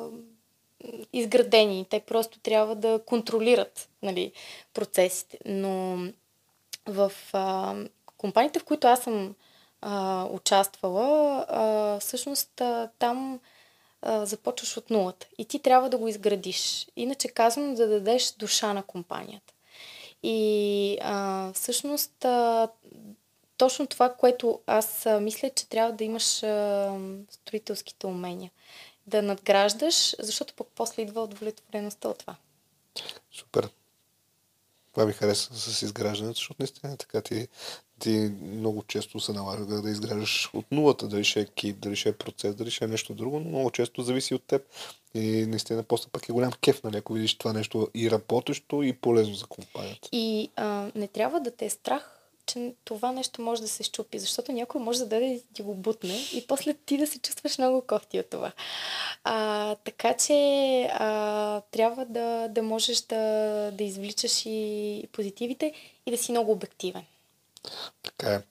[1.13, 1.85] изградени.
[1.89, 4.31] Те просто трябва да контролират нали,
[4.73, 5.37] процесите.
[5.45, 5.97] Но
[6.85, 7.75] в а,
[8.17, 9.35] компаниите, в които аз съм
[9.81, 13.39] а, участвала, а, всъщност а, там
[14.01, 16.87] а, започваш от нулата и ти трябва да го изградиш.
[16.95, 19.53] Иначе казвам да дадеш душа на компанията.
[20.23, 22.69] И а, всъщност а,
[23.57, 26.99] точно това, което аз а, мисля, че трябва да имаш а,
[27.29, 28.51] строителските умения.
[29.07, 32.35] Да надграждаш, защото пък после идва удовлетвореността от това.
[33.31, 33.69] Супер.
[34.91, 37.47] Това ми хареса с изграждането, защото наистина е така ти,
[37.99, 42.09] ти много често се налага да изграждаш от нулата, дали ще е екип, дали ще
[42.09, 44.61] е процес, дали ще е нещо друго, но много често зависи от теб.
[45.13, 48.93] И наистина после пък е голям кеф, нали, ако видиш това нещо и работещо, и
[48.93, 50.09] полезно за компанията.
[50.11, 52.17] И а, не трябва да те е страх
[52.47, 55.75] че това нещо може да се щупи, защото някой може да даде да ти го
[55.75, 58.51] бутне и после ти да се чувстваш много кофти от това.
[59.23, 60.33] А, така че
[60.93, 65.73] а, трябва да, да можеш да, да извличаш и позитивите
[66.05, 67.03] и да си много обективен.
[68.03, 68.41] Така е.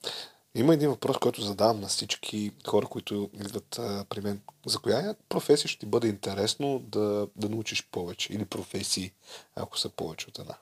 [0.55, 4.41] Има един въпрос, който задавам на всички хора, които идват а, при мен.
[4.65, 8.33] За коя професия ще ти бъде интересно да, да научиш повече?
[8.33, 9.11] Или професии,
[9.55, 10.55] ако са повече от една?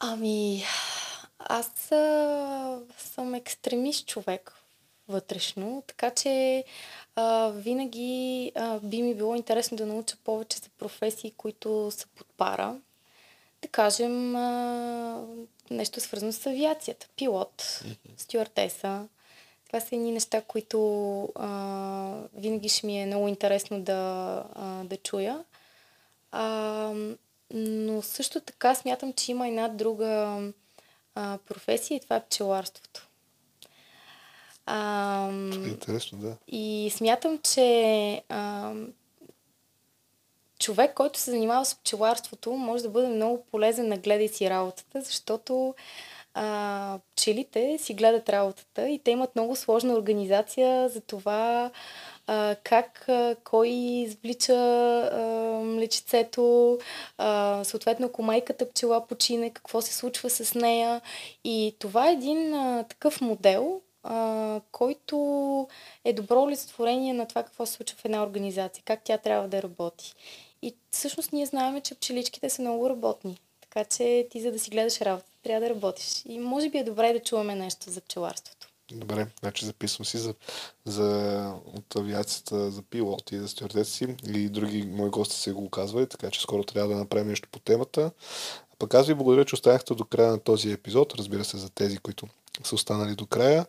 [0.00, 0.64] Ами,
[1.38, 4.52] аз а, съм екстремист човек
[5.08, 6.64] вътрешно, така че
[7.16, 12.26] а, винаги а, би ми било интересно да науча повече за професии, които са под
[12.36, 12.76] пара.
[13.62, 15.24] Да кажем а,
[15.70, 17.06] нещо свързано с авиацията.
[17.16, 17.82] Пилот,
[18.16, 19.08] стюартеса.
[19.66, 24.96] Това са едни неща, които а, винаги ще ми е много интересно да, а, да
[24.96, 25.44] чуя.
[26.32, 26.94] А,
[27.54, 30.42] но също така смятам, че има една друга
[31.14, 33.08] а, професия и това е пчеларството.
[34.66, 35.30] А,
[35.66, 36.36] интересно, да.
[36.48, 38.74] И смятам, че а,
[40.62, 45.00] човек, който се занимава с пчеларството, може да бъде много полезен на гледай си работата,
[45.00, 45.74] защото
[46.34, 51.70] а, пчелите си гледат работата и те имат много сложна организация за това
[52.26, 54.54] а, как а, кой извлича
[55.64, 56.78] млечицето,
[57.62, 61.00] съответно ако майката пчела почине, какво се случва с нея.
[61.44, 65.68] И това е един а, такъв модел, а, който
[66.04, 69.62] е добро олицетворение на това какво се случва в една организация, как тя трябва да
[69.62, 70.14] работи.
[70.62, 73.40] И всъщност ние знаем, че пчеличките са много работни.
[73.60, 76.22] Така че ти за да си гледаш работа, трябва да работиш.
[76.26, 78.68] И може би е добре да чуваме нещо за пчеларството.
[78.92, 80.34] Добре, значи записвам си за,
[80.84, 86.30] за от авиацията за пилоти, за стюардеси и други мои гости се го казвали, така
[86.30, 88.10] че скоро трябва да направим нещо по темата.
[88.72, 91.70] А пък аз ви благодаря, че останахте до края на този епизод, разбира се за
[91.70, 92.26] тези, които
[92.64, 93.66] са останали до края.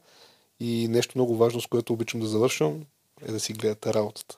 [0.59, 2.85] И нещо много важно, с което обичам да завършвам,
[3.27, 4.37] е да си гледате работата.